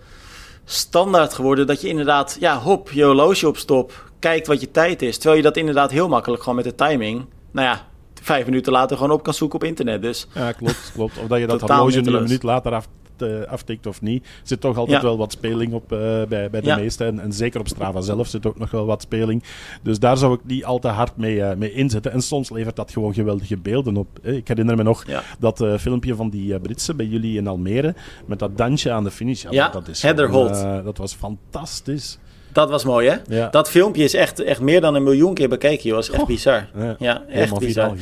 standaard 0.65 1.35
geworden 1.35 1.67
dat 1.67 1.81
je 1.81 1.89
inderdaad, 1.89 2.37
ja, 2.41 2.59
hop, 2.59 2.91
je 2.91 3.05
horloge 3.05 3.49
op 3.49 3.57
stop, 3.57 4.11
kijkt 4.19 4.47
wat 4.47 4.61
je 4.61 4.71
tijd 4.71 5.03
is. 5.03 5.15
Terwijl 5.17 5.37
je 5.37 5.43
dat 5.43 5.57
inderdaad 5.57 5.91
heel 5.91 6.09
makkelijk 6.09 6.43
gewoon 6.43 6.57
met 6.57 6.65
de 6.65 6.75
timing, 6.75 7.27
nou 7.51 7.67
ja, 7.67 7.87
vijf 8.23 8.45
minuten 8.45 8.73
later 8.73 8.97
gewoon 8.97 9.13
op 9.13 9.23
kan 9.23 9.35
zoeken 9.35 9.59
op 9.59 9.65
internet. 9.65 10.03
Dus. 10.03 10.27
Ja, 10.35 10.53
klopt, 10.53 10.91
klopt. 10.95 11.19
Of 11.19 11.27
dat 11.27 11.39
je 11.39 11.47
dat 11.47 11.61
horloge 11.61 11.99
een 11.99 12.23
minuut 12.23 12.43
later 12.43 12.75
af, 12.75 12.89
uh, 13.23 13.45
aftikt 13.47 13.87
of 13.87 14.01
niet. 14.01 14.27
Zit 14.43 14.61
toch 14.61 14.77
altijd 14.77 15.01
ja. 15.01 15.07
wel 15.07 15.17
wat 15.17 15.33
speling 15.33 15.73
op 15.73 15.93
uh, 15.93 15.99
bij, 15.99 16.51
bij 16.51 16.61
de 16.61 16.67
ja. 16.67 16.77
meesten. 16.77 17.07
En, 17.07 17.21
en, 17.21 17.33
zeker 17.33 17.61
op 17.61 17.69
Strava 17.69 18.01
zelf 18.01 18.27
zit 18.27 18.47
ook 18.47 18.59
nog 18.59 18.71
wel 18.71 18.87
wat 18.87 19.03
speling. 19.03 19.43
Dus 19.83 19.99
daar 19.99 20.17
zou 20.17 20.35
ik 20.35 20.41
niet 20.45 20.65
al 20.65 20.79
te 20.79 20.89
hard 20.89 21.17
mee, 21.17 21.37
uh, 21.37 21.55
mee 21.55 21.73
inzetten. 21.73 22.13
En 22.13 22.23
soms 22.23 22.51
levert 22.51 22.77
dat 22.77 22.93
gewoon 22.93 23.15
geweldige 23.15 23.57
beelden 23.57 23.97
op. 23.97 24.19
Ik 24.23 24.49
herinner 24.49 24.77
me 24.77 24.83
nog 24.83 25.07
ja. 25.07 25.23
dat 25.39 25.67
filmpje 25.79 26.15
van 26.15 26.31
die 26.31 26.61
Britse 26.61 26.95
bij 26.95 27.07
jullie 27.07 27.37
in 27.39 27.47
Almere. 27.47 27.95
Met 28.27 28.39
dat 28.39 28.59
dansje 28.59 28.93
aan 28.93 29.05
de 29.05 29.11
finish. 29.11 29.45
Ja, 29.51 29.69
dat, 29.69 29.89
is 29.89 30.03
Heather 30.03 30.29
Holt. 30.29 30.85
dat 30.85 30.99
was 30.99 31.15
fantastisch. 31.15 32.19
Dat 32.53 32.71
was 32.71 32.85
mooi, 32.85 33.09
hè? 33.09 33.37
Ja. 33.37 33.49
Dat 33.49 33.71
filmpje 33.71 34.05
is 34.05 34.15
echt, 34.15 34.41
echt 34.41 34.61
meer 34.61 34.81
dan 34.81 34.95
een 34.95 35.03
miljoen 35.03 35.35
keer 35.35 35.49
bekeken, 35.49 35.85
joh. 35.85 35.95
Dat 35.95 36.05
is 36.05 36.11
echt 36.11 36.21
oh. 36.23 36.27
bizar. 36.27 36.69
Ja, 36.77 36.97
ja 36.99 37.23
echt 37.29 37.59
bizar. 37.59 37.95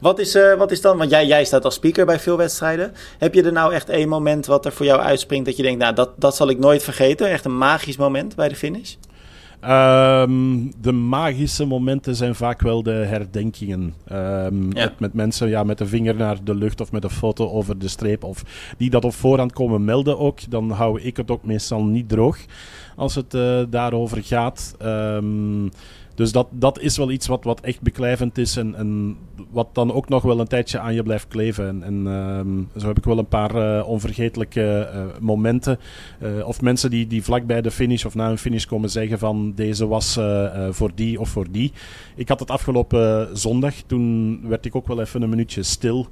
Wat 0.00 0.18
is, 0.18 0.36
uh, 0.36 0.54
wat 0.54 0.70
is 0.70 0.80
dan, 0.80 0.98
want 0.98 1.10
jij, 1.10 1.26
jij 1.26 1.44
staat 1.44 1.64
als 1.64 1.74
speaker 1.74 2.06
bij 2.06 2.18
veel 2.18 2.36
wedstrijden. 2.36 2.92
Heb 3.18 3.34
je 3.34 3.42
er 3.42 3.52
nou 3.52 3.72
echt 3.72 3.88
één 3.88 4.08
moment 4.08 4.46
wat 4.46 4.64
er 4.64 4.72
voor 4.72 4.86
jou 4.86 5.00
uitspringt 5.00 5.46
dat 5.46 5.56
je 5.56 5.62
denkt, 5.62 5.78
nou, 5.78 5.94
dat, 5.94 6.10
dat 6.16 6.36
zal 6.36 6.48
ik 6.48 6.58
nooit 6.58 6.82
vergeten? 6.82 7.30
Echt 7.30 7.44
een 7.44 7.58
magisch 7.58 7.96
moment 7.96 8.34
bij 8.34 8.48
de 8.48 8.56
finish? 8.56 8.94
Um, 9.64 10.72
de 10.80 10.92
magische 10.92 11.64
momenten 11.64 12.16
zijn 12.16 12.34
vaak 12.34 12.60
wel 12.60 12.82
de 12.82 12.90
herdenkingen. 12.90 13.94
Um, 14.12 14.72
ja. 14.72 14.84
met, 14.84 15.00
met, 15.00 15.14
mensen 15.14 15.48
ja, 15.48 15.62
met 15.62 15.78
de 15.78 15.86
vinger 15.86 16.14
naar 16.14 16.36
de 16.44 16.54
lucht 16.54 16.80
of 16.80 16.92
met 16.92 17.04
een 17.04 17.10
foto 17.10 17.50
over 17.50 17.78
de 17.78 17.88
streep. 17.88 18.24
Of 18.24 18.42
die 18.78 18.90
dat 18.90 19.04
op 19.04 19.14
voorhand 19.14 19.52
komen 19.52 19.84
melden 19.84 20.18
ook. 20.18 20.50
Dan 20.50 20.70
hou 20.70 21.00
ik 21.00 21.16
het 21.16 21.30
ook 21.30 21.44
meestal 21.44 21.84
niet 21.84 22.08
droog 22.08 22.38
als 22.96 23.14
het 23.14 23.34
uh, 23.34 23.62
daarover 23.68 24.24
gaat. 24.24 24.74
Um, 24.82 25.70
Dus 26.16 26.32
dat, 26.32 26.46
dat 26.50 26.80
is 26.80 26.96
wel 26.96 27.10
iets 27.10 27.26
wat, 27.26 27.44
wat 27.44 27.60
echt 27.60 27.80
beklijvend 27.80 28.38
is 28.38 28.56
en, 28.56 28.74
en 28.74 29.16
wat 29.50 29.68
dan 29.72 29.92
ook 29.92 30.08
nog 30.08 30.22
wel 30.22 30.40
een 30.40 30.46
tijdje 30.46 30.78
aan 30.78 30.94
je 30.94 31.02
blijft 31.02 31.28
kleven. 31.28 31.68
En, 31.68 31.82
en 31.82 32.06
ehm, 32.06 32.80
zo 32.80 32.86
heb 32.86 32.98
ik 32.98 33.04
wel 33.04 33.18
een 33.18 33.28
paar 33.28 33.56
uh, 33.56 33.88
onvergetelijke 33.88 34.90
uh, 34.94 35.04
momenten. 35.20 35.78
Uh, 36.22 36.46
of 36.46 36.60
mensen 36.60 36.90
die, 36.90 37.06
die 37.06 37.22
vlak 37.24 37.46
bij 37.46 37.62
de 37.62 37.70
finish 37.70 38.04
of 38.04 38.14
na 38.14 38.30
een 38.30 38.38
finish 38.38 38.64
komen 38.64 38.90
zeggen 38.90 39.18
van 39.18 39.52
deze 39.54 39.86
was 39.86 40.18
voor 40.70 40.90
die 40.94 41.20
of 41.20 41.28
voor 41.28 41.46
die. 41.50 41.72
Ik 42.14 42.28
had 42.28 42.40
het 42.40 42.50
afgelopen 42.50 43.28
zondag, 43.38 43.74
toen 43.86 44.40
werd 44.48 44.66
ik 44.66 44.76
ook 44.76 44.86
wel 44.86 45.00
even 45.00 45.22
een 45.22 45.28
minuutje 45.28 45.62
stil. 45.62 46.06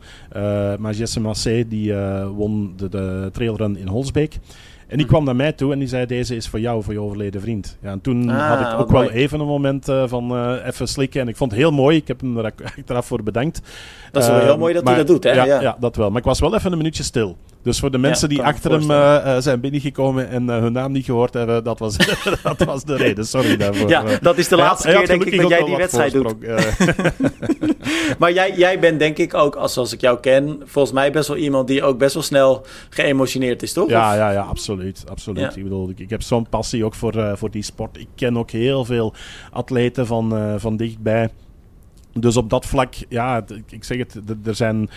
maar 0.79 0.93
Jesse 0.93 1.21
Massé 1.21 1.69
die 1.69 1.95
won 2.37 2.73
de, 2.77 2.89
de 2.89 3.29
trailrun 3.33 3.77
in 3.77 3.89
Holsbeek. 3.89 4.39
En 4.87 4.97
die 4.97 5.07
kwam 5.07 5.25
naar 5.25 5.37
mij 5.37 5.53
toe 5.53 5.73
en 5.73 5.79
die 5.79 5.89
zei: 5.89 6.07
Deze 6.07 6.37
is 6.37 6.49
voor 6.49 6.61
jou, 6.61 6.83
voor 6.83 6.93
je 6.93 7.01
overleden 7.01 7.41
vriend. 7.41 7.79
Ja, 7.83 7.91
en 7.91 8.01
toen 8.01 8.31
ah, 8.31 8.49
had 8.49 8.73
ik 8.73 8.81
ook 8.81 8.91
wel 8.91 9.11
even 9.11 9.41
een 9.41 9.47
moment 9.47 9.89
uh, 9.89 10.03
van 10.07 10.33
uh, 10.33 10.67
even 10.67 10.89
slikken. 10.89 11.21
En 11.21 11.29
ik 11.29 11.37
vond 11.37 11.51
het 11.51 11.61
heel 11.61 11.73
mooi. 11.73 11.97
Ik 11.97 12.09
heb 12.09 12.21
hem 12.21 12.39
er 12.39 12.45
achteraf 12.65 13.07
voor 13.07 13.23
bedankt. 13.23 13.61
Dat 14.13 14.23
is 14.23 14.29
wel 14.29 14.41
heel 14.41 14.59
mooi 14.59 14.75
dat 14.75 14.87
hij 14.87 14.97
dat 14.97 15.07
doet, 15.07 15.25
hè? 15.25 15.31
Ja. 15.31 15.61
ja, 15.61 15.77
dat 15.81 15.97
wel. 15.97 16.09
Maar 16.09 16.19
ik 16.19 16.25
was 16.25 16.41
wel 16.41 16.55
even 16.55 16.73
een 16.73 16.79
minuutje 16.79 17.03
stil. 17.03 17.37
Dus 17.65 17.79
voor 17.79 17.91
de 17.91 17.99
mensen 17.99 18.29
die 18.29 18.43
achter 18.43 18.71
hem 18.71 18.91
uh, 18.91 19.37
zijn 19.39 19.61
binnengekomen 19.61 20.29
en 20.29 20.43
uh, 20.43 20.59
hun 20.59 20.73
naam 20.73 20.93
niet 20.93 21.05
gehoord 21.05 21.35
hebben, 21.35 21.65
dat 21.65 21.79
was, 21.79 21.97
dat 22.43 22.65
was 22.65 22.85
de 22.85 22.97
reden. 22.97 23.27
Sorry 23.27 23.57
daarvoor. 23.57 23.89
Ja, 23.89 24.05
dat 24.21 24.39
is 24.39 24.49
de 24.49 24.57
laatste 24.57 24.89
keer 24.89 25.07
denk 25.07 25.25
ik 25.25 25.41
dat 25.41 25.49
jij 25.49 25.65
die 25.65 25.77
wedstrijd 25.77 26.13
doet. 26.13 26.35
maar 28.19 28.33
jij, 28.33 28.55
jij 28.57 28.79
bent 28.79 28.99
denk 28.99 29.19
ik 29.19 29.35
ook, 29.35 29.55
als, 29.55 29.77
als 29.77 29.93
ik 29.93 30.01
jou 30.01 30.21
ken, 30.21 30.63
volgens 30.65 30.95
mij 30.95 31.13
best 31.13 31.29
wel 31.29 31.37
iemand 31.37 31.69
die 31.69 31.83
ook 31.83 31.99
best 31.99 32.15
wel 32.15 32.23
snel 32.23 32.67
geëmotioneerd 32.91 33.63
is, 33.63 33.73
toch? 33.73 33.89
Ja, 33.89 34.15
ja, 34.15 34.31
ja 34.31 34.43
absoluut. 34.43 35.05
absoluut. 35.09 35.57
Ik 35.57 35.63
bedoel, 35.63 35.91
ik, 35.91 35.99
ik 35.99 36.11
heb 36.11 36.23
zo'n 36.23 36.49
passie 36.49 36.85
ook 36.85 36.95
voor, 36.95 37.17
uh, 37.17 37.33
voor 37.35 37.51
die 37.51 37.63
sport. 37.63 37.99
Ik 37.99 38.09
ken 38.15 38.39
ook 38.39 38.51
heel 38.51 38.85
veel 38.85 39.15
atleten 39.51 40.07
van, 40.07 40.55
van 40.61 40.77
dichtbij. 40.77 41.31
Dus 42.13 42.37
op 42.37 42.51
dat 42.51 42.67
vlak, 42.67 42.95
ja, 43.09 43.45
ik 43.69 43.85
zeg 43.85 43.99
het, 43.99 44.21
er 44.45 44.55
zijn, 44.55 44.91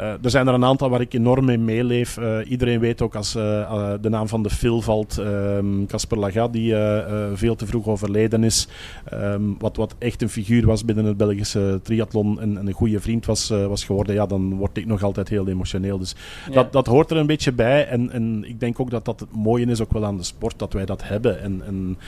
er 0.00 0.30
zijn 0.30 0.48
er 0.48 0.54
een 0.54 0.64
aantal 0.64 0.90
waar 0.90 1.00
ik 1.00 1.14
enorm 1.14 1.44
mee 1.44 1.58
meeleef. 1.58 2.16
Uh, 2.16 2.50
iedereen 2.50 2.80
weet 2.80 3.02
ook 3.02 3.14
als 3.14 3.36
uh, 3.36 3.92
de 4.00 4.08
naam 4.08 4.28
van 4.28 4.42
de 4.42 4.50
Phil 4.50 4.80
valt, 4.80 5.18
ehm, 5.18 5.86
Casper 5.86 6.18
Lagat, 6.18 6.52
die 6.52 6.74
veel 7.34 7.56
te 7.56 7.66
vroeg 7.66 7.86
overleden 7.86 8.44
is. 8.44 8.68
Um, 9.12 9.56
wat, 9.58 9.76
wat 9.76 9.94
echt 9.98 10.22
een 10.22 10.28
figuur 10.28 10.66
was 10.66 10.84
binnen 10.84 11.04
het 11.04 11.16
Belgische 11.16 11.80
triathlon 11.82 12.40
en, 12.40 12.58
en 12.58 12.66
een 12.66 12.72
goede 12.72 13.00
vriend 13.00 13.26
was, 13.26 13.48
was 13.48 13.84
geworden. 13.84 14.14
Ja, 14.14 14.26
dan 14.26 14.54
word 14.54 14.76
ik 14.76 14.86
nog 14.86 15.02
altijd 15.02 15.28
heel 15.28 15.48
emotioneel. 15.48 15.98
Dus 15.98 16.14
ja. 16.46 16.52
dat, 16.52 16.72
dat 16.72 16.86
hoort 16.86 17.10
er 17.10 17.16
een 17.16 17.26
beetje 17.26 17.52
bij. 17.52 17.86
En, 17.86 18.10
en 18.10 18.44
ik 18.44 18.60
denk 18.60 18.80
ook 18.80 18.90
dat 18.90 19.04
dat 19.04 19.20
het 19.20 19.32
mooie 19.32 19.66
is 19.66 19.80
ook 19.80 19.92
wel 19.92 20.04
aan 20.04 20.16
de 20.16 20.22
sport, 20.22 20.58
dat 20.58 20.72
wij 20.72 20.86
dat 20.86 21.02
hebben. 21.02 21.40
En, 21.40 21.62
en 21.66 21.98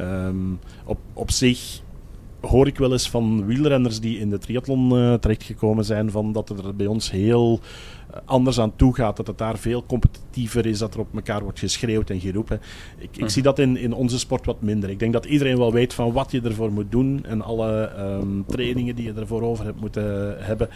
um, 0.00 0.58
op, 0.84 0.98
op 1.12 1.30
zich 1.30 1.82
hoor 2.42 2.66
ik 2.66 2.78
wel 2.78 2.92
eens 2.92 3.10
van 3.10 3.46
wielrenners 3.46 4.00
die 4.00 4.18
in 4.18 4.30
de 4.30 4.38
triathlon 4.38 4.92
uh, 4.92 5.14
terechtgekomen 5.14 5.84
zijn, 5.84 6.10
van 6.10 6.32
dat 6.32 6.48
het 6.48 6.64
er 6.64 6.76
bij 6.76 6.86
ons 6.86 7.10
heel 7.10 7.60
uh, 8.10 8.16
anders 8.24 8.60
aan 8.60 8.76
toe 8.76 8.94
gaat. 8.94 9.16
Dat 9.16 9.26
het 9.26 9.38
daar 9.38 9.58
veel 9.58 9.84
competitiever 9.86 10.66
is, 10.66 10.78
dat 10.78 10.94
er 10.94 11.00
op 11.00 11.14
elkaar 11.14 11.42
wordt 11.42 11.58
geschreeuwd 11.58 12.10
en 12.10 12.20
geroepen. 12.20 12.60
Ik, 12.98 13.08
ik 13.16 13.20
hm. 13.20 13.28
zie 13.28 13.42
dat 13.42 13.58
in, 13.58 13.76
in 13.76 13.92
onze 13.92 14.18
sport 14.18 14.46
wat 14.46 14.62
minder. 14.62 14.90
Ik 14.90 14.98
denk 14.98 15.12
dat 15.12 15.24
iedereen 15.24 15.58
wel 15.58 15.72
weet 15.72 15.94
van 15.94 16.12
wat 16.12 16.30
je 16.30 16.40
ervoor 16.40 16.72
moet 16.72 16.90
doen 16.90 17.24
en 17.24 17.42
alle 17.42 17.92
um, 17.98 18.44
trainingen 18.46 18.94
die 18.94 19.04
je 19.04 19.12
ervoor 19.12 19.42
over 19.42 19.64
hebt 19.64 19.80
moeten 19.80 20.36
hebben. 20.38 20.68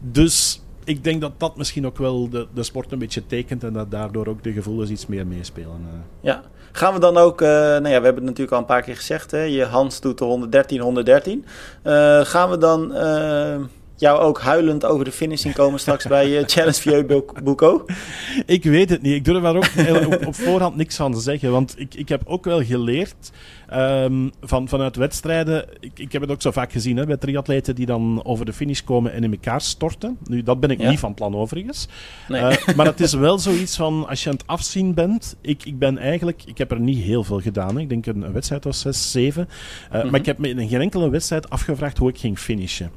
Dus 0.00 0.59
ik 0.84 1.04
denk 1.04 1.20
dat 1.20 1.32
dat 1.36 1.56
misschien 1.56 1.86
ook 1.86 1.98
wel 1.98 2.28
de, 2.28 2.46
de 2.54 2.62
sport 2.62 2.92
een 2.92 2.98
beetje 2.98 3.26
tekent 3.26 3.64
en 3.64 3.72
dat 3.72 3.90
daardoor 3.90 4.26
ook 4.26 4.42
de 4.42 4.52
gevoelens 4.52 4.90
iets 4.90 5.06
meer 5.06 5.26
meespelen. 5.26 5.80
Uh. 5.86 5.98
Ja, 6.20 6.42
Gaan 6.72 6.94
we 6.94 7.00
dan 7.00 7.16
ook, 7.16 7.40
uh, 7.40 7.48
nou 7.48 7.88
ja, 7.88 7.98
we 7.98 8.04
hebben 8.04 8.14
het 8.14 8.24
natuurlijk 8.24 8.52
al 8.52 8.58
een 8.58 8.64
paar 8.64 8.82
keer 8.82 8.96
gezegd, 8.96 9.30
hè, 9.30 9.42
je 9.42 9.64
Hans 9.64 10.00
doet 10.00 10.18
de 10.18 10.24
113, 10.24 10.80
113. 10.80 11.44
Uh, 11.84 12.20
gaan 12.24 12.50
we 12.50 12.58
dan 12.58 12.92
uh, 12.96 13.56
jou 14.00 14.20
ook 14.20 14.40
huilend 14.40 14.84
over 14.84 15.04
de 15.04 15.12
finishing 15.12 15.54
komen 15.54 15.80
straks 15.80 16.06
bij 16.06 16.28
uh, 16.28 16.42
Challenge 16.46 16.80
Vieux 16.80 17.24
Buco? 17.42 17.84
Ik 18.46 18.64
weet 18.64 18.90
het 18.90 19.02
niet. 19.02 19.14
Ik 19.14 19.24
durf 19.24 19.42
daar 19.42 19.56
ook 19.56 19.70
op, 20.06 20.26
op, 20.26 20.34
voorhand 20.34 20.76
niks 20.76 20.96
van 20.96 21.12
te 21.12 21.20
zeggen. 21.20 21.50
Want 21.50 21.74
ik, 21.78 21.94
ik 21.94 22.08
heb 22.08 22.22
ook 22.24 22.44
wel 22.44 22.64
geleerd 22.64 23.30
um, 23.74 24.30
van, 24.42 24.68
vanuit 24.68 24.96
wedstrijden. 24.96 25.64
Ik, 25.80 25.98
ik 25.98 26.12
heb 26.12 26.22
het 26.22 26.30
ook 26.30 26.42
zo 26.42 26.50
vaak 26.50 26.72
gezien 26.72 26.96
hè, 26.96 27.06
bij 27.06 27.16
triatleten 27.16 27.74
die 27.74 27.86
dan 27.86 28.24
over 28.24 28.44
de 28.44 28.52
finish 28.52 28.80
komen 28.80 29.12
en 29.12 29.24
in 29.24 29.32
elkaar 29.32 29.60
storten. 29.60 30.18
Nu, 30.24 30.42
dat 30.42 30.60
ben 30.60 30.70
ik 30.70 30.80
ja. 30.80 30.90
niet 30.90 30.98
van 30.98 31.14
plan 31.14 31.34
overigens. 31.34 31.88
Nee. 32.28 32.42
Uh, 32.42 32.56
maar 32.76 32.86
het 32.86 33.00
is 33.00 33.12
wel 33.12 33.38
zoiets 33.38 33.76
van, 33.76 34.08
als 34.08 34.22
je 34.22 34.30
aan 34.30 34.36
het 34.36 34.46
afzien 34.46 34.94
bent. 34.94 35.36
Ik, 35.40 35.64
ik 35.64 35.78
ben 35.78 35.98
eigenlijk, 35.98 36.42
ik 36.44 36.58
heb 36.58 36.70
er 36.70 36.80
niet 36.80 37.04
heel 37.04 37.24
veel 37.24 37.40
gedaan. 37.40 37.74
Hè. 37.74 37.80
Ik 37.80 37.88
denk 37.88 38.06
een, 38.06 38.22
een 38.22 38.32
wedstrijd 38.32 38.64
was 38.64 38.80
6, 38.80 39.10
7. 39.10 39.48
Uh, 39.48 39.94
mm 39.94 40.00
-hmm. 40.00 40.10
Maar 40.10 40.20
ik 40.20 40.26
heb 40.26 40.38
me 40.38 40.48
in 40.48 40.68
geen 40.68 40.80
enkele 40.80 41.10
wedstrijd 41.10 41.50
afgevraagd 41.50 41.98
hoe 41.98 42.08
ik 42.08 42.18
ging 42.18 42.38
finishen. 42.38 42.90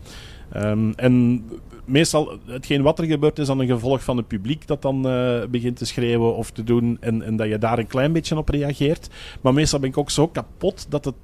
Um, 0.55 0.93
en 0.95 1.43
meestal, 1.85 2.39
hetgeen 2.45 2.81
wat 2.81 2.99
er 2.99 3.05
gebeurt, 3.05 3.39
is 3.39 3.47
dan 3.47 3.59
een 3.59 3.67
gevolg 3.67 4.03
van 4.03 4.17
het 4.17 4.27
publiek 4.27 4.67
dat 4.67 4.81
dan 4.81 5.07
uh, 5.07 5.45
begint 5.49 5.77
te 5.77 5.85
schreeuwen 5.85 6.35
of 6.35 6.51
te 6.51 6.63
doen. 6.63 6.97
En, 6.99 7.21
en 7.21 7.35
dat 7.35 7.47
je 7.47 7.57
daar 7.57 7.79
een 7.79 7.87
klein 7.87 8.13
beetje 8.13 8.37
op 8.37 8.49
reageert. 8.49 9.09
Maar 9.41 9.53
meestal 9.53 9.79
ben 9.79 9.89
ik 9.89 9.97
ook 9.97 10.09
zo 10.09 10.27
kapot 10.27 10.85
dat, 10.89 11.05
het, 11.05 11.15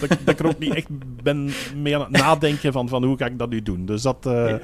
dat, 0.00 0.08
dat 0.08 0.34
ik 0.34 0.40
er 0.40 0.46
ook 0.46 0.58
niet 0.58 0.74
echt 0.74 0.88
ben 1.22 1.50
mee 1.76 1.94
aan 1.96 2.00
het 2.00 2.10
nadenken 2.10 2.72
van, 2.72 2.88
van 2.88 3.04
hoe 3.04 3.16
ga 3.16 3.26
ik 3.26 3.38
dat 3.38 3.50
nu 3.50 3.62
doen. 3.62 3.86
Dus 3.86 4.02
dat. 4.02 4.26
Uh, 4.26 4.54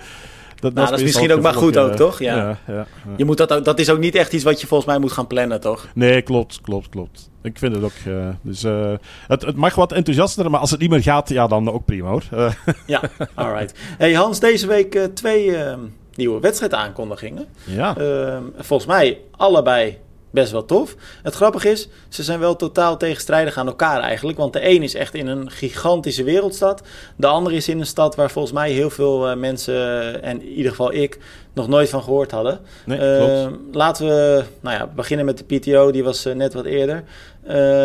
dat, 0.61 0.75
nou, 0.75 0.89
dat, 0.89 0.99
is 0.99 1.05
misschien 1.05 1.33
ook 1.33 1.41
maar 1.41 1.55
goed 1.55 1.77
ook, 1.77 1.93
toch? 1.93 2.19
Ja. 2.19 2.59
Je 3.17 3.25
moet 3.25 3.37
dat, 3.37 3.53
ook, 3.53 3.65
dat 3.65 3.79
is 3.79 3.91
ook 3.91 3.99
niet 3.99 4.15
echt 4.15 4.33
iets 4.33 4.45
wat 4.45 4.61
je 4.61 4.67
volgens 4.67 4.91
mij 4.91 4.99
moet 4.99 5.13
gaan 5.13 5.27
plannen, 5.27 5.61
toch? 5.61 5.87
Nee, 5.95 6.23
klopt, 6.23 6.61
klopt, 6.61 6.89
klopt. 6.89 7.31
Ik 7.43 7.59
vind 7.59 7.75
het 7.75 7.85
ook. 7.85 7.93
Uh, 8.07 8.29
dus, 8.43 8.65
uh, 8.65 8.93
het, 9.27 9.43
het, 9.43 9.57
mag 9.57 9.75
wat 9.75 9.93
enthousiaster, 9.93 10.51
maar 10.51 10.61
als 10.61 10.71
het 10.71 10.81
niet 10.81 10.91
meer 10.91 11.03
gaat, 11.03 11.29
ja, 11.29 11.47
dan 11.47 11.73
ook 11.73 11.85
prima 11.85 12.09
hoor. 12.09 12.25
Uh. 12.35 12.53
Ja, 12.87 13.03
alright. 13.35 13.79
Hey 13.99 14.13
Hans, 14.13 14.41
deze 14.41 14.67
week 14.67 15.09
twee 15.15 15.57
ehm, 15.57 15.81
nieuwe 16.15 16.41
wedstrijdaankondigingen. 16.41 17.47
Ja. 17.65 17.97
Ehm, 17.97 18.43
volgens 18.57 18.89
mij 18.89 19.19
allebei 19.37 19.99
best 20.31 20.53
wel 20.53 20.65
tof. 20.65 20.95
Het 21.23 21.35
grappige 21.35 21.71
is, 21.71 21.89
ze 22.09 22.23
zijn 22.23 22.41
wel 22.41 22.57
totaal 22.57 22.97
tegenstrijdig 22.97 23.57
aan 23.57 23.67
elkaar 23.67 24.01
eigenlijk. 24.01 24.39
Want 24.39 24.53
de 24.53 24.69
een 24.69 24.83
is 24.83 24.95
echt 24.95 25.15
in 25.15 25.27
een 25.27 25.51
gigantische 25.51 26.25
wereldstad. 26.25 26.83
De 27.17 27.27
andere 27.27 27.57
is 27.57 27.69
in 27.69 27.81
een 27.81 27.87
stad 27.87 28.15
waar 28.15 28.31
volgens 28.31 28.55
mij 28.55 28.71
heel 28.71 28.91
veel 28.91 29.31
uh, 29.31 29.37
mensen, 29.37 30.23
en 30.23 30.43
in 30.43 30.49
ieder 30.49 30.71
geval 30.71 30.93
ik, 30.93 31.19
nog 31.53 31.69
nooit 31.69 31.89
van 31.89 32.03
gehoord 32.03 32.31
hadden. 32.31 32.61
Nee, 32.85 32.99
uh, 32.99 33.47
laten 33.73 34.07
we 34.07 34.45
nou 34.61 34.77
ja, 34.77 34.87
beginnen 34.87 35.27
met 35.27 35.39
de 35.39 35.57
PTO, 35.57 35.91
die 35.91 36.05
was 36.05 36.25
net 36.25 36.55
wat 36.55 36.65
eerder. 36.65 37.05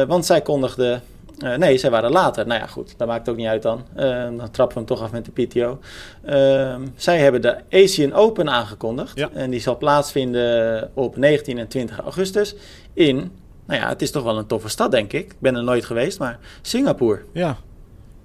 want 0.07 0.25
zij 0.25 0.41
kondigde 0.41 0.99
uh, 1.43 1.55
nee, 1.55 1.77
zij 1.77 1.89
waren 1.89 2.11
later. 2.11 2.47
Nou 2.47 2.59
ja, 2.59 2.67
goed, 2.67 2.93
dat 2.97 3.07
maakt 3.07 3.29
ook 3.29 3.35
niet 3.35 3.47
uit 3.47 3.61
dan. 3.61 3.85
Uh, 3.97 4.03
dan 4.37 4.51
trappen 4.51 4.67
we 4.67 4.73
hem 4.73 4.85
toch 4.85 5.01
af 5.01 5.11
met 5.11 5.25
de 5.25 5.45
PTO. 5.45 5.79
Uh, 6.25 6.75
zij 6.95 7.17
hebben 7.17 7.41
de 7.41 7.57
Asian 7.71 8.13
Open 8.13 8.49
aangekondigd. 8.49 9.17
Ja. 9.17 9.29
En 9.33 9.49
die 9.49 9.59
zal 9.59 9.77
plaatsvinden 9.77 10.91
op 10.93 11.17
19 11.17 11.57
en 11.57 11.67
20 11.67 11.99
augustus 11.99 12.55
in... 12.93 13.31
Nou 13.67 13.81
ja, 13.81 13.89
het 13.89 14.01
is 14.01 14.11
toch 14.11 14.23
wel 14.23 14.37
een 14.37 14.47
toffe 14.47 14.69
stad, 14.69 14.91
denk 14.91 15.13
ik. 15.13 15.25
Ik 15.25 15.39
ben 15.39 15.55
er 15.55 15.63
nooit 15.63 15.85
geweest, 15.85 16.19
maar 16.19 16.39
Singapore. 16.61 17.21
Ja, 17.31 17.57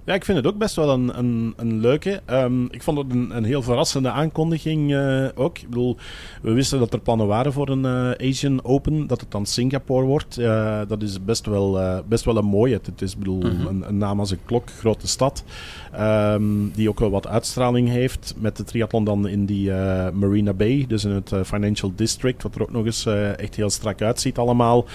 ja, 0.05 0.13
ik 0.13 0.25
vind 0.25 0.37
het 0.37 0.47
ook 0.47 0.57
best 0.57 0.75
wel 0.75 0.89
een, 0.89 1.17
een, 1.17 1.53
een 1.57 1.79
leuke. 1.79 2.21
Um, 2.29 2.67
ik 2.71 2.83
vond 2.83 2.97
het 2.97 3.11
een, 3.11 3.35
een 3.35 3.43
heel 3.43 3.61
verrassende 3.61 4.09
aankondiging 4.09 4.91
uh, 4.91 5.27
ook. 5.35 5.57
Ik 5.57 5.69
bedoel, 5.69 5.97
we 6.41 6.51
wisten 6.51 6.79
dat 6.79 6.93
er 6.93 6.99
plannen 6.99 7.27
waren 7.27 7.53
voor 7.53 7.69
een 7.69 7.83
uh, 7.83 8.29
Asian 8.29 8.63
Open, 8.63 9.07
dat 9.07 9.21
het 9.21 9.31
dan 9.31 9.45
Singapore 9.45 10.05
wordt. 10.05 10.39
Uh, 10.39 10.79
dat 10.87 11.01
is 11.01 11.23
best 11.23 11.45
wel, 11.45 12.03
best 12.07 12.25
wel 12.25 12.37
een 12.37 12.45
mooie. 12.45 12.79
Het 12.83 13.01
is 13.01 13.17
bedoel, 13.17 13.41
mm 13.41 13.49
-hmm. 13.49 13.67
een, 13.67 13.87
een, 13.87 13.97
naam 13.97 14.19
als 14.19 14.31
een 14.31 14.45
klok, 14.45 14.69
grote 14.69 15.07
stad, 15.07 15.43
um, 15.99 16.71
die 16.75 16.89
ook 16.89 16.99
wel 16.99 17.09
wat 17.09 17.27
uitstraling 17.27 17.89
heeft. 17.89 18.33
Met 18.37 18.57
de 18.57 18.63
triathlon 18.63 19.03
dan 19.03 19.27
in 19.27 19.45
die 19.45 19.71
Marina 20.13 20.53
Bay, 20.53 20.85
dus 20.87 21.05
in 21.05 21.11
het 21.11 21.33
Financial 21.45 21.91
District, 21.95 22.43
wat 22.43 22.55
er 22.55 22.61
ook 22.61 22.71
nog 22.71 22.85
eens 22.85 23.05
echt 23.35 23.55
heel 23.55 23.69
strak 23.69 24.01
uitziet 24.01 24.37
allemaal. 24.37 24.85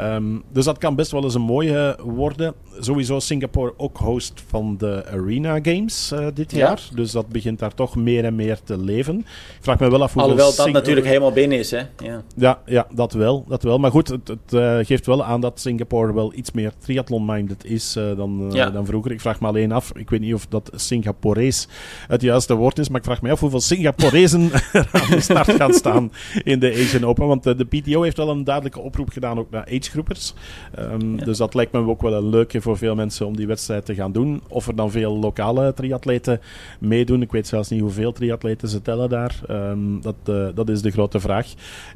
Um, 0.00 0.42
dus 0.52 0.64
dat 0.64 0.78
kan 0.78 0.94
best 0.94 1.10
wel 1.10 1.24
eens 1.24 1.34
een 1.34 1.40
mooie 1.40 1.98
worden. 2.02 2.54
Sowieso 2.78 3.18
Singapore 3.18 3.74
ook 3.76 3.96
host 3.96 4.42
van 4.46 4.76
de 4.78 5.04
Arena 5.10 5.58
Games 5.62 6.12
dit 6.34 6.50
ja. 6.52 6.58
jaar. 6.58 6.88
Dus 6.94 7.10
dat 7.10 7.28
begint 7.28 7.58
daar 7.58 7.74
toch 7.74 7.96
meer 7.96 8.24
en 8.24 8.34
meer 8.34 8.58
te 8.64 8.78
leven. 8.78 9.18
Ik 9.18 9.26
vraag 9.60 9.78
me 9.78 9.90
wel 9.90 10.02
af 10.02 10.12
hoeveel... 10.12 10.30
Alhoewel 10.30 10.56
dat 10.56 10.72
natuurlijk 10.72 11.06
helemaal 11.06 11.32
binnen 11.32 11.58
is, 11.58 11.70
hè? 11.70 11.82
Ja, 11.98 12.22
ja, 12.36 12.58
ja 12.66 12.86
dat, 12.94 13.12
wel, 13.12 13.44
dat 13.48 13.62
wel. 13.62 13.78
Maar 13.78 13.90
goed, 13.90 14.08
het, 14.08 14.28
het 14.28 14.86
geeft 14.86 15.06
wel 15.06 15.24
aan 15.24 15.40
dat 15.40 15.60
Singapore 15.60 16.12
wel 16.12 16.32
iets 16.34 16.52
meer 16.52 16.72
triathlon-minded 16.78 17.64
is 17.64 17.92
dan, 17.92 18.50
ja. 18.52 18.70
dan 18.70 18.86
vroeger. 18.86 19.12
Ik 19.12 19.20
vraag 19.20 19.40
me 19.40 19.46
alleen 19.46 19.72
af, 19.72 19.92
ik 19.94 20.10
weet 20.10 20.20
niet 20.20 20.34
of 20.36 20.46
dat 20.46 20.70
Singaporees 20.74 21.68
het 22.08 22.22
juiste 22.22 22.54
woord 22.54 22.78
is, 22.78 22.88
maar 22.88 22.98
ik 22.98 23.04
vraag 23.04 23.22
me 23.22 23.30
af 23.30 23.40
hoeveel 23.40 23.60
Singaporezen 23.60 24.50
aan 24.92 25.10
de 25.10 25.20
start 25.20 25.52
gaan 25.52 25.72
staan 25.72 26.12
in 26.44 26.58
de 26.58 26.72
Asian 26.72 27.04
Open. 27.04 27.26
Want 27.26 27.42
de 27.42 27.64
PTO 27.64 28.02
heeft 28.02 28.16
wel 28.16 28.28
een 28.28 28.44
duidelijke 28.44 28.80
oproep 28.80 29.10
gedaan 29.10 29.38
ook 29.38 29.50
naar 29.50 29.64
agegroepers. 29.64 30.34
Um, 30.78 31.18
ja. 31.18 31.24
Dus 31.24 31.38
dat 31.38 31.54
lijkt 31.54 31.72
me 31.72 31.86
ook 31.86 32.02
wel 32.02 32.14
een 32.14 32.28
leuke 32.28 32.60
voor 32.60 32.76
veel 32.76 32.94
mensen 32.94 33.26
om 33.26 33.36
die 33.36 33.46
wedstrijd 33.46 33.84
te 33.84 33.94
gaan 33.94 34.12
doen. 34.12 34.40
Of 34.48 34.66
er 34.66 34.76
dan 34.76 34.90
veel 34.90 35.18
lokale 35.18 35.74
triatleten 35.74 36.40
meedoen. 36.80 37.22
Ik 37.22 37.32
weet 37.32 37.46
zelfs 37.46 37.68
niet 37.68 37.80
hoeveel 37.80 38.12
triatleten 38.12 38.68
ze 38.68 38.82
tellen 38.82 39.08
daar. 39.08 39.40
Ehm, 39.48 40.00
dat, 40.00 40.14
uh, 40.28 40.48
dat 40.54 40.68
is 40.68 40.82
de 40.82 40.90
grote 40.90 41.20
vraag. 41.20 41.46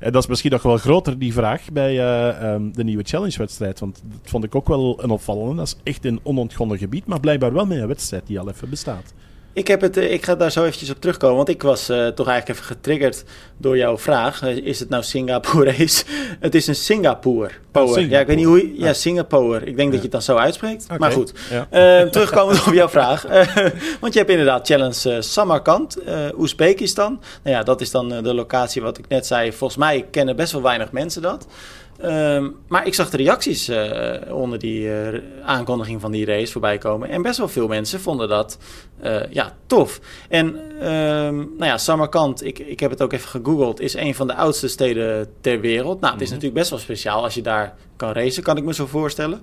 En 0.00 0.12
dat 0.12 0.22
is 0.22 0.28
misschien 0.28 0.50
nog 0.50 0.62
wel 0.62 0.76
groter, 0.76 1.18
die 1.18 1.32
vraag, 1.32 1.72
bij 1.72 1.94
uh, 1.94 2.52
um, 2.52 2.72
de 2.72 2.84
nieuwe 2.84 3.02
challenge-wedstrijd. 3.02 3.80
Want 3.80 4.02
dat 4.08 4.30
vond 4.30 4.44
ik 4.44 4.54
ook 4.54 4.68
wel 4.68 5.02
een 5.02 5.10
opvallende. 5.10 5.54
Dat 5.54 5.66
is 5.66 5.76
echt 5.82 6.04
een 6.04 6.20
onontgonnen 6.22 6.78
gebied, 6.78 7.06
maar 7.06 7.20
blijkbaar 7.20 7.52
wel 7.52 7.66
met 7.66 7.78
een 7.78 7.86
wedstrijd 7.86 8.28
die 8.30 8.40
al 8.40 8.48
even 8.48 8.70
bestaat. 8.70 9.12
Ik, 9.52 9.68
heb 9.68 9.80
het, 9.80 9.96
ik 9.96 10.24
ga 10.24 10.34
daar 10.34 10.52
zo 10.52 10.64
eventjes 10.64 10.90
op 10.90 11.00
terugkomen, 11.00 11.36
want 11.36 11.48
ik 11.48 11.62
was 11.62 11.90
uh, 11.90 12.06
toch 12.06 12.28
eigenlijk 12.28 12.58
even 12.58 12.74
getriggerd 12.76 13.24
door 13.56 13.76
jouw 13.76 13.98
vraag. 13.98 14.42
Is 14.42 14.80
het 14.80 14.88
nou 14.88 15.02
Singaporees? 15.02 16.04
het 16.40 16.54
is 16.54 16.66
een 16.66 16.74
Singapore. 16.74 17.50
Power. 17.70 18.08
Ja, 18.08 18.20
ik 18.20 18.26
weet 18.26 18.36
niet 18.36 18.46
hoe 18.46 18.56
je... 18.56 18.78
Ja, 18.78 18.92
Singapore. 18.92 19.64
Ik 19.64 19.76
denk 19.76 19.78
ja. 19.78 19.84
dat 19.84 19.94
je 19.94 20.02
het 20.02 20.10
dan 20.10 20.22
zo 20.22 20.36
uitspreekt. 20.36 20.84
Okay. 20.84 20.98
Maar 20.98 21.12
goed, 21.12 21.32
ja. 21.50 22.02
uh, 22.02 22.08
terugkomend 22.10 22.66
op 22.66 22.72
jouw 22.72 22.88
vraag. 22.88 23.28
Uh, 23.28 23.56
want 24.00 24.12
je 24.12 24.18
hebt 24.18 24.30
inderdaad 24.30 24.66
Challenge 24.66 25.22
Samarkand, 25.22 25.96
Oezbekistan. 26.38 27.20
Nou 27.42 27.56
ja, 27.56 27.62
dat 27.62 27.80
is 27.80 27.90
dan 27.90 28.08
de 28.08 28.34
locatie 28.34 28.82
wat 28.82 28.98
ik 28.98 29.08
net 29.08 29.26
zei. 29.26 29.52
Volgens 29.52 29.78
mij 29.78 30.06
kennen 30.10 30.36
best 30.36 30.52
wel 30.52 30.62
weinig 30.62 30.92
mensen 30.92 31.22
dat. 31.22 31.46
Um, 32.04 32.56
maar 32.68 32.86
ik 32.86 32.94
zag 32.94 33.10
de 33.10 33.16
reacties 33.16 33.68
uh, 33.68 34.12
onder 34.30 34.58
die 34.58 34.82
uh, 34.82 35.20
aankondiging 35.44 36.00
van 36.00 36.10
die 36.10 36.24
race 36.24 36.52
voorbij 36.52 36.78
komen. 36.78 37.08
En 37.08 37.22
best 37.22 37.38
wel 37.38 37.48
veel 37.48 37.68
mensen 37.68 38.00
vonden 38.00 38.28
dat 38.28 38.58
uh, 39.04 39.20
ja, 39.30 39.56
tof. 39.66 40.00
En 40.28 40.46
um, 40.88 41.36
nou 41.36 41.64
ja, 41.64 41.78
Samarkand, 41.78 42.44
ik, 42.44 42.58
ik 42.58 42.80
heb 42.80 42.90
het 42.90 43.02
ook 43.02 43.12
even 43.12 43.28
gegoogeld, 43.28 43.80
is 43.80 43.94
een 43.94 44.14
van 44.14 44.26
de 44.26 44.34
oudste 44.34 44.68
steden 44.68 45.28
ter 45.40 45.60
wereld. 45.60 46.00
Nou, 46.00 46.12
het 46.12 46.22
is 46.22 46.28
mm 46.28 46.34
-hmm. 46.34 46.44
natuurlijk 46.44 46.54
best 46.54 46.70
wel 46.70 46.78
speciaal 46.78 47.22
als 47.22 47.34
je 47.34 47.42
daar 47.42 47.74
kan 47.96 48.12
racen, 48.12 48.42
kan 48.42 48.56
ik 48.56 48.64
me 48.64 48.74
zo 48.74 48.86
voorstellen. 48.86 49.40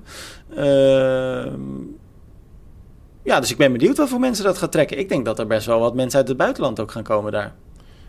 ja, 3.24 3.40
dus 3.40 3.52
ik 3.52 3.58
ben 3.58 3.72
benieuwd 3.72 3.98
wat 3.98 4.10
voor 4.10 4.20
mensen 4.20 4.44
dat 4.44 4.58
gaat 4.58 4.72
trekken. 4.72 5.00
Ik 5.00 5.10
denk 5.10 5.26
dat 5.26 5.40
er 5.40 5.48
best 5.48 5.66
wel 5.66 5.80
wat 5.80 5.96
mensen 5.96 6.20
uit 6.20 6.28
het 6.28 6.38
buitenland 6.38 6.80
ook 6.80 6.92
gaan 6.92 7.04
komen 7.04 7.32
daar. 7.32 7.56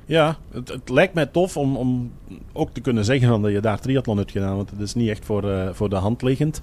Ja, 0.08 0.36
het, 0.52 0.68
het, 0.68 0.88
lijkt 0.88 1.14
mij 1.14 1.26
tof 1.26 1.56
om, 1.56 1.76
om 1.76 2.12
ook 2.52 2.70
te 2.72 2.80
kunnen 2.80 3.04
zeggen 3.04 3.42
dat 3.42 3.52
je 3.52 3.60
daar 3.60 3.80
triathlon 3.80 4.16
hebt 4.16 4.30
gedaan. 4.30 4.56
Want 4.56 4.70
het 4.70 4.80
is 4.80 4.94
niet 4.94 5.08
echt 5.08 5.24
voor, 5.24 5.44
uh, 5.44 5.68
voor 5.72 5.88
de 5.88 5.96
hand 5.96 6.22
liggend. 6.22 6.60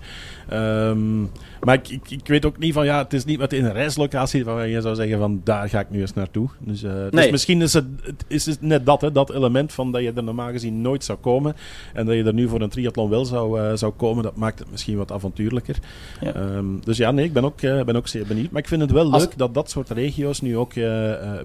Um, 0.53 1.29
maar 1.61 1.75
ik, 1.75 1.89
ik, 1.89 2.09
ik, 2.09 2.27
weet 2.27 2.45
ook 2.45 2.57
niet 2.57 2.73
van, 2.73 2.85
ja, 2.85 2.97
het 2.97 3.13
is 3.13 3.25
niet 3.25 3.39
meteen 3.39 3.65
een 3.65 3.73
reislocatie 3.73 4.45
waar 4.45 4.67
je 4.67 4.81
zou 4.81 4.95
zeggen 4.95 5.17
van, 5.17 5.41
daar 5.43 5.69
ga 5.69 5.79
ik 5.79 5.89
nu 5.89 6.01
eens 6.01 6.13
naartoe. 6.13 6.49
Dus, 6.59 6.83
uh, 6.83 6.91
nee. 6.91 7.09
dus 7.09 7.31
misschien 7.31 7.61
is 7.61 7.73
het, 7.73 7.85
is 8.27 8.45
het 8.45 8.61
net 8.61 8.85
dat, 8.85 9.01
hè, 9.01 9.11
dat 9.11 9.31
element 9.31 9.73
van 9.73 9.91
dat 9.91 10.01
je 10.01 10.11
er 10.15 10.23
normaal 10.23 10.51
gezien 10.51 10.81
nooit 10.81 11.03
zou 11.03 11.17
komen. 11.17 11.55
En 11.93 12.05
dat 12.05 12.15
je 12.15 12.23
er 12.23 12.33
nu 12.33 12.47
voor 12.47 12.61
een 12.61 12.69
triathlon 12.69 13.09
wel 13.09 13.25
zou, 13.25 13.61
uh, 13.61 13.75
zou 13.75 13.93
komen, 13.93 14.23
dat 14.23 14.35
maakt 14.35 14.59
het 14.59 14.71
misschien 14.71 14.97
wat 14.97 15.11
avontuurlijker. 15.11 15.77
Ja. 16.21 16.35
Um, 16.35 16.79
dus 16.83 16.97
ja, 16.97 17.11
nee, 17.11 17.25
ik 17.25 17.33
ben 17.33 17.43
ook, 17.43 17.61
ben 17.61 17.95
ook 17.95 18.07
zeer 18.07 18.25
benieuwd. 18.25 18.51
Maar 18.51 18.61
ik 18.61 18.67
vind 18.67 18.81
het 18.81 18.91
wel 18.91 19.11
Als... 19.11 19.23
leuk 19.23 19.37
dat 19.37 19.53
dat 19.53 19.69
soort 19.69 19.89
regio's 19.89 20.41
nu 20.41 20.57
ook 20.57 20.73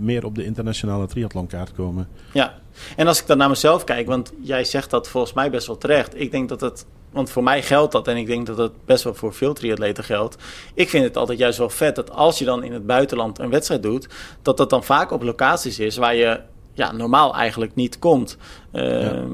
meer 0.01 0.25
op 0.25 0.35
de 0.35 0.45
internationale 0.45 1.07
triathlonkaart 1.07 1.73
komen. 1.73 1.90
Ja, 2.33 2.59
en 2.97 3.07
als 3.07 3.21
ik 3.21 3.27
dan 3.27 3.39
naar 3.39 3.49
mezelf 3.49 3.85
kijk, 3.85 4.07
want 4.07 4.33
jij 4.41 4.65
zegt 4.65 4.91
dat 4.91 5.09
volgens 5.09 5.33
mij 5.33 5.51
best 5.51 5.67
wel 5.67 5.79
terecht. 5.79 6.21
Ik 6.21 6.31
denk 6.31 6.49
dat 6.49 6.61
het, 6.61 6.87
want 7.11 7.31
voor 7.31 7.43
mij 7.43 7.63
geldt 7.63 7.93
dat 7.93 8.09
en 8.09 8.17
ik 8.17 8.27
denk 8.27 8.47
dat 8.47 8.59
het 8.59 8.73
best 8.85 9.05
wel 9.05 9.15
voor 9.15 9.35
veel 9.35 9.55
triatleten 9.55 10.05
geldt. 10.05 10.37
Ik 10.75 10.89
vind 10.89 11.05
het 11.05 11.17
altijd 11.17 11.39
juist 11.39 11.59
wel 11.59 11.71
vet 11.71 11.97
dat 11.97 12.11
als 12.11 12.39
je 12.39 12.45
dan 12.45 12.63
in 12.63 12.73
het 12.73 12.87
buitenland 12.87 13.39
een 13.39 13.51
wedstrijd 13.51 13.83
doet, 13.83 14.09
dat 14.43 14.57
dat 14.57 14.71
dan 14.71 14.85
vaak 14.85 15.11
op 15.11 15.23
locaties 15.23 15.79
is 15.79 15.97
waar 15.97 16.15
je 16.15 16.41
ja, 16.73 16.93
normaal 16.93 17.35
eigenlijk 17.35 17.75
niet 17.75 17.99
komt. 17.99 18.37
Uh, 18.73 19.03
ja. 19.03 19.25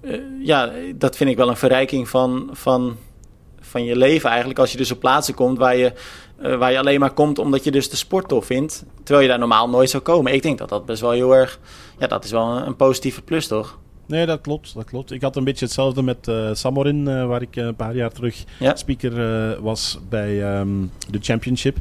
Uh, 0.00 0.20
ja, 0.40 0.72
dat 0.94 1.16
vind 1.16 1.30
ik 1.30 1.36
wel 1.36 1.48
een 1.48 1.56
verrijking 1.56 2.08
van, 2.08 2.48
van, 2.52 2.96
van 3.60 3.84
je 3.84 3.96
leven 3.96 4.28
eigenlijk. 4.28 4.58
Als 4.58 4.72
je 4.72 4.78
dus 4.78 4.92
op 4.92 5.00
plaatsen 5.00 5.34
komt 5.34 5.58
waar 5.58 5.76
je 5.76 5.92
uh, 6.42 6.56
waar 6.56 6.72
je 6.72 6.78
alleen 6.78 7.00
maar 7.00 7.12
komt 7.12 7.38
omdat 7.38 7.64
je 7.64 7.70
dus 7.70 7.90
de 7.90 7.96
sport 7.96 8.28
tof 8.28 8.46
vindt. 8.46 8.84
Terwijl 9.02 9.22
je 9.22 9.30
daar 9.30 9.38
normaal 9.38 9.68
nooit 9.68 9.90
zou 9.90 10.02
komen. 10.02 10.34
Ik 10.34 10.42
denk 10.42 10.58
dat 10.58 10.68
dat 10.68 10.86
best 10.86 11.00
wel 11.00 11.10
heel 11.10 11.34
erg... 11.34 11.58
Ja, 11.98 12.06
dat 12.06 12.24
is 12.24 12.30
wel 12.30 12.56
een, 12.56 12.66
een 12.66 12.76
positieve 12.76 13.22
plus, 13.22 13.46
toch? 13.46 13.78
Nee, 14.06 14.26
dat 14.26 14.40
klopt, 14.40 14.74
dat 14.74 14.84
klopt. 14.84 15.10
Ik 15.10 15.22
had 15.22 15.36
een 15.36 15.44
beetje 15.44 15.64
hetzelfde 15.64 16.02
met 16.02 16.28
uh, 16.28 16.48
Samorin, 16.52 17.08
uh, 17.08 17.26
waar 17.26 17.42
ik 17.42 17.56
een 17.56 17.74
paar 17.74 17.94
jaar 17.94 18.10
terug 18.10 18.44
ja. 18.58 18.76
speaker 18.76 19.62
was 19.62 19.98
bij 20.08 20.58
um, 20.58 20.90
de 21.10 21.18
Championship. 21.20 21.76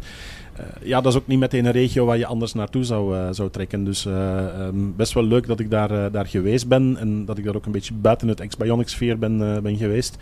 ja, 0.83 1.01
dat 1.01 1.13
is 1.13 1.19
ook 1.19 1.27
niet 1.27 1.39
meteen 1.39 1.65
een 1.65 1.71
regio 1.71 2.05
waar 2.05 2.17
je 2.17 2.25
anders 2.25 2.53
naartoe 2.53 2.83
zou, 2.83 3.33
zou 3.33 3.49
trekken. 3.49 3.83
Dus 3.83 4.05
um, 4.05 4.93
best 4.95 5.13
wel 5.13 5.23
leuk 5.23 5.47
dat 5.47 5.59
ik 5.59 5.69
daar, 5.69 6.11
daar 6.11 6.25
geweest 6.25 6.67
ben 6.67 6.97
en 6.99 7.25
dat 7.25 7.37
ik 7.37 7.45
daar 7.45 7.55
ook 7.55 7.65
een 7.65 7.71
beetje 7.71 7.93
buiten 7.93 8.27
het 8.27 8.47
X-Bionics 8.47 8.91
sfeer 8.91 9.19
ben, 9.19 9.63
ben 9.63 9.77
geweest. 9.77 10.17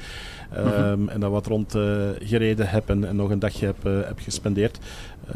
Um, 0.57 0.63
mm-hmm. 0.63 1.09
En 1.09 1.19
daar 1.19 1.29
wat 1.29 1.47
rond 1.47 1.71
gereden 2.19 2.69
heb 2.69 2.89
en, 2.89 3.07
en, 3.07 3.15
nog 3.15 3.29
een 3.29 3.39
dagje 3.39 3.65
heb, 3.65 3.83
heb 3.83 4.19
gespendeerd. 4.19 4.79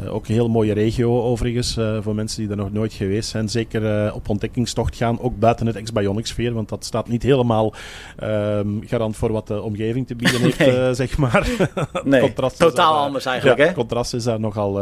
Uh, 0.00 0.14
ook 0.14 0.26
een 0.26 0.34
heel 0.34 0.48
mooie 0.48 0.72
regio 0.72 1.22
overigens, 1.22 1.78
voor 2.00 2.14
mensen 2.14 2.42
die 2.42 2.50
er 2.50 2.56
nog 2.56 2.72
nooit 2.72 2.92
geweest 2.92 3.28
zijn. 3.28 3.48
Zeker 3.48 4.12
op 4.14 4.28
ontdekkingstocht 4.28 4.96
gaan, 4.96 5.20
ook 5.20 5.38
buiten 5.38 5.66
het 5.66 5.82
X-Bionics 5.82 6.30
sfeer, 6.30 6.52
want 6.52 6.68
dat 6.68 6.84
staat 6.84 7.08
niet 7.08 7.22
helemaal 7.22 7.74
um, 8.22 8.80
garant 8.86 9.16
voor 9.16 9.32
wat 9.32 9.46
de 9.46 9.62
omgeving 9.62 10.06
te 10.06 10.14
bieden 10.14 10.40
heeft, 10.40 10.58
nee. 10.58 10.94
zeg 10.94 11.18
maar. 11.18 11.48
nee, 12.04 12.20
contrast 12.20 12.58
totaal 12.58 12.92
daar, 12.92 13.02
anders 13.02 13.24
eigenlijk. 13.24 13.58
Ja, 13.58 13.62
hè? 13.62 13.68
Het 13.68 13.78
contrast 13.78 14.14
is 14.14 14.24
daar 14.24 14.40
nogal 14.40 14.74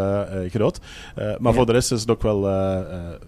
groot. 0.49 0.81
maar 1.15 1.37
ja. 1.41 1.53
voor 1.53 1.67
de 1.67 1.73
rest 1.73 1.93
is 1.93 2.01
het 2.01 2.11
ook 2.11 2.23
wel, 2.23 2.41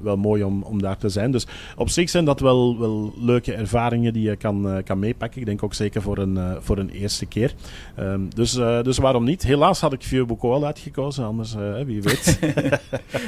wel 0.03 0.17
mooi 0.17 0.43
om, 0.43 0.63
om 0.63 0.83
daar 0.83 0.97
te 0.97 1.09
zijn. 1.09 1.31
Dus 1.31 1.47
op 1.77 1.89
zich 1.89 2.11
zijn 2.11 2.25
dat 2.25 2.41
wel, 2.41 2.79
wel 2.79 3.13
leuke 3.17 3.53
ervaringen 3.53 4.13
die 4.13 4.23
je 4.23 4.37
kan, 4.37 4.83
kan 4.85 4.99
meepakken. 4.99 5.41
Ik 5.41 5.47
denk 5.47 5.63
ook 5.63 5.75
zeker 5.75 6.03
voor 6.03 6.19
een, 6.19 6.39
voor 6.61 6.79
een 6.79 6.91
eerste 6.97 7.27
keer. 7.27 7.55
Um, 8.01 8.29
dus, 8.35 8.53
dus 8.83 8.99
waarom 8.99 9.25
niet? 9.25 9.43
Helaas 9.43 9.81
had 9.81 9.93
ik 9.93 10.03
Vieux 10.03 10.41
al 10.41 10.65
uitgekozen, 10.65 11.25
anders 11.25 11.55
uh, 11.55 11.83
wie 11.85 12.03
weet. 12.03 12.39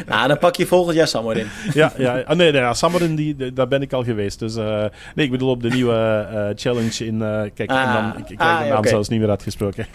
nou, 0.06 0.28
dan 0.28 0.38
pak 0.38 0.56
je 0.56 0.66
volgend 0.66 0.96
jaar 0.96 1.08
Samarin. 1.08 1.46
ja, 1.74 1.92
ja. 1.96 2.20
Ah, 2.20 2.36
nee, 2.36 2.52
nee 2.52 2.60
ja, 2.60 2.74
Samarin, 2.74 3.14
die, 3.14 3.52
daar 3.52 3.68
ben 3.68 3.82
ik 3.82 3.92
al 3.92 4.04
geweest. 4.04 4.38
Dus 4.38 4.56
uh, 4.56 4.84
nee, 5.14 5.24
ik 5.24 5.30
bedoel 5.30 5.50
op 5.50 5.62
de 5.62 5.70
nieuwe 5.70 6.52
challenge 6.56 7.06
in... 7.06 7.18
kijk, 7.54 7.70
ah, 7.70 7.94
dan, 7.94 8.22
ik, 8.22 8.30
ik 8.30 8.36
krijg 8.36 8.52
ah, 8.52 8.62
de 8.62 8.68
naam 8.68 8.78
okay. 8.78 8.90
zelfs 8.90 9.08
niet 9.08 9.20
meer 9.20 9.30
uitgesproken. 9.30 9.86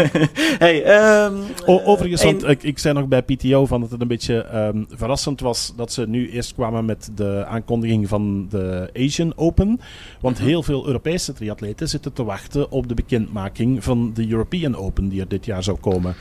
hey, 0.64 1.04
um, 1.24 1.42
o, 1.66 1.80
overigens, 1.84 2.22
want 2.22 2.48
ik, 2.48 2.62
ik 2.62 2.78
zei 2.78 2.94
nog 2.94 3.06
bij 3.08 3.22
PTO 3.22 3.66
van 3.66 3.80
dat 3.80 3.90
het 3.90 4.00
een 4.00 4.08
beetje 4.08 4.46
um, 4.54 4.86
verrassend 4.90 5.40
was 5.40 5.72
dat 5.76 5.92
ze 5.92 6.08
nu 6.08 6.30
eerst 6.30 6.54
kwamen 6.54 6.84
met 6.84 7.10
de 7.14 7.44
aankondiging 7.48 8.08
van 8.08 8.46
de 8.48 8.90
Asian 8.96 9.32
Open. 9.36 9.80
Want 10.20 10.38
-hmm. 10.38 10.46
heel 10.46 10.62
veel 10.62 10.86
Europese 10.86 11.32
triatleten 11.32 11.88
zitten 11.88 12.12
te 12.12 12.24
wachten 12.24 12.71
op 12.72 12.88
de 12.88 12.94
bekendmaking 12.94 13.84
van 13.84 14.10
de 14.14 14.30
European 14.30 14.76
Open 14.76 15.08
die 15.08 15.20
er 15.20 15.28
dit 15.28 15.44
jaar 15.44 15.62
zou 15.62 15.78
komen. 15.78 16.14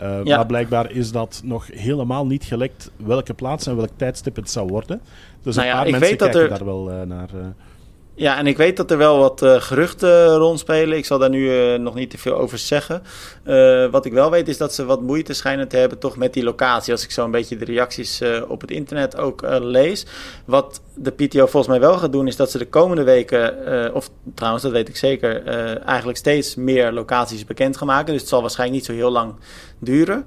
Uh, 0.00 0.20
ja. 0.24 0.36
Maar 0.36 0.46
blijkbaar 0.46 0.90
is 0.90 1.12
dat 1.12 1.40
nog 1.44 1.66
helemaal 1.72 2.26
niet 2.26 2.44
gelekt 2.44 2.90
welke 2.96 3.34
plaats 3.34 3.66
en 3.66 3.76
welk 3.76 3.90
tijdstip 3.96 4.36
het 4.36 4.50
zou 4.50 4.68
worden. 4.68 5.00
Dus 5.42 5.56
nou 5.56 5.68
een 5.68 5.74
paar 5.74 5.90
mensen 5.90 6.16
kijken 6.16 6.40
er... 6.40 6.48
daar 6.48 6.64
wel 6.64 6.90
uh, 6.92 7.02
naar. 7.02 7.28
Ja, 8.18 8.38
en 8.38 8.46
ik 8.46 8.56
weet 8.56 8.76
dat 8.76 8.90
er 8.90 8.98
wel 8.98 9.18
wat 9.18 9.42
uh, 9.42 9.60
geruchten 9.60 10.34
rondspelen. 10.34 10.98
Ik 10.98 11.04
zal 11.04 11.18
daar 11.18 11.30
nu 11.30 11.72
uh, 11.72 11.78
nog 11.78 11.94
niet 11.94 12.10
te 12.10 12.18
veel 12.18 12.36
over 12.36 12.58
zeggen. 12.58 13.02
Uh, 13.44 13.86
wat 13.90 14.04
ik 14.04 14.12
wel 14.12 14.30
weet 14.30 14.48
is 14.48 14.56
dat 14.56 14.74
ze 14.74 14.84
wat 14.84 15.02
moeite 15.02 15.32
schijnen 15.32 15.68
te 15.68 15.76
hebben 15.76 15.98
toch 15.98 16.16
met 16.16 16.32
die 16.32 16.42
locatie. 16.42 16.92
Als 16.92 17.04
ik 17.04 17.10
zo 17.10 17.24
een 17.24 17.30
beetje 17.30 17.56
de 17.56 17.64
reacties 17.64 18.22
op 18.48 18.60
het 18.60 18.70
internet 18.70 19.16
ook 19.16 19.42
lees. 19.60 20.06
Wat 20.44 20.80
de 20.94 21.10
PTO 21.10 21.46
volgens 21.46 21.66
mij 21.66 21.80
wel 21.80 21.98
gaat 21.98 22.12
doen 22.12 22.26
is 22.26 22.36
dat 22.36 22.50
ze 22.50 22.58
de 22.58 22.68
komende 22.68 23.02
weken, 23.02 23.94
of 23.94 24.10
trouwens 24.34 24.62
dat 24.62 24.72
weet 24.72 24.88
ik 24.88 24.96
zeker, 24.96 25.46
eigenlijk 25.84 26.18
steeds 26.18 26.54
meer 26.54 26.92
locaties 26.92 27.44
bekend 27.44 27.76
gaan 27.76 27.86
maken. 27.86 28.12
Dus 28.12 28.20
het 28.20 28.30
zal 28.30 28.40
waarschijnlijk 28.40 28.78
niet 28.78 28.88
zo 28.88 28.96
heel 28.96 29.10
lang 29.10 29.34
duren. 29.78 30.26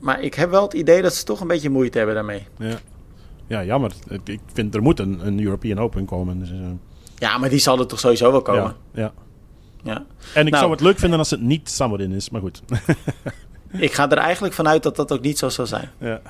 maar 0.00 0.22
ik 0.22 0.34
heb 0.34 0.50
wel 0.50 0.62
het 0.62 0.74
idee 0.74 1.02
dat 1.02 1.14
ze 1.14 1.24
toch 1.24 1.40
een 1.40 1.48
beetje 1.48 1.70
moeite 1.70 1.98
hebben 1.98 2.14
daarmee. 2.16 2.46
Ja 2.58 2.78
ja, 3.50 3.64
jammer. 3.64 3.92
Ik 4.24 4.40
vind 4.52 4.74
er 4.74 4.82
moet 4.82 4.98
een, 4.98 5.26
een 5.26 5.40
European 5.40 5.78
Open 5.78 6.04
komen. 6.04 6.38
Dus, 6.38 6.50
uh... 6.50 6.56
Ja, 7.18 7.38
maar 7.38 7.48
die 7.48 7.58
zal 7.58 7.78
er 7.78 7.86
toch 7.86 7.98
sowieso 8.00 8.30
wel 8.30 8.42
komen. 8.42 8.74
Ja. 8.94 9.02
ja. 9.02 9.12
ja. 9.82 10.04
En 10.34 10.46
ik 10.46 10.52
nou, 10.52 10.56
zou 10.56 10.70
het 10.70 10.80
leuk 10.80 10.98
vinden 10.98 11.18
als 11.18 11.30
het 11.30 11.40
niet 11.40 11.70
Samarin 11.70 12.12
is, 12.12 12.30
maar 12.30 12.40
goed. 12.40 12.62
ik 13.86 13.92
ga 13.92 14.10
er 14.10 14.18
eigenlijk 14.18 14.54
vanuit 14.54 14.82
dat 14.82 14.96
dat 14.96 15.12
ook 15.12 15.20
niet 15.20 15.38
zo 15.38 15.48
zal 15.48 15.66
zijn. 15.66 15.90
Ja. 15.98 16.20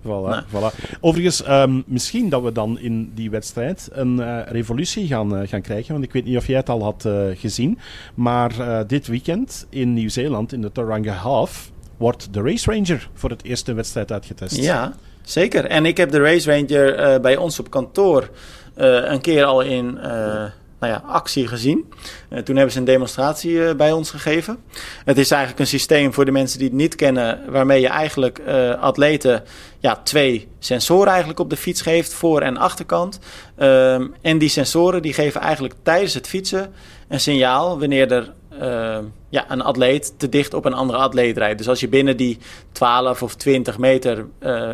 Voilà, 0.00 0.04
nou. 0.04 0.42
voilà. 0.48 0.98
Overigens, 1.00 1.48
um, 1.48 1.82
misschien 1.86 2.28
dat 2.28 2.42
we 2.42 2.52
dan 2.52 2.78
in 2.78 3.12
die 3.14 3.30
wedstrijd 3.30 3.88
een 3.92 4.16
uh, 4.18 4.40
revolutie 4.46 5.06
gaan, 5.06 5.42
uh, 5.42 5.48
gaan 5.48 5.60
krijgen. 5.60 5.92
Want 5.92 6.04
ik 6.04 6.12
weet 6.12 6.24
niet 6.24 6.36
of 6.36 6.46
jij 6.46 6.56
het 6.56 6.68
al 6.68 6.82
had 6.82 7.04
uh, 7.06 7.24
gezien. 7.34 7.78
Maar 8.14 8.86
dit 8.86 9.06
weekend 9.06 9.66
in 9.68 9.92
Nieuw-Zeeland, 9.92 10.52
in 10.52 10.60
de 10.60 10.72
Tauranga 10.72 11.12
Half, 11.12 11.70
wordt 11.96 12.34
de 12.34 12.42
Race 12.42 12.72
Ranger 12.72 13.08
voor 13.14 13.30
het 13.30 13.44
eerste 13.44 13.72
wedstrijd 13.72 14.12
uitgetest. 14.12 14.56
Ja, 14.56 14.92
Zeker. 15.22 15.64
En 15.64 15.86
ik 15.86 15.96
heb 15.96 16.10
de 16.10 16.20
Race 16.20 16.50
Ranger 16.50 17.14
uh, 17.14 17.20
bij 17.20 17.36
ons 17.36 17.58
op 17.58 17.70
kantoor 17.70 18.28
uh, 18.76 19.10
een 19.10 19.20
keer 19.20 19.44
al 19.44 19.60
in 19.60 19.98
uh, 19.98 20.04
nou 20.80 20.92
ja, 20.94 21.02
actie 21.06 21.46
gezien. 21.46 21.92
toen 22.44 22.56
hebben 22.56 22.72
ze 22.72 22.78
een 22.78 22.84
demonstratie 22.84 23.74
bij 23.74 23.92
ons 23.92 24.10
gegeven. 24.10 24.58
Het 25.04 25.18
is 25.18 25.30
eigenlijk 25.30 25.60
een 25.60 25.66
systeem 25.66 26.12
voor 26.12 26.24
de 26.24 26.30
mensen 26.30 26.58
die 26.58 26.68
het 26.68 26.76
niet 26.76 26.94
kennen, 26.94 27.40
waarmee 27.48 27.80
je 27.80 27.88
eigenlijk 27.88 28.40
atleten 28.80 29.42
ja, 29.78 29.96
twee 29.96 30.48
sensoren 30.58 31.08
eigenlijk 31.08 31.40
op 31.40 31.50
de 31.50 31.56
fiets 31.56 31.82
geeft, 31.82 32.14
voor- 32.14 32.40
en 32.40 32.56
achterkant. 32.56 33.18
Um, 33.58 34.14
en 34.22 34.38
die 34.38 34.48
sensoren 34.48 35.02
die 35.02 35.12
geven 35.12 35.40
eigenlijk 35.40 35.74
tijdens 35.82 36.14
het 36.14 36.26
fietsen 36.26 36.72
een 37.08 37.20
signaal 37.20 37.78
wanneer 37.78 38.12
er 38.12 38.32
ja, 39.28 39.50
een 39.50 39.62
atleet 39.62 40.18
te 40.18 40.28
dicht 40.28 40.54
op 40.54 40.64
een 40.64 40.72
andere 40.72 40.98
atleet 40.98 41.36
rijdt. 41.36 41.58
Dus 41.58 41.68
als 41.68 41.80
je 41.80 41.88
binnen 41.88 42.16
die 42.16 42.38
12 42.72 43.22
of 43.22 43.34
20 43.34 43.78
meter, 43.78 44.26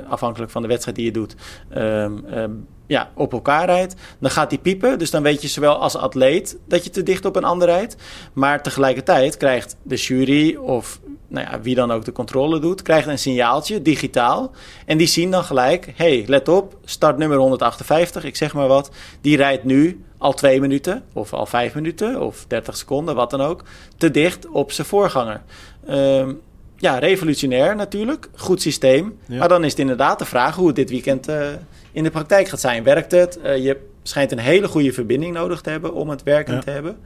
afhankelijk 0.08 0.50
van 0.50 0.62
de 0.62 0.68
wedstrijd 0.68 0.96
die 0.96 1.06
je 1.06 1.12
doet, 1.12 1.34
ehm, 1.70 2.24
ehm, 2.30 2.50
ja, 2.88 3.10
op 3.14 3.32
elkaar 3.32 3.64
rijdt, 3.64 3.94
dan 4.18 4.30
gaat 4.30 4.50
die 4.50 4.58
piepen. 4.58 4.98
Dus 4.98 5.10
dan 5.10 5.22
weet 5.22 5.42
je 5.42 5.48
zowel 5.48 5.76
als 5.76 5.96
atleet 5.96 6.58
dat 6.66 6.84
je 6.84 6.90
te 6.90 7.02
dicht 7.02 7.24
op 7.24 7.36
een 7.36 7.44
ander 7.44 7.68
rijdt. 7.68 7.96
Maar 8.32 8.62
tegelijkertijd 8.62 9.36
krijgt 9.36 9.76
de 9.82 9.96
jury 9.96 10.56
of 10.56 11.00
nou 11.28 11.46
ja, 11.50 11.60
wie 11.60 11.74
dan 11.74 11.90
ook 11.90 12.04
de 12.04 12.12
controle 12.12 12.58
doet, 12.58 12.82
krijgt 12.82 13.08
een 13.08 13.18
signaaltje 13.18 13.82
digitaal. 13.82 14.50
En 14.86 14.98
die 14.98 15.06
zien 15.06 15.30
dan 15.30 15.44
gelijk, 15.44 15.92
hey, 15.96 16.24
let 16.26 16.48
op, 16.48 16.76
start 16.84 17.18
nummer 17.18 17.38
158, 17.38 18.24
ik 18.24 18.36
zeg 18.36 18.54
maar 18.54 18.68
wat. 18.68 18.90
Die 19.20 19.36
rijdt 19.36 19.64
nu 19.64 20.04
al 20.18 20.32
twee 20.32 20.60
minuten, 20.60 21.02
of 21.12 21.32
al 21.32 21.46
vijf 21.46 21.74
minuten, 21.74 22.20
of 22.20 22.44
30 22.48 22.76
seconden, 22.76 23.14
wat 23.14 23.30
dan 23.30 23.40
ook, 23.40 23.62
te 23.96 24.10
dicht 24.10 24.48
op 24.48 24.72
zijn 24.72 24.86
voorganger. 24.86 25.42
Ehm, 25.86 26.32
ja, 26.78 26.98
revolutionair 26.98 27.76
natuurlijk, 27.76 28.28
goed 28.36 28.62
systeem. 28.62 29.18
Maar 29.26 29.48
dan 29.48 29.64
is 29.64 29.70
het 29.70 29.80
inderdaad 29.80 30.18
de 30.18 30.24
vraag 30.24 30.56
hoe 30.56 30.66
het 30.66 30.76
dit 30.76 30.90
weekend... 30.90 31.28
Uh, 31.28 31.46
in 31.92 32.04
de 32.04 32.10
praktijk 32.10 32.48
gaat 32.48 32.60
zijn. 32.60 32.82
Werkt 32.82 33.10
het? 33.10 33.38
Uh, 33.44 33.56
je 33.56 33.76
schijnt 34.02 34.32
een 34.32 34.38
hele 34.38 34.68
goede 34.68 34.92
verbinding 34.92 35.34
nodig 35.34 35.60
te 35.60 35.70
hebben 35.70 35.94
om 35.94 36.08
het 36.08 36.22
werkend 36.22 36.62
te 36.62 36.70
hebben. 36.70 36.96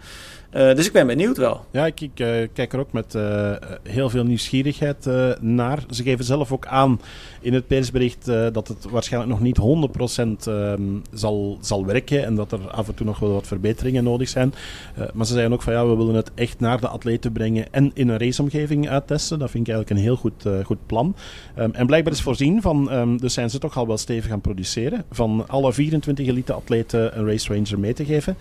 Uh, 0.56 0.74
dus 0.74 0.86
ik 0.86 0.92
ben 0.92 1.06
benieuwd 1.06 1.36
wel. 1.36 1.64
Ja, 1.70 1.86
ik, 1.86 2.00
uh, 2.00 2.08
kijk 2.52 2.72
er 2.72 2.78
ook 2.78 2.92
met 2.92 3.14
uh, 3.14 3.52
heel 3.82 4.10
veel 4.10 4.24
nieuwsgierigheid 4.24 5.08
naar. 5.40 5.78
Ze 5.90 6.02
geven 6.02 6.24
zelf 6.24 6.52
ook 6.52 6.66
aan 6.66 7.00
in 7.40 7.54
het 7.54 7.66
persbericht 7.66 8.24
dat 8.52 8.68
het 8.68 8.86
waarschijnlijk 8.90 9.32
nog 9.32 9.40
niet 9.40 9.58
100% 10.46 10.48
ehm, 10.48 10.82
zal, 11.12 11.58
zal 11.60 11.86
werken 11.86 12.24
en 12.24 12.34
dat 12.34 12.52
er 12.52 12.70
af 12.70 12.88
en 12.88 12.94
toe 12.94 13.06
nog 13.06 13.18
wel 13.18 13.32
wat 13.32 13.46
verbeteringen 13.46 14.04
nodig 14.04 14.28
zijn. 14.28 14.54
maar 15.14 15.26
ze 15.26 15.32
zeggen 15.32 15.52
ook 15.52 15.62
van 15.62 15.72
ja, 15.72 15.86
we 15.86 15.96
willen 15.96 16.14
het 16.14 16.30
echt 16.34 16.60
naar 16.60 16.80
de 16.80 16.88
atleten 16.88 17.32
brengen 17.32 17.72
en 17.72 17.90
in 17.94 18.08
een 18.08 18.18
raceomgeving 18.18 18.88
uittesten. 18.88 19.38
Dat 19.38 19.50
vind 19.50 19.68
ik 19.68 19.74
eigenlijk 19.74 20.00
een 20.00 20.06
heel 20.06 20.16
goed, 20.16 20.64
goed 20.64 20.86
plan. 20.86 21.14
Um, 21.58 21.72
en 21.74 21.86
blijkbaar 21.86 22.12
is 22.12 22.22
voorzien 22.22 22.62
van, 22.62 22.92
um, 22.92 23.20
dus 23.20 23.34
zijn 23.34 23.50
ze 23.50 23.58
toch 23.58 23.76
al 23.76 23.86
wel 23.86 23.98
stevig 23.98 24.30
gaan 24.30 24.40
produceren, 24.40 25.04
van 25.10 25.44
alle 25.48 25.72
24 25.72 26.26
elite 26.26 26.52
atleten 26.52 27.18
een 27.18 27.26
race 27.26 27.54
ranger 27.54 27.78
mee 27.78 27.92
te 27.92 28.04
geven. 28.04 28.36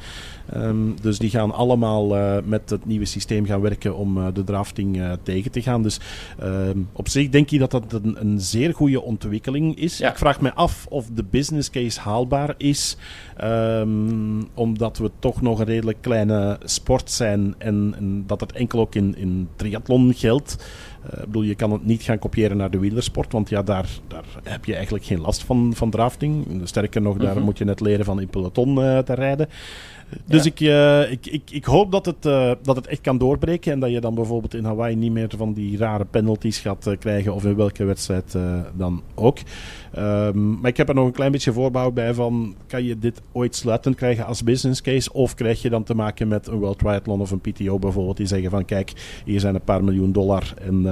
dus 1.01 1.19
die 1.19 1.29
gaan 1.29 1.51
allemaal 1.51 2.00
uh, 2.09 2.37
met 2.43 2.69
het 2.69 2.85
nieuwe 2.85 3.05
systeem 3.05 3.45
gaan 3.45 3.61
werken 3.61 3.95
om 3.95 4.17
uh, 4.17 4.27
de 4.33 4.43
drafting 4.43 4.97
uh, 4.97 5.11
tegen 5.23 5.51
te 5.51 5.61
gaan. 5.61 5.83
Dus 5.83 5.99
ehm, 6.39 6.77
op 6.93 7.09
zich 7.09 7.29
denk 7.29 7.51
ik 7.51 7.59
dat 7.59 7.71
dat 7.71 7.93
een, 7.93 8.15
een 8.19 8.39
zeer 8.39 8.73
goede 8.73 9.01
ontwikkeling 9.01 9.77
is. 9.77 9.97
Ja. 9.97 10.09
Ik 10.09 10.17
vraag 10.17 10.41
me 10.41 10.53
af 10.53 10.85
of 10.89 11.07
de 11.13 11.23
business 11.29 11.69
case 11.69 11.99
haalbaar 11.99 12.53
is, 12.57 12.97
um, 13.43 14.47
omdat 14.53 14.97
we 14.97 15.11
toch 15.19 15.41
nog 15.41 15.59
een 15.59 15.65
redelijk 15.65 15.97
kleine 16.01 16.57
sport 16.63 17.11
zijn 17.11 17.55
en, 17.57 17.93
en 17.97 18.23
dat 18.27 18.41
het 18.41 18.51
enkel 18.51 18.79
ook 18.79 18.95
in, 18.95 19.15
in 19.17 19.47
triathlon 19.55 20.13
geldt. 20.13 20.57
Uh, 21.05 21.19
ik 21.19 21.25
bedoel, 21.25 21.41
je 21.41 21.55
kan 21.55 21.71
het 21.71 21.85
niet 21.85 22.03
gaan 22.03 22.19
kopiëren 22.19 22.57
naar 22.57 22.71
de 22.71 22.79
wielersport, 22.79 23.31
want 23.31 23.49
ja, 23.49 23.63
daar, 23.63 23.89
daar 24.07 24.25
heb 24.43 24.65
je 24.65 24.73
eigenlijk 24.75 25.05
geen 25.05 25.21
last 25.21 25.43
van, 25.43 25.73
van 25.75 25.89
drafting. 25.89 26.61
Sterker 26.63 27.01
nog, 27.01 27.17
daar 27.17 27.27
mm 27.29 27.35
-hmm. 27.35 27.43
moet 27.43 27.57
je 27.57 27.65
net 27.65 27.79
leren 27.79 28.05
van 28.05 28.21
in 28.21 28.27
peloton 28.27 28.79
uh, 28.79 28.97
te 28.97 29.13
rijden. 29.13 29.49
Dus 30.25 30.45
ik, 30.45 30.59
uh, 30.59 31.11
ik, 31.11 31.25
ik, 31.25 31.51
ik 31.51 31.65
hoop 31.65 31.91
dat 31.91 32.05
het, 32.05 32.25
uh, 32.25 32.51
dat 32.61 32.75
het 32.75 32.87
echt 32.87 33.01
kan 33.01 33.17
doorbreken 33.17 33.71
en 33.71 33.79
dat 33.79 33.91
je 33.91 34.01
dan 34.01 34.15
bijvoorbeeld 34.15 34.53
in 34.53 34.63
Hawaii 34.65 34.95
niet 34.95 35.11
meer 35.11 35.29
van 35.37 35.53
die 35.53 35.77
rare 35.77 36.05
penalties 36.05 36.59
gaat 36.59 36.87
uh, 36.87 36.97
krijgen 36.97 37.33
of 37.33 37.45
in 37.45 37.55
welke 37.55 37.83
wedstrijd 37.83 38.37
dan 38.73 39.01
ook. 39.15 39.37
Um, 39.97 40.59
maar 40.59 40.69
ik 40.69 40.77
heb 40.77 40.89
er 40.89 40.95
nog 40.95 41.05
een 41.05 41.11
klein 41.11 41.31
beetje 41.31 41.53
voorbouw 41.53 41.91
bij 41.91 42.13
van, 42.13 42.55
kan 42.67 42.83
je 42.83 42.99
dit 42.99 43.21
ooit 43.31 43.55
sluitend 43.55 43.95
krijgen 43.95 44.25
als 44.25 44.43
business 44.43 44.81
case 44.81 45.13
of 45.13 45.35
krijg 45.35 45.61
je 45.61 45.69
dan 45.69 45.83
te 45.83 45.95
maken 45.95 46.27
met 46.27 46.47
een 46.47 46.59
World 46.59 46.79
Triathlon 46.79 47.21
of 47.21 47.31
een 47.31 47.41
PTO 47.41 47.79
bijvoorbeeld 47.79 48.17
die 48.17 48.25
zeggen 48.25 48.49
van 48.49 48.65
kijk, 48.65 48.93
hier 49.25 49.39
zijn 49.39 49.55
een 49.55 49.63
paar 49.63 49.83
miljoen 49.83 50.11
dollar 50.11 50.53
en 50.61 50.83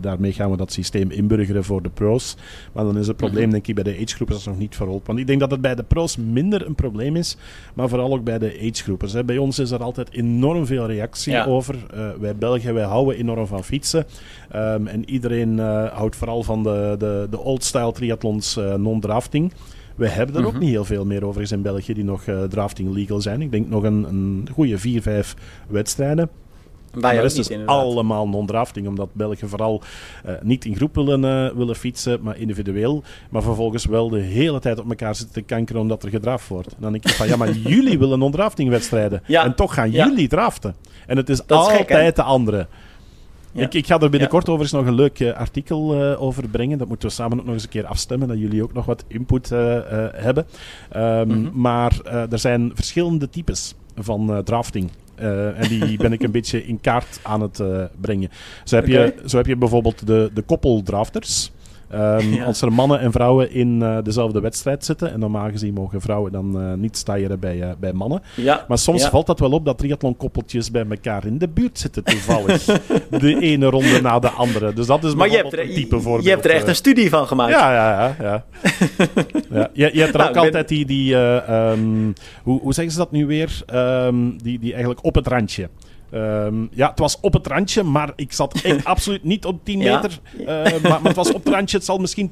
daarmee 0.00 0.32
gaan 0.32 0.50
we 0.50 0.56
dat 0.56 0.72
systeem 0.72 1.10
inburgeren 1.10 1.64
voor 1.64 1.82
de 1.82 1.88
pro's. 1.88 2.36
Maar 2.72 2.84
dan 2.84 2.98
is 2.98 3.06
het 3.06 3.16
probleem 3.16 3.42
-hmm. 3.42 3.52
denk 3.52 3.66
ik 3.66 3.74
bij 3.74 3.84
de 3.84 3.98
agegroepen 4.02 4.36
nog 4.44 4.58
niet 4.58 4.76
verholpen. 4.76 5.06
Want 5.06 5.18
ik 5.18 5.26
denk 5.26 5.40
dat 5.40 5.50
het 5.50 5.60
bij 5.60 5.74
de 5.74 5.82
pro's 5.82 6.16
minder 6.16 6.66
een 6.66 6.74
probleem 6.74 7.16
is, 7.16 7.36
maar 7.74 7.88
vooral 7.88 8.12
ook 8.12 8.24
bij 8.24 8.38
de 8.38 8.58
agegroepers. 8.70 9.24
Bij 9.24 9.38
ons 9.38 9.58
is 9.58 9.70
er 9.70 9.82
altijd 9.82 10.12
enorm 10.12 10.66
veel 10.66 10.86
reactie 10.86 11.32
ja. 11.32 11.44
over. 11.44 11.76
Uh, 11.94 12.08
wij 12.20 12.36
Belgen, 12.36 12.74
wij 12.74 12.84
houden 12.84 13.16
enorm 13.16 13.46
van 13.46 13.64
fietsen. 13.64 14.06
Um, 14.56 14.86
en 14.86 15.10
iedereen 15.10 15.52
uh, 15.52 15.92
houdt 15.92 16.16
vooral 16.16 16.42
van 16.42 16.62
de, 16.62 16.94
de, 16.98 17.26
de 17.30 17.38
old-style 17.38 17.92
triathlons 17.92 18.39
uh, 18.58 18.74
non-drafting. 18.74 19.52
We 19.96 20.08
hebben 20.08 20.36
er 20.36 20.46
ook 20.46 20.58
niet 20.58 20.70
heel 20.70 20.84
veel 20.84 21.04
meer 21.04 21.24
overigens 21.24 21.52
in 21.52 21.62
België 21.62 21.94
die 21.94 22.04
nog 22.04 22.24
drafting 22.48 22.94
legal 22.94 23.20
zijn. 23.20 23.42
Ik 23.42 23.50
denk 23.50 23.68
nog 23.68 23.82
een, 23.82 24.04
een 24.04 24.48
goede 24.52 24.78
vier, 24.78 25.02
vijf 25.02 25.34
wedstrijden. 25.68 26.30
Wij 26.92 27.14
de 27.14 27.20
rest 27.20 27.38
is 27.38 27.48
niet, 27.48 27.66
allemaal 27.66 28.28
non-drafting, 28.28 28.86
omdat 28.86 29.08
Belgen 29.12 29.48
vooral 29.48 29.82
uh, 30.26 30.32
niet 30.42 30.64
in 30.64 30.76
groep 30.76 30.94
willen, 30.94 31.22
uh, 31.24 31.56
willen 31.56 31.76
fietsen, 31.76 32.18
maar 32.22 32.36
individueel. 32.36 33.02
Maar 33.30 33.42
vervolgens 33.42 33.84
wel 33.86 34.08
de 34.08 34.20
hele 34.20 34.60
tijd 34.60 34.78
op 34.78 34.88
elkaar 34.88 35.14
zitten 35.14 35.34
te 35.34 35.42
kankeren 35.54 35.80
omdat 35.80 36.02
er 36.02 36.10
gedraft 36.10 36.48
wordt. 36.48 36.68
En 36.68 36.76
dan 36.80 36.92
denk 36.92 37.04
ik 37.04 37.10
van, 37.10 37.28
ja, 37.28 37.36
maar 37.36 37.52
jullie 37.74 37.98
willen 37.98 38.18
non-drafting 38.18 38.68
wedstrijden. 38.68 39.22
Ja. 39.26 39.44
En 39.44 39.54
toch 39.54 39.74
gaan 39.74 39.90
Ja. 39.92 40.06
jullie 40.06 40.28
draften. 40.28 40.74
En 41.06 41.16
het 41.16 41.28
is 41.28 41.36
Dat 41.46 41.60
is 41.60 41.66
altijd 41.66 41.90
gek, 41.92 42.16
de 42.16 42.22
andere. 42.22 42.66
Ja. 43.52 43.62
Ik, 43.62 43.74
ik 43.74 43.86
ga 43.86 43.98
er 43.98 44.10
binnenkort 44.10 44.48
overigens 44.48 44.80
nog 44.80 44.86
een 44.86 44.94
leuk 44.94 45.20
eh, 45.20 45.32
artikel 45.32 45.94
eh, 46.02 46.22
over 46.22 46.48
brengen. 46.48 46.78
Dat 46.78 46.88
moeten 46.88 47.08
we 47.08 47.14
samen 47.14 47.38
ook 47.38 47.44
nog 47.44 47.54
eens 47.54 47.62
een 47.62 47.68
keer 47.68 47.86
afstemmen, 47.86 48.28
dat 48.28 48.38
jullie 48.38 48.62
ook 48.62 48.72
nog 48.72 48.86
wat 48.86 49.04
input 49.06 49.52
eh, 49.52 49.78
hebben. 50.12 50.46
Ehm, 50.90 51.28
Mhm. 51.28 51.60
Maar 51.60 52.00
er 52.30 52.38
zijn 52.38 52.70
verschillende 52.74 53.28
types 53.28 53.74
van 53.96 54.42
drafting. 54.44 54.90
En 55.14 55.68
die 55.68 55.96
ben 55.96 56.12
ik 56.12 56.22
een 56.22 56.30
beetje 56.40 56.66
in 56.66 56.80
kaart 56.80 57.20
aan 57.22 57.40
het 57.40 57.62
brengen. 58.00 58.30
Zo 58.64 58.76
heb, 58.76 58.86
je, 58.86 59.14
zo 59.26 59.36
heb 59.36 59.46
je 59.46 59.56
bijvoorbeeld 59.56 60.06
de, 60.06 60.30
de 60.34 60.42
koppeldrafters. 60.42 61.50
Ja. 62.30 62.44
Als 62.44 62.60
er 62.62 62.72
mannen 62.72 63.00
en 63.00 63.12
vrouwen 63.12 63.52
in 63.52 63.82
eh, 63.82 63.98
dezelfde 64.02 64.40
wedstrijd 64.40 64.84
zitten. 64.84 65.12
En 65.12 65.18
normaal 65.20 65.50
gezien 65.50 65.74
mogen 65.74 66.00
vrouwen 66.00 66.32
dan 66.32 66.60
eh, 66.60 66.72
niet 66.74 66.96
stijgen 66.96 67.40
bij, 67.40 67.60
eh, 67.62 67.68
bij 67.80 67.92
mannen. 67.92 68.22
Ja. 68.36 68.64
Maar 68.68 68.78
soms 68.78 69.02
Ja. 69.02 69.10
valt 69.10 69.26
dat 69.26 69.40
wel 69.40 69.50
op 69.50 69.64
dat 69.64 69.78
triathlonkoppeltjes 69.78 70.70
bij 70.70 70.84
elkaar 70.90 71.26
in 71.26 71.38
de 71.38 71.48
buurt 71.48 71.78
zitten 71.78 72.04
toevallig. 72.04 72.64
de 73.10 73.40
ene 73.40 73.66
ronde 73.66 74.00
na 74.02 74.18
de 74.18 74.28
andere. 74.30 74.72
Dus 74.72 74.86
dat 74.86 75.04
is 75.04 75.14
Maar 75.14 75.30
je 75.30 75.36
hebt, 75.36 75.52
er, 75.52 75.60
een 75.60 75.74
type 75.74 75.94
je, 75.96 76.00
voorbeeld. 76.02 76.24
je 76.24 76.30
hebt 76.30 76.44
er 76.44 76.50
echt 76.50 76.68
een 76.68 76.74
studie 76.74 77.08
van 77.10 77.26
gemaakt. 77.26 77.50
Ja, 77.52 77.72
ja, 77.72 77.90
ja. 77.90 78.16
ja. 78.20 78.44
ja. 79.58 79.68
Je, 79.72 79.90
je 79.92 80.00
hebt 80.00 80.12
er 80.12 80.18
Nou, 80.18 80.28
ook 80.28 80.34
ben- 80.34 80.42
altijd 80.44 80.68
die, 80.68 80.86
die 80.86 81.14
eh, 81.14 81.70
ehm, 81.70 82.12
hoe, 82.42 82.60
hoe 82.60 82.74
zeggen 82.74 82.92
ze 82.92 82.98
dat 82.98 83.10
nu 83.10 83.26
weer? 83.26 83.62
Ehm, 83.66 84.16
die, 84.42 84.58
die 84.58 84.70
eigenlijk 84.70 85.04
op 85.04 85.14
het 85.14 85.26
randje. 85.26 85.68
Ehm, 86.10 86.54
ja, 86.70 86.88
het 86.88 86.98
was 86.98 87.18
op 87.20 87.32
het 87.32 87.46
randje, 87.46 87.82
maar 87.82 88.12
ik 88.16 88.32
zat 88.32 88.60
echt 88.62 88.84
absoluut 88.94 89.24
niet 89.24 89.44
op 89.44 89.64
10 89.64 89.80
Ja. 89.80 89.94
meter. 89.94 90.18
Eh, 90.38 90.46
maar, 90.82 90.82
maar 90.82 91.00
het 91.02 91.16
was 91.16 91.32
op 91.32 91.44
het 91.44 91.54
randje, 91.54 91.76
het 91.76 91.86
zal 91.86 91.98
misschien 91.98 92.30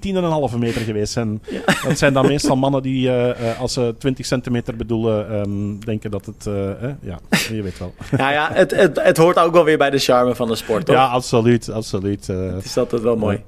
10,5 0.52 0.58
meter 0.58 0.80
geweest 0.80 1.12
zijn. 1.12 1.42
Dat 1.86 1.98
zijn 1.98 2.12
dan 2.12 2.26
meestal 2.34 2.56
mannen 2.56 2.82
die, 2.82 3.08
eh, 3.08 3.50
eh, 3.50 3.60
als 3.60 3.72
ze 3.72 3.94
20 3.98 4.26
centimeter 4.26 4.76
bedoelen, 4.76 5.30
ehm, 5.30 5.78
denken 5.78 6.10
dat 6.10 6.26
het... 6.26 6.46
eh, 6.46 6.70
eh, 6.70 6.90
ja, 7.00 7.18
je 7.52 7.62
weet 7.62 7.78
wel. 7.78 7.94
Ja, 8.16 8.30
ja 8.30 8.48
het, 8.52 8.70
het, 8.76 9.02
het 9.02 9.16
hoort 9.16 9.38
ook 9.38 9.52
wel 9.52 9.64
weer 9.64 9.78
bij 9.78 9.90
de 9.90 9.98
charme 9.98 10.34
van 10.34 10.48
de 10.48 10.56
sport, 10.56 10.86
toch? 10.86 10.94
Ja, 10.94 11.06
absoluut, 11.06 11.70
absoluut. 11.70 12.26
Het 12.26 12.64
is 12.64 12.76
altijd 12.76 13.02
wel 13.02 13.16
mooi. 13.16 13.42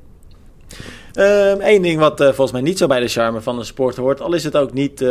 Eén 1.13 1.83
ding 1.83 1.99
wat 1.99 2.19
volgens 2.25 2.53
mij 2.53 2.61
niet 2.61 2.79
zo 2.79 2.87
bij 2.87 3.01
de 3.01 3.09
charme 3.09 3.41
van 3.41 3.57
de 3.59 3.65
sport 3.65 3.97
hoort, 3.97 4.21
al 4.21 4.33
is 4.35 4.45
het 4.45 4.57
ook 4.57 4.73
niet 4.73 5.03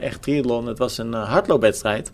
echt 0.00 0.22
triathlon, 0.22 0.66
het 0.66 0.78
was 0.78 0.98
een 0.98 1.12
hardloopwedstrijd. 1.12 2.10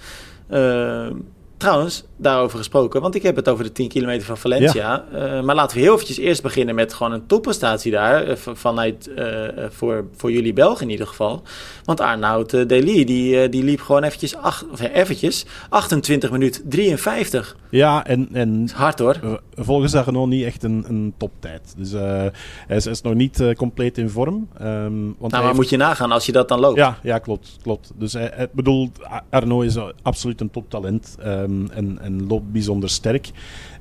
Ehm, 1.54 1.58
trouwens, 1.58 2.04
daarover 2.16 2.58
gesproken, 2.58 3.00
want 3.00 3.14
ik 3.14 3.22
heb 3.22 3.36
het 3.36 3.48
over 3.48 3.64
de 3.64 3.72
10 3.72 3.88
kilometer 3.88 4.26
van 4.26 4.36
Valencia. 4.36 5.04
Uh, 5.14 5.42
maar 5.42 5.54
laten 5.54 5.76
we 5.76 5.82
heel 5.82 5.92
eventjes 5.92 6.18
eerst 6.18 6.42
beginnen 6.42 6.74
met 6.74 6.94
gewoon 6.94 7.12
een 7.12 7.26
topprestatie 7.26 7.92
daar, 7.92 8.28
uh, 8.28 8.34
vanuit, 8.36 9.10
uh, 9.18 9.48
voor, 9.68 10.04
voor 10.16 10.32
jullie 10.32 10.52
Belgen 10.52 10.84
in 10.84 10.90
ieder 10.90 11.06
geval. 11.06 11.42
Want 11.84 12.00
Arnoud 12.00 12.50
Dely, 12.50 13.04
die, 13.04 13.48
die 13.48 13.64
liep 13.64 13.80
gewoon 13.80 14.02
eventjes, 14.02 14.36
acht, 14.36 14.68
of, 14.70 14.80
eventjes 14.80 15.46
28 15.68 16.30
minuut 16.30 16.62
53. 16.64 17.56
Ja, 17.70 18.06
en... 18.06 18.28
en 18.32 18.68
hard 18.74 18.98
hoor. 18.98 19.40
Volgens 19.54 19.92
nog 19.92 20.26
niet 20.26 20.44
echt 20.44 20.62
een, 20.62 20.84
een 20.88 21.14
toptijd. 21.16 21.74
Dus 21.76 21.90
hij, 21.90 22.32
is, 22.68 22.86
is, 22.86 23.00
nog 23.00 23.14
niet 23.14 23.54
compleet 23.56 23.98
in 23.98 24.10
vorm. 24.10 24.34
Um, 24.34 24.48
want 24.60 24.94
nou, 25.18 25.30
maar 25.30 25.42
heeft... 25.42 25.54
moet 25.54 25.68
je 25.68 25.76
nagaan 25.76 26.12
als 26.12 26.26
je 26.26 26.32
dat 26.32 26.48
dan 26.48 26.60
loopt. 26.60 26.76
Ja, 26.76 26.98
ja 27.02 27.18
klopt. 27.18 27.56
klopt. 27.62 27.92
Dus 27.94 28.12
hij 28.12 28.48
bedoel, 28.52 28.90
Arno 29.30 29.60
is 29.60 29.76
absoluut 30.02 30.40
een 30.40 30.50
toptalent 30.50 31.16
um, 31.44 31.70
en, 31.70 31.98
en 32.00 32.26
loopt 32.26 32.52
bijzonder 32.52 32.90
sterk. 32.90 33.30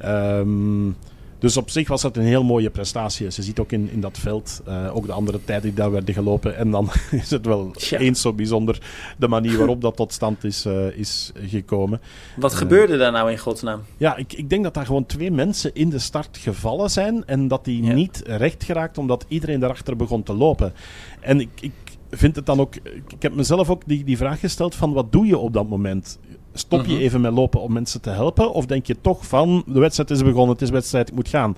Um, 0.05 0.95
dus 1.43 1.57
op 1.57 1.69
zich 1.69 1.87
was 1.87 2.01
dat 2.01 2.17
een 2.17 2.23
heel 2.23 2.43
mooie 2.43 2.69
prestatie. 2.69 3.25
Je 3.25 3.41
ziet 3.41 3.59
ook 3.59 3.71
in, 3.71 3.89
in 3.91 4.01
dat 4.01 4.17
veld, 4.17 4.61
uh, 4.67 4.95
ook 4.95 5.05
de 5.05 5.11
andere 5.11 5.43
tijden 5.43 5.63
die 5.63 5.73
daar 5.73 5.91
werden 5.91 6.13
gelopen. 6.13 6.57
En 6.57 6.71
dan 6.71 6.89
is 7.11 7.29
het 7.29 7.45
wel 7.45 7.71
ja. 7.73 7.97
eens 7.97 8.21
zo 8.21 8.33
bijzonder 8.33 8.81
de 9.17 9.27
manier 9.27 9.57
waarop 9.57 9.81
dat 9.81 9.95
tot 9.95 10.13
stand 10.13 10.43
is, 10.43 10.65
uh, 10.65 10.97
is 10.97 11.31
gekomen. 11.35 12.01
Wat 12.35 12.53
gebeurde 12.53 12.97
daar 12.97 13.11
nou 13.11 13.31
in 13.31 13.37
godsnaam? 13.37 13.81
Ja, 13.97 14.15
ik, 14.15 14.33
ik 14.33 14.49
denk 14.49 14.63
dat 14.63 14.73
daar 14.73 14.85
gewoon 14.85 15.05
twee 15.05 15.31
mensen 15.31 15.73
in 15.73 15.89
de 15.89 15.99
start 15.99 16.37
gevallen 16.37 16.89
zijn. 16.89 17.25
En 17.25 17.47
dat 17.47 17.65
die 17.65 17.83
ja. 17.83 17.93
niet 17.93 18.21
recht 18.25 18.63
geraakt 18.63 18.97
omdat 18.97 19.25
iedereen 19.27 19.59
daarachter 19.59 19.95
begon 19.95 20.23
te 20.23 20.33
lopen. 20.33 20.73
En 21.19 21.39
ik, 21.39 21.49
ik 21.61 21.73
vind 22.09 22.35
het 22.35 22.45
dan 22.45 22.59
ook... 22.59 22.75
Ik 23.07 23.21
heb 23.21 23.35
mezelf 23.35 23.69
ook 23.69 23.81
die, 23.85 24.03
die 24.03 24.17
vraag 24.17 24.39
gesteld 24.39 24.75
van 24.75 24.93
wat 24.93 25.11
doe 25.11 25.25
je 25.25 25.37
op 25.37 25.53
dat 25.53 25.69
moment? 25.69 26.19
Stop 26.53 26.85
je 26.85 26.93
Mhm. 26.93 27.01
even 27.01 27.21
met 27.21 27.33
lopen 27.33 27.61
om 27.61 27.73
mensen 27.73 28.01
te 28.01 28.09
helpen? 28.09 28.53
Of 28.53 28.65
denk 28.65 28.85
je 28.85 28.95
toch 29.01 29.25
van, 29.27 29.63
de 29.67 29.79
wedstrijd 29.79 30.09
is 30.09 30.23
begonnen, 30.23 30.49
het 30.53 30.61
is 30.61 30.69
wedstrijd, 30.69 31.07
ik 31.09 31.15
moet 31.15 31.27
gaan? 31.27 31.55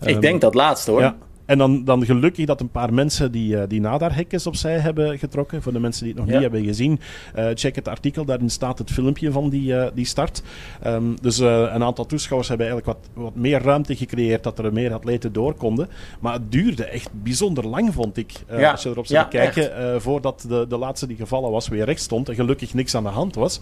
Ik 0.00 0.06
Ehm, 0.08 0.20
denk 0.20 0.40
dat 0.40 0.54
laatste 0.54 0.90
hoor. 0.90 1.00
Ja. 1.00 1.16
En 1.50 1.58
dan, 1.58 1.84
dan 1.84 2.04
gelukkig 2.04 2.46
dat 2.46 2.60
een 2.60 2.70
paar 2.70 2.94
mensen 2.94 3.32
die, 3.32 3.56
eh, 3.56 3.68
die 3.68 3.80
nadarhekjes 3.80 4.46
opzij 4.46 4.78
hebben 4.78 5.18
getrokken. 5.18 5.62
Voor 5.62 5.72
de 5.72 5.80
mensen 5.80 6.04
die 6.04 6.12
het 6.12 6.22
nog 6.22 6.30
Ja. 6.30 6.34
niet 6.40 6.50
hebben 6.50 6.68
gezien, 6.68 7.00
eh, 7.34 7.46
check 7.54 7.74
het 7.74 7.88
artikel. 7.88 8.24
Daarin 8.24 8.50
staat 8.50 8.78
het 8.78 8.90
filmpje 8.90 9.32
van 9.32 9.48
die, 9.48 9.76
eh, 9.76 9.90
die 9.94 10.04
start. 10.04 10.42
Ehm, 10.82 11.14
dus 11.22 11.38
een 11.38 11.82
aantal 11.82 12.06
toeschouwers 12.06 12.48
hebben 12.48 12.66
eigenlijk 12.66 12.98
wat, 12.98 13.24
wat 13.24 13.34
meer 13.34 13.62
ruimte 13.62 13.96
gecreëerd 13.96 14.42
dat 14.42 14.58
er 14.58 14.72
meer 14.72 14.92
atleten 14.92 15.32
door 15.32 15.54
konden. 15.54 15.88
Maar 16.20 16.32
het 16.32 16.52
duurde 16.52 16.84
echt 16.84 17.10
bijzonder 17.12 17.66
lang, 17.66 17.94
vond 17.94 18.16
ik. 18.16 18.32
Ja. 18.50 18.70
Als 18.70 18.82
je 18.82 18.88
erop 18.88 19.06
zit 19.06 19.30
te 19.30 19.36
kijken, 19.36 20.00
voordat 20.02 20.44
de, 20.48 20.66
de 20.68 20.76
laatste 20.76 21.06
die 21.06 21.16
gevallen 21.16 21.50
was 21.50 21.68
weer 21.68 21.84
recht 21.84 22.02
stond. 22.02 22.28
En 22.28 22.34
gelukkig 22.34 22.74
niks 22.74 22.94
aan 22.94 23.02
de 23.02 23.08
hand 23.08 23.34
was. 23.34 23.60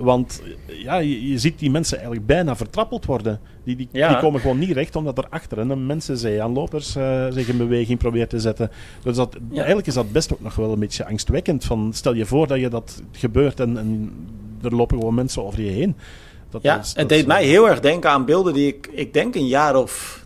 Want 0.00 0.42
ja, 0.66 0.96
je, 0.98 1.28
je 1.28 1.38
ziet 1.38 1.58
die 1.58 1.70
mensen 1.70 1.96
eigenlijk 1.96 2.26
bijna 2.26 2.56
vertrappeld 2.56 3.04
worden. 3.06 3.40
Die, 3.64 3.76
die, 3.76 3.88
Ja. 3.92 4.08
die 4.08 4.18
komen 4.18 4.40
gewoon 4.40 4.58
niet 4.58 4.70
recht, 4.70 4.96
omdat 4.96 5.18
er 5.18 5.26
achter 5.30 5.58
hen 5.58 5.70
een 5.70 5.86
mensenzee 5.86 6.42
aan 6.42 6.52
lopers 6.52 6.96
eh, 6.96 7.26
zich 7.30 7.48
in 7.48 7.56
beweging 7.56 7.98
probeert 7.98 8.30
te 8.30 8.38
zetten. 8.40 8.70
Dus 9.02 9.16
dat, 9.16 9.36
Ja. 9.48 9.56
eigenlijk 9.56 9.86
is 9.86 9.94
dat 9.94 10.12
best 10.12 10.32
ook 10.32 10.40
nog 10.40 10.54
wel 10.54 10.72
een 10.72 10.78
beetje 10.78 11.06
angstwekkend. 11.06 11.64
Van, 11.64 11.90
stel 11.94 12.14
je 12.14 12.26
voor 12.26 12.46
dat 12.46 12.60
je 12.60 12.68
dat 12.68 13.02
gebeurt 13.12 13.60
en, 13.60 13.78
en 13.78 14.12
er 14.62 14.74
lopen 14.74 14.98
gewoon 14.98 15.14
mensen 15.14 15.44
over 15.44 15.62
je 15.62 15.70
heen. 15.70 15.96
Dat 16.50 16.62
Ja, 16.62 16.78
is- 16.78 16.88
dat 16.88 16.96
het 16.96 17.08
deed 17.08 17.18
is- 17.20 17.26
mij 17.26 17.44
heel 17.44 17.68
erg 17.68 17.80
denken 17.80 18.10
aan 18.10 18.24
beelden 18.24 18.54
die 18.54 18.66
ik, 18.66 18.88
ik 18.92 19.12
denk 19.12 19.34
een 19.34 19.46
jaar 19.46 19.76
of 19.76 20.19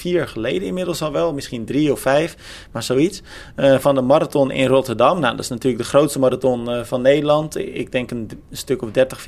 vier 0.00 0.28
geleden 0.28 0.68
inmiddels 0.68 1.02
al 1.02 1.12
wel, 1.12 1.32
misschien 1.32 1.64
drie 1.64 1.92
of 1.92 2.00
vijf, 2.00 2.36
maar 2.72 2.82
zoiets, 2.82 3.22
eh, 3.56 3.78
van 3.78 3.94
de 3.94 4.00
marathon 4.00 4.50
in 4.50 4.66
Rotterdam. 4.66 5.20
Nou, 5.20 5.36
dat 5.36 5.44
is 5.44 5.50
natuurlijk 5.50 5.82
de 5.82 5.88
grootste 5.88 6.18
marathon 6.18 6.70
eh, 6.70 6.82
van 6.82 7.02
Nederland. 7.02 7.56
Ik 7.56 7.92
denk 7.92 8.10
een, 8.10 8.30
stuk 8.50 8.82
of 8.82 8.90
30, 8.90 9.20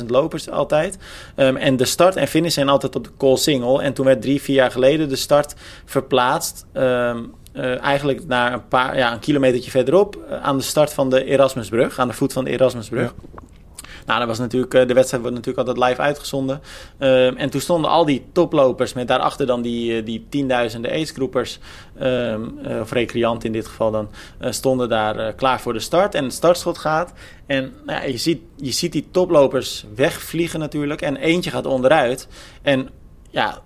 40.000 0.00 0.10
lopers 0.10 0.50
altijd. 0.50 0.98
Ehm, 1.34 1.56
en 1.56 1.76
de 1.76 1.84
start 1.84 2.16
en 2.16 2.28
finish 2.28 2.54
zijn 2.54 2.68
altijd 2.68 2.96
op 2.96 3.04
de 3.04 3.10
Koolsingel. 3.16 3.82
En 3.82 3.92
toen 3.92 4.04
werd 4.04 4.22
drie, 4.22 4.42
vier 4.42 4.56
jaar 4.56 4.70
geleden 4.70 5.08
de 5.08 5.16
start 5.16 5.54
verplaatst. 5.84 6.66
ehm, 6.72 7.18
eh, 7.52 7.82
eigenlijk 7.82 8.26
naar 8.26 8.52
een 8.52 8.68
paar, 8.68 8.96
ja, 8.96 9.12
een 9.12 9.18
kilometertje 9.18 9.70
verderop, 9.70 10.18
aan 10.42 10.56
de 10.56 10.62
start 10.62 10.92
van 10.92 11.10
de 11.10 11.24
Erasmusbrug, 11.24 11.98
aan 11.98 12.08
de 12.08 12.14
voet 12.14 12.32
van 12.32 12.44
de 12.44 12.50
Erasmusbrug. 12.50 13.14
Nou, 14.08 14.20
dat 14.20 14.28
was 14.28 14.38
natuurlijk, 14.38 14.74
eh, 14.74 14.86
de 14.86 14.94
wedstrijd 14.94 15.22
wordt 15.22 15.36
natuurlijk 15.36 15.68
altijd 15.68 15.88
live 15.88 16.00
uitgezonden. 16.00 16.60
Ehm, 16.98 17.36
en 17.36 17.50
toen 17.50 17.60
stonden 17.60 17.90
al 17.90 18.04
die 18.04 18.24
toplopers 18.32 18.92
met 18.92 19.08
daarachter 19.08 19.46
dan 19.46 19.62
die, 19.62 19.96
eh, 19.96 20.04
die 20.04 20.26
tienduizenden 20.28 20.90
acegroepers, 20.90 21.58
ehm, 21.98 22.42
eh, 22.62 22.80
of 22.80 22.92
recreanten 22.92 23.46
in 23.46 23.52
dit 23.52 23.66
geval 23.66 23.90
dan, 23.90 24.10
stonden 24.40 24.88
daar 24.88 25.32
klaar 25.32 25.60
voor 25.60 25.72
de 25.72 25.80
start. 25.80 26.14
En 26.14 26.24
het 26.24 26.32
startschot 26.32 26.78
gaat. 26.78 27.12
En 27.46 27.72
nou 27.84 28.00
ja, 28.00 28.06
je, 28.06 28.16
ziet, 28.16 28.40
je 28.56 28.70
ziet 28.70 28.92
die 28.92 29.08
toplopers 29.10 29.84
wegvliegen 29.94 30.60
natuurlijk. 30.60 31.02
En 31.02 31.16
eentje 31.16 31.50
gaat 31.50 31.66
onderuit. 31.66 32.28
En 32.62 32.88
ja, 33.30 33.58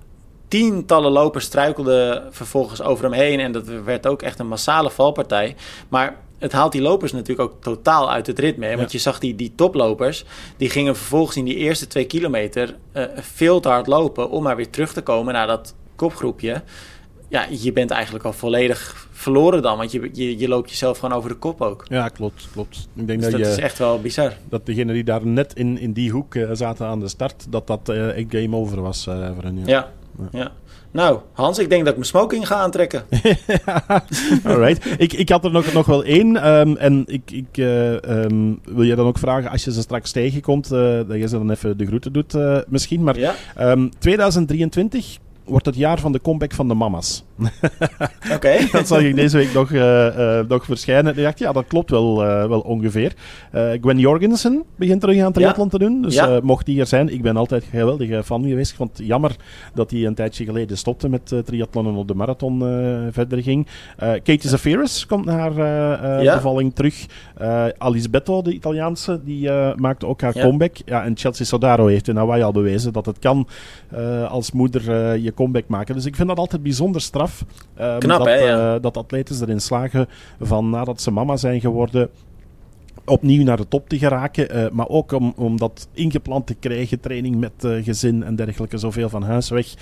tientallen 0.48 1.12
lopers 1.12 1.44
struikelden 1.44 2.28
vervolgens 2.30 2.82
over 2.82 3.04
hem 3.04 3.12
heen. 3.12 3.40
En 3.40 3.52
dat 3.52 3.66
werd 3.84 4.06
ook 4.06 4.22
echt 4.22 4.38
een 4.38 4.48
massale 4.48 4.90
valpartij. 4.90 5.56
Maar 5.88 6.16
het 6.42 6.52
haalt 6.52 6.72
die 6.72 6.80
lopers 6.82 7.12
natuurlijk 7.12 7.50
ook 7.52 7.62
totaal 7.62 8.10
uit 8.10 8.26
het 8.26 8.38
ritme. 8.38 8.66
hè. 8.66 8.76
Want 8.76 8.92
Ja. 8.92 8.96
je 8.98 9.02
zag 9.02 9.18
die, 9.18 9.34
die 9.36 9.52
toplopers, 9.54 10.24
die 10.56 10.70
gingen 10.70 10.96
vervolgens 10.96 11.36
in 11.36 11.44
die 11.44 11.56
eerste 11.56 11.86
twee 11.86 12.04
kilometer 12.04 12.76
eh, 12.92 13.04
veel 13.16 13.60
te 13.60 13.68
hard 13.68 13.86
lopen 13.86 14.30
om 14.30 14.42
maar 14.42 14.56
weer 14.56 14.70
terug 14.70 14.92
te 14.92 15.00
komen 15.02 15.32
naar 15.34 15.46
dat 15.46 15.74
kopgroepje. 15.96 16.62
Ja, 17.28 17.46
je 17.50 17.72
bent 17.72 17.90
eigenlijk 17.90 18.24
al 18.24 18.32
volledig 18.32 19.06
verloren 19.10 19.62
dan, 19.62 19.76
want 19.76 19.92
je, 19.92 20.10
je, 20.12 20.38
je 20.38 20.48
loopt 20.48 20.70
jezelf 20.70 20.98
gewoon 20.98 21.16
over 21.16 21.28
de 21.30 21.36
kop 21.36 21.60
ook. 21.60 21.84
Ja, 21.88 22.08
klopt, 22.08 22.48
klopt. 22.52 22.88
Ik 22.94 23.06
denk 23.06 23.20
Dus 23.22 23.30
dat, 23.30 23.40
dat 23.40 23.48
je, 23.50 23.56
is 23.56 23.62
echt 23.62 23.78
wel 23.78 24.00
bizar. 24.00 24.32
dat 24.48 24.66
degenen 24.66 24.94
die 24.94 25.04
daar 25.04 25.26
net 25.26 25.54
in, 25.54 25.78
in 25.78 25.92
die 25.92 26.10
hoek 26.10 26.34
eh, 26.34 26.48
zaten 26.52 26.86
aan 26.86 27.00
de 27.00 27.08
start, 27.08 27.46
dat 27.48 27.66
dat 27.66 27.88
echt 27.88 28.26
game 28.28 28.56
over 28.56 28.80
was 28.82 29.04
voor 29.04 29.14
hen. 29.42 29.62
Ja. 29.66 29.90
Ja, 30.18 30.28
ja. 30.38 30.52
Nou, 30.92 31.18
Hans, 31.32 31.58
ik 31.58 31.68
denk 31.68 31.80
dat 31.80 31.88
ik 31.90 31.94
mijn 31.98 32.08
smoking 32.08 32.46
ga 32.46 32.54
aantrekken. 32.54 33.04
Alright. 34.44 34.86
Ik, 34.98 35.12
ik 35.12 35.28
had 35.28 35.44
er 35.44 35.50
nog, 35.50 35.72
nog 35.72 35.86
wel 35.86 36.04
één. 36.04 36.36
ehm, 36.36 36.74
en 36.76 37.04
ik, 37.06 37.30
ik 37.30 37.46
eh, 37.58 38.04
ehm, 38.24 38.52
wil 38.64 38.82
je 38.82 38.94
dan 38.94 39.06
ook 39.06 39.18
vragen, 39.18 39.50
als 39.50 39.64
je 39.64 39.72
ze 39.72 39.80
straks 39.80 40.12
tegenkomt, 40.12 40.72
eh, 40.72 40.78
dat 40.80 41.16
je 41.16 41.28
ze 41.28 41.36
dan 41.38 41.50
even 41.50 41.76
de 41.78 41.86
groeten 41.86 42.12
doet 42.12 42.34
eh, 42.34 42.58
misschien. 42.68 43.02
Maar 43.02 43.18
Ja, 43.18 43.34
ehm, 43.56 43.88
2023 43.98 45.18
wordt 45.44 45.66
het 45.66 45.76
jaar 45.76 45.98
van 46.00 46.12
de 46.12 46.20
comeback 46.20 46.52
van 46.52 46.68
de 46.68 46.74
mama's. 46.74 47.24
oké. 48.34 48.52
Dat 48.72 48.86
zag 48.86 49.00
ik 49.02 49.14
deze 49.14 49.36
week 49.36 49.52
nog, 49.52 49.72
eh, 49.72 50.38
eh, 50.38 50.46
nog 50.48 50.64
verschijnen. 50.64 51.16
Ik 51.16 51.22
dacht, 51.22 51.38
ja, 51.38 51.52
dat 51.52 51.64
klopt 51.66 51.90
wel, 51.90 52.24
eh, 52.24 52.48
wel 52.48 52.60
ongeveer. 52.60 53.12
Gwen 53.80 53.98
Jorgensen 53.98 54.62
begint 54.76 55.00
terug 55.00 55.22
aan 55.22 55.32
triathlon 55.32 55.68
te 55.68 55.78
doen. 55.78 56.02
Dus 56.02 56.14
Ja. 56.14 56.40
mocht 56.42 56.66
die 56.66 56.80
er 56.80 56.86
zijn, 56.86 57.08
ik 57.12 57.22
ben 57.22 57.36
altijd 57.36 57.62
een 57.62 57.78
geweldige 57.78 58.22
fan 58.24 58.42
geweest. 58.48 58.78
Het 58.78 59.00
jammer 59.02 59.36
dat 59.74 59.90
hij 59.90 60.06
een 60.06 60.14
tijdje 60.14 60.44
geleden 60.44 60.76
stopte 60.78 61.08
met 61.08 61.34
triathlon 61.44 61.86
en 61.86 61.94
op 61.94 62.08
de 62.08 62.14
marathon 62.14 62.58
verder 63.10 63.42
ging. 63.42 63.66
Katie 63.98 64.48
Zafiris 64.48 65.06
komt 65.06 65.24
naar 65.24 65.50
eh, 65.50 66.22
Ja. 66.22 66.34
bevalling 66.34 66.74
terug. 66.74 67.06
Alice 67.78 68.10
Betto, 68.10 68.42
de 68.42 68.52
Italiaanse, 68.52 69.20
die 69.24 69.50
maakte 69.76 70.06
ook 70.06 70.20
haar 70.20 70.32
comeback. 70.32 70.76
Ja, 70.84 71.04
en 71.04 71.16
Chelsea 71.16 71.46
Sodaro 71.46 71.86
heeft 71.86 72.08
in 72.08 72.16
Hawaii 72.16 72.42
al 72.42 72.52
bewezen 72.52 72.92
dat 72.92 73.06
het 73.06 73.18
kan 73.18 73.48
als 74.28 74.52
moeder 74.52 74.90
eh, 75.12 75.22
je 75.32 75.42
comeback 75.42 75.68
maken. 75.68 75.94
Dus 75.94 76.04
ik 76.06 76.16
vind 76.16 76.28
dat 76.28 76.38
altijd 76.38 76.62
bijzonder 76.62 77.00
straf. 77.00 77.44
eh, 77.74 77.98
Knap, 77.98 78.18
dat, 78.18 78.26
hè, 78.26 78.34
ja. 78.34 78.74
eh, 78.74 78.82
dat 78.82 78.96
atleten 78.96 79.42
erin 79.42 79.60
slagen 79.60 80.06
van 80.40 80.70
nadat 80.70 81.00
ze 81.00 81.10
mama 81.10 81.36
zijn 81.36 81.60
geworden 81.60 82.08
opnieuw 83.04 83.44
naar 83.44 83.56
de 83.56 83.68
top 83.68 83.88
te 83.88 83.98
geraken. 83.98 84.50
eh, 84.50 84.70
maar 84.70 84.88
ook 84.88 85.12
om, 85.12 85.32
om 85.36 85.56
dat 85.58 85.88
ingeplant 85.92 86.46
te 86.46 86.54
krijgen, 86.54 87.00
training 87.00 87.36
met 87.36 87.52
gezin 87.58 88.22
en 88.22 88.36
dergelijke, 88.36 88.78
zoveel 88.78 89.08
van 89.08 89.22
huis 89.22 89.48
weg. 89.48 89.74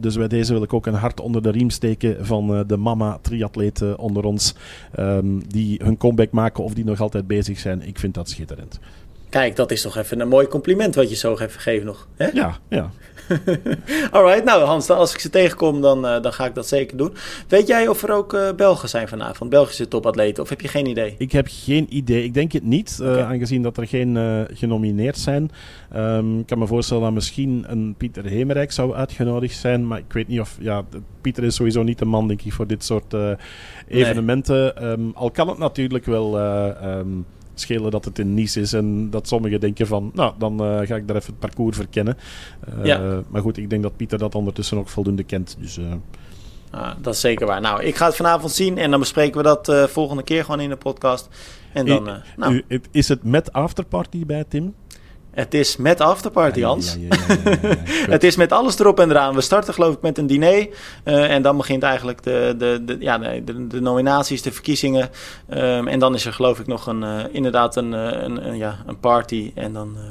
Dus 0.00 0.16
bij 0.16 0.28
deze 0.28 0.52
wil 0.52 0.62
ik 0.62 0.72
ook 0.72 0.86
een 0.86 0.94
hart 0.94 1.20
onder 1.20 1.42
de 1.42 1.50
riem 1.50 1.70
steken 1.70 2.26
van 2.26 2.64
de 2.66 2.76
mama-triatleten 2.76 3.98
onder 3.98 4.24
ons, 4.24 4.54
ehm, 4.94 5.38
die 5.48 5.80
hun 5.84 5.96
comeback 5.96 6.30
maken 6.30 6.64
of 6.64 6.74
die 6.74 6.84
nog 6.84 7.00
altijd 7.00 7.26
bezig 7.26 7.58
zijn. 7.58 7.86
Ik 7.86 7.98
vind 7.98 8.14
dat 8.14 8.28
schitterend. 8.28 8.78
Kijk, 9.36 9.56
dat 9.56 9.70
is 9.70 9.82
toch 9.82 9.96
even 9.96 10.20
een 10.20 10.28
mooi 10.28 10.46
compliment 10.46 10.94
wat 10.94 11.10
je 11.10 11.16
zo 11.16 11.32
even 11.32 11.60
geeft 11.60 11.84
nog. 11.84 12.08
Hè? 12.16 12.26
Ja, 12.26 12.58
ja. 12.68 12.90
Alright, 14.10 14.44
nou 14.44 14.62
Hans, 14.62 14.90
als 14.90 15.12
ik 15.12 15.20
ze 15.20 15.30
tegenkom, 15.30 15.80
dan, 15.80 16.06
eh, 16.06 16.22
dan 16.22 16.32
ga 16.32 16.46
ik 16.46 16.54
dat 16.54 16.68
zeker 16.68 16.96
doen. 16.96 17.14
Weet 17.48 17.66
jij 17.66 17.88
of 17.88 18.02
er 18.02 18.12
ook 18.12 18.34
eh, 18.34 18.52
Belgen 18.52 18.88
zijn 18.88 19.08
vanavond? 19.08 19.50
Belgische 19.50 19.88
topatleten? 19.88 20.42
Of 20.42 20.48
heb 20.48 20.60
je 20.60 20.68
geen 20.68 20.86
idee? 20.86 21.14
Ik 21.18 21.32
heb 21.32 21.46
geen 21.50 21.86
idee. 21.88 22.24
Ik 22.24 22.34
denk 22.34 22.52
het 22.52 22.62
niet, 22.62 22.98
eh, 23.02 23.28
aangezien 23.28 23.62
dat 23.62 23.76
er 23.76 23.86
geen 23.86 24.16
genomineerd 24.52 25.18
zijn. 25.18 25.50
Ehm, 25.92 26.38
ik 26.38 26.46
kan 26.46 26.58
me 26.58 26.66
voorstellen 26.66 27.02
dat 27.02 27.12
misschien 27.12 27.64
een 27.66 27.94
Pieter 27.96 28.24
Hemerijk 28.24 28.72
zou 28.72 28.94
uitgenodigd 28.94 29.58
zijn. 29.58 29.86
Maar 29.86 29.98
ik 29.98 30.12
weet 30.12 30.28
niet 30.28 30.40
of... 30.40 30.56
Ja, 30.60 30.84
Pieter 31.20 31.44
is 31.44 31.54
sowieso 31.54 31.82
niet 31.82 31.98
de 31.98 32.04
man, 32.04 32.28
denk 32.28 32.42
ik, 32.42 32.52
voor 32.52 32.66
dit 32.66 32.84
soort 32.84 33.14
evenementen. 33.88 34.76
Ehm, 34.76 35.10
al 35.14 35.30
kan 35.30 35.48
het 35.48 35.58
natuurlijk 35.58 36.04
wel... 36.04 36.38
eh, 36.38 36.68
ehm, 36.68 37.08
schelen 37.60 37.90
dat 37.90 38.04
het 38.04 38.18
in 38.18 38.34
Nice 38.34 38.60
is 38.60 38.72
en 38.72 39.10
dat 39.10 39.28
sommigen 39.28 39.60
denken 39.60 39.86
van, 39.86 40.10
nou, 40.14 40.34
dan 40.38 40.60
eh, 40.60 40.86
ga 40.86 40.96
ik 40.96 41.08
daar 41.08 41.16
even 41.16 41.30
het 41.30 41.38
parcours 41.38 41.76
verkennen. 41.76 42.16
Eh, 42.60 42.84
Ja. 42.84 43.22
Maar 43.28 43.42
goed, 43.42 43.56
ik 43.56 43.70
denk 43.70 43.82
dat 43.82 43.96
Pieter 43.96 44.18
dat 44.18 44.34
ondertussen 44.34 44.78
ook 44.78 44.88
voldoende 44.88 45.24
kent. 45.24 45.56
Dus 45.60 45.78
eh, 45.78 45.84
Ah, 46.70 46.90
dat 47.00 47.14
is 47.14 47.20
zeker 47.20 47.46
waar. 47.46 47.60
Nou, 47.60 47.82
ik 47.82 47.96
ga 47.96 48.06
het 48.06 48.16
vanavond 48.16 48.52
zien 48.52 48.78
en 48.78 48.90
dan 48.90 49.00
bespreken 49.00 49.36
we 49.36 49.42
dat 49.42 49.90
volgende 49.90 50.22
keer 50.22 50.44
gewoon 50.44 50.60
in 50.60 50.68
de 50.68 50.76
podcast. 50.76 51.28
En 51.72 51.86
dan, 51.86 52.10
nou, 52.36 52.62
is 52.90 53.08
het 53.08 53.24
met 53.24 53.52
afterparty 53.52 54.26
bij 54.26 54.44
Tim? 54.48 54.74
Het 55.36 55.54
is 55.54 55.76
met 55.76 56.00
afterparty, 56.00 56.58
Ja, 56.58 56.66
Hans. 56.66 56.96
ja, 57.00 57.16
ja, 57.16 57.24
ja, 57.28 57.40
ja, 57.44 57.50
ja, 57.62 57.68
ja. 57.68 57.76
Goed. 58.02 58.06
Het 58.06 58.24
is 58.24 58.36
met 58.36 58.52
alles 58.52 58.78
erop 58.78 59.00
en 59.00 59.10
eraan. 59.10 59.34
We 59.34 59.40
starten 59.40 59.74
geloof 59.74 59.94
ik 59.94 60.00
met 60.00 60.18
een 60.18 60.26
diner. 60.26 60.68
eh, 61.04 61.30
en 61.34 61.42
dan 61.42 61.56
begint 61.56 61.82
eigenlijk 61.82 62.22
de, 62.22 62.54
de, 62.58 62.82
de, 62.84 62.96
ja, 63.00 63.18
de, 63.18 63.44
de, 63.44 63.66
de 63.66 63.80
nominaties, 63.80 64.42
de 64.42 64.52
verkiezingen. 64.52 65.10
Ehm, 65.48 65.88
en 65.88 65.98
dan 65.98 66.14
is 66.14 66.26
er 66.26 66.32
geloof 66.32 66.58
ik 66.60 66.66
nog 66.66 66.86
een, 66.86 67.02
eh, 67.02 67.24
inderdaad 67.30 67.76
een, 67.76 67.94
eh, 67.94 68.22
een, 68.22 68.46
een, 68.48 68.56
ja, 68.56 68.76
een 68.86 68.98
party. 69.00 69.52
En 69.54 69.72
dan... 69.72 69.92
eh, 69.96 70.02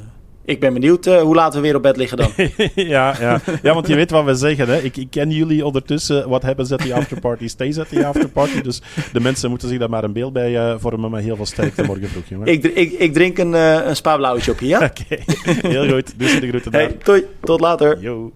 ik 0.46 0.60
ben 0.60 0.72
benieuwd 0.72 1.06
eh, 1.06 1.20
hoe 1.20 1.34
laat 1.34 1.54
we 1.54 1.60
weer 1.60 1.74
op 1.76 1.82
bed 1.82 1.96
liggen 1.96 2.16
dan. 2.16 2.30
ja, 2.74 3.14
ja. 3.20 3.40
ja, 3.62 3.74
want 3.74 3.86
je 3.86 3.94
weet 3.94 4.10
wat 4.10 4.24
we 4.24 4.34
zeggen. 4.34 4.68
Hè? 4.68 4.78
Ik, 4.78 4.96
ik 4.96 5.10
ken 5.10 5.30
jullie 5.30 5.66
ondertussen. 5.66 6.28
Wat 6.28 6.42
hebben 6.42 6.66
ze 6.66 6.74
at 6.74 6.82
die 6.82 6.94
afterparty? 6.94 7.48
Stays 7.48 7.78
at 7.78 7.90
die 7.90 8.06
afterparty. 8.06 8.60
Dus 8.60 8.82
de 9.12 9.20
mensen 9.20 9.50
moeten 9.50 9.68
zich 9.68 9.78
daar 9.78 9.90
maar 9.90 10.04
een 10.04 10.12
beeld 10.12 10.32
bij 10.32 10.56
eh, 10.56 10.74
vormen. 10.78 11.10
Maar 11.10 11.20
heel 11.20 11.36
veel 11.36 11.46
sterkte 11.46 11.82
morgen 11.82 12.08
vroeg, 12.08 12.24
jongen. 12.28 12.46
ik, 12.46 12.64
ik, 12.64 12.92
ik 12.92 13.12
drink 13.12 13.38
een, 13.38 13.54
eh 13.54 13.86
een 13.86 13.96
spa 13.96 14.34
op 14.34 14.58
hier, 14.58 14.68
ja? 14.68 14.78
Oké, 14.90 15.22
heel 15.68 15.88
goed. 15.88 16.18
Dus 16.18 16.40
de 16.40 16.48
groeten 16.48 16.72
Hey, 16.72 16.86
daar. 16.88 16.98
tot, 16.98 17.22
tot 17.40 17.60
later. 17.60 18.00
Yo. 18.00 18.32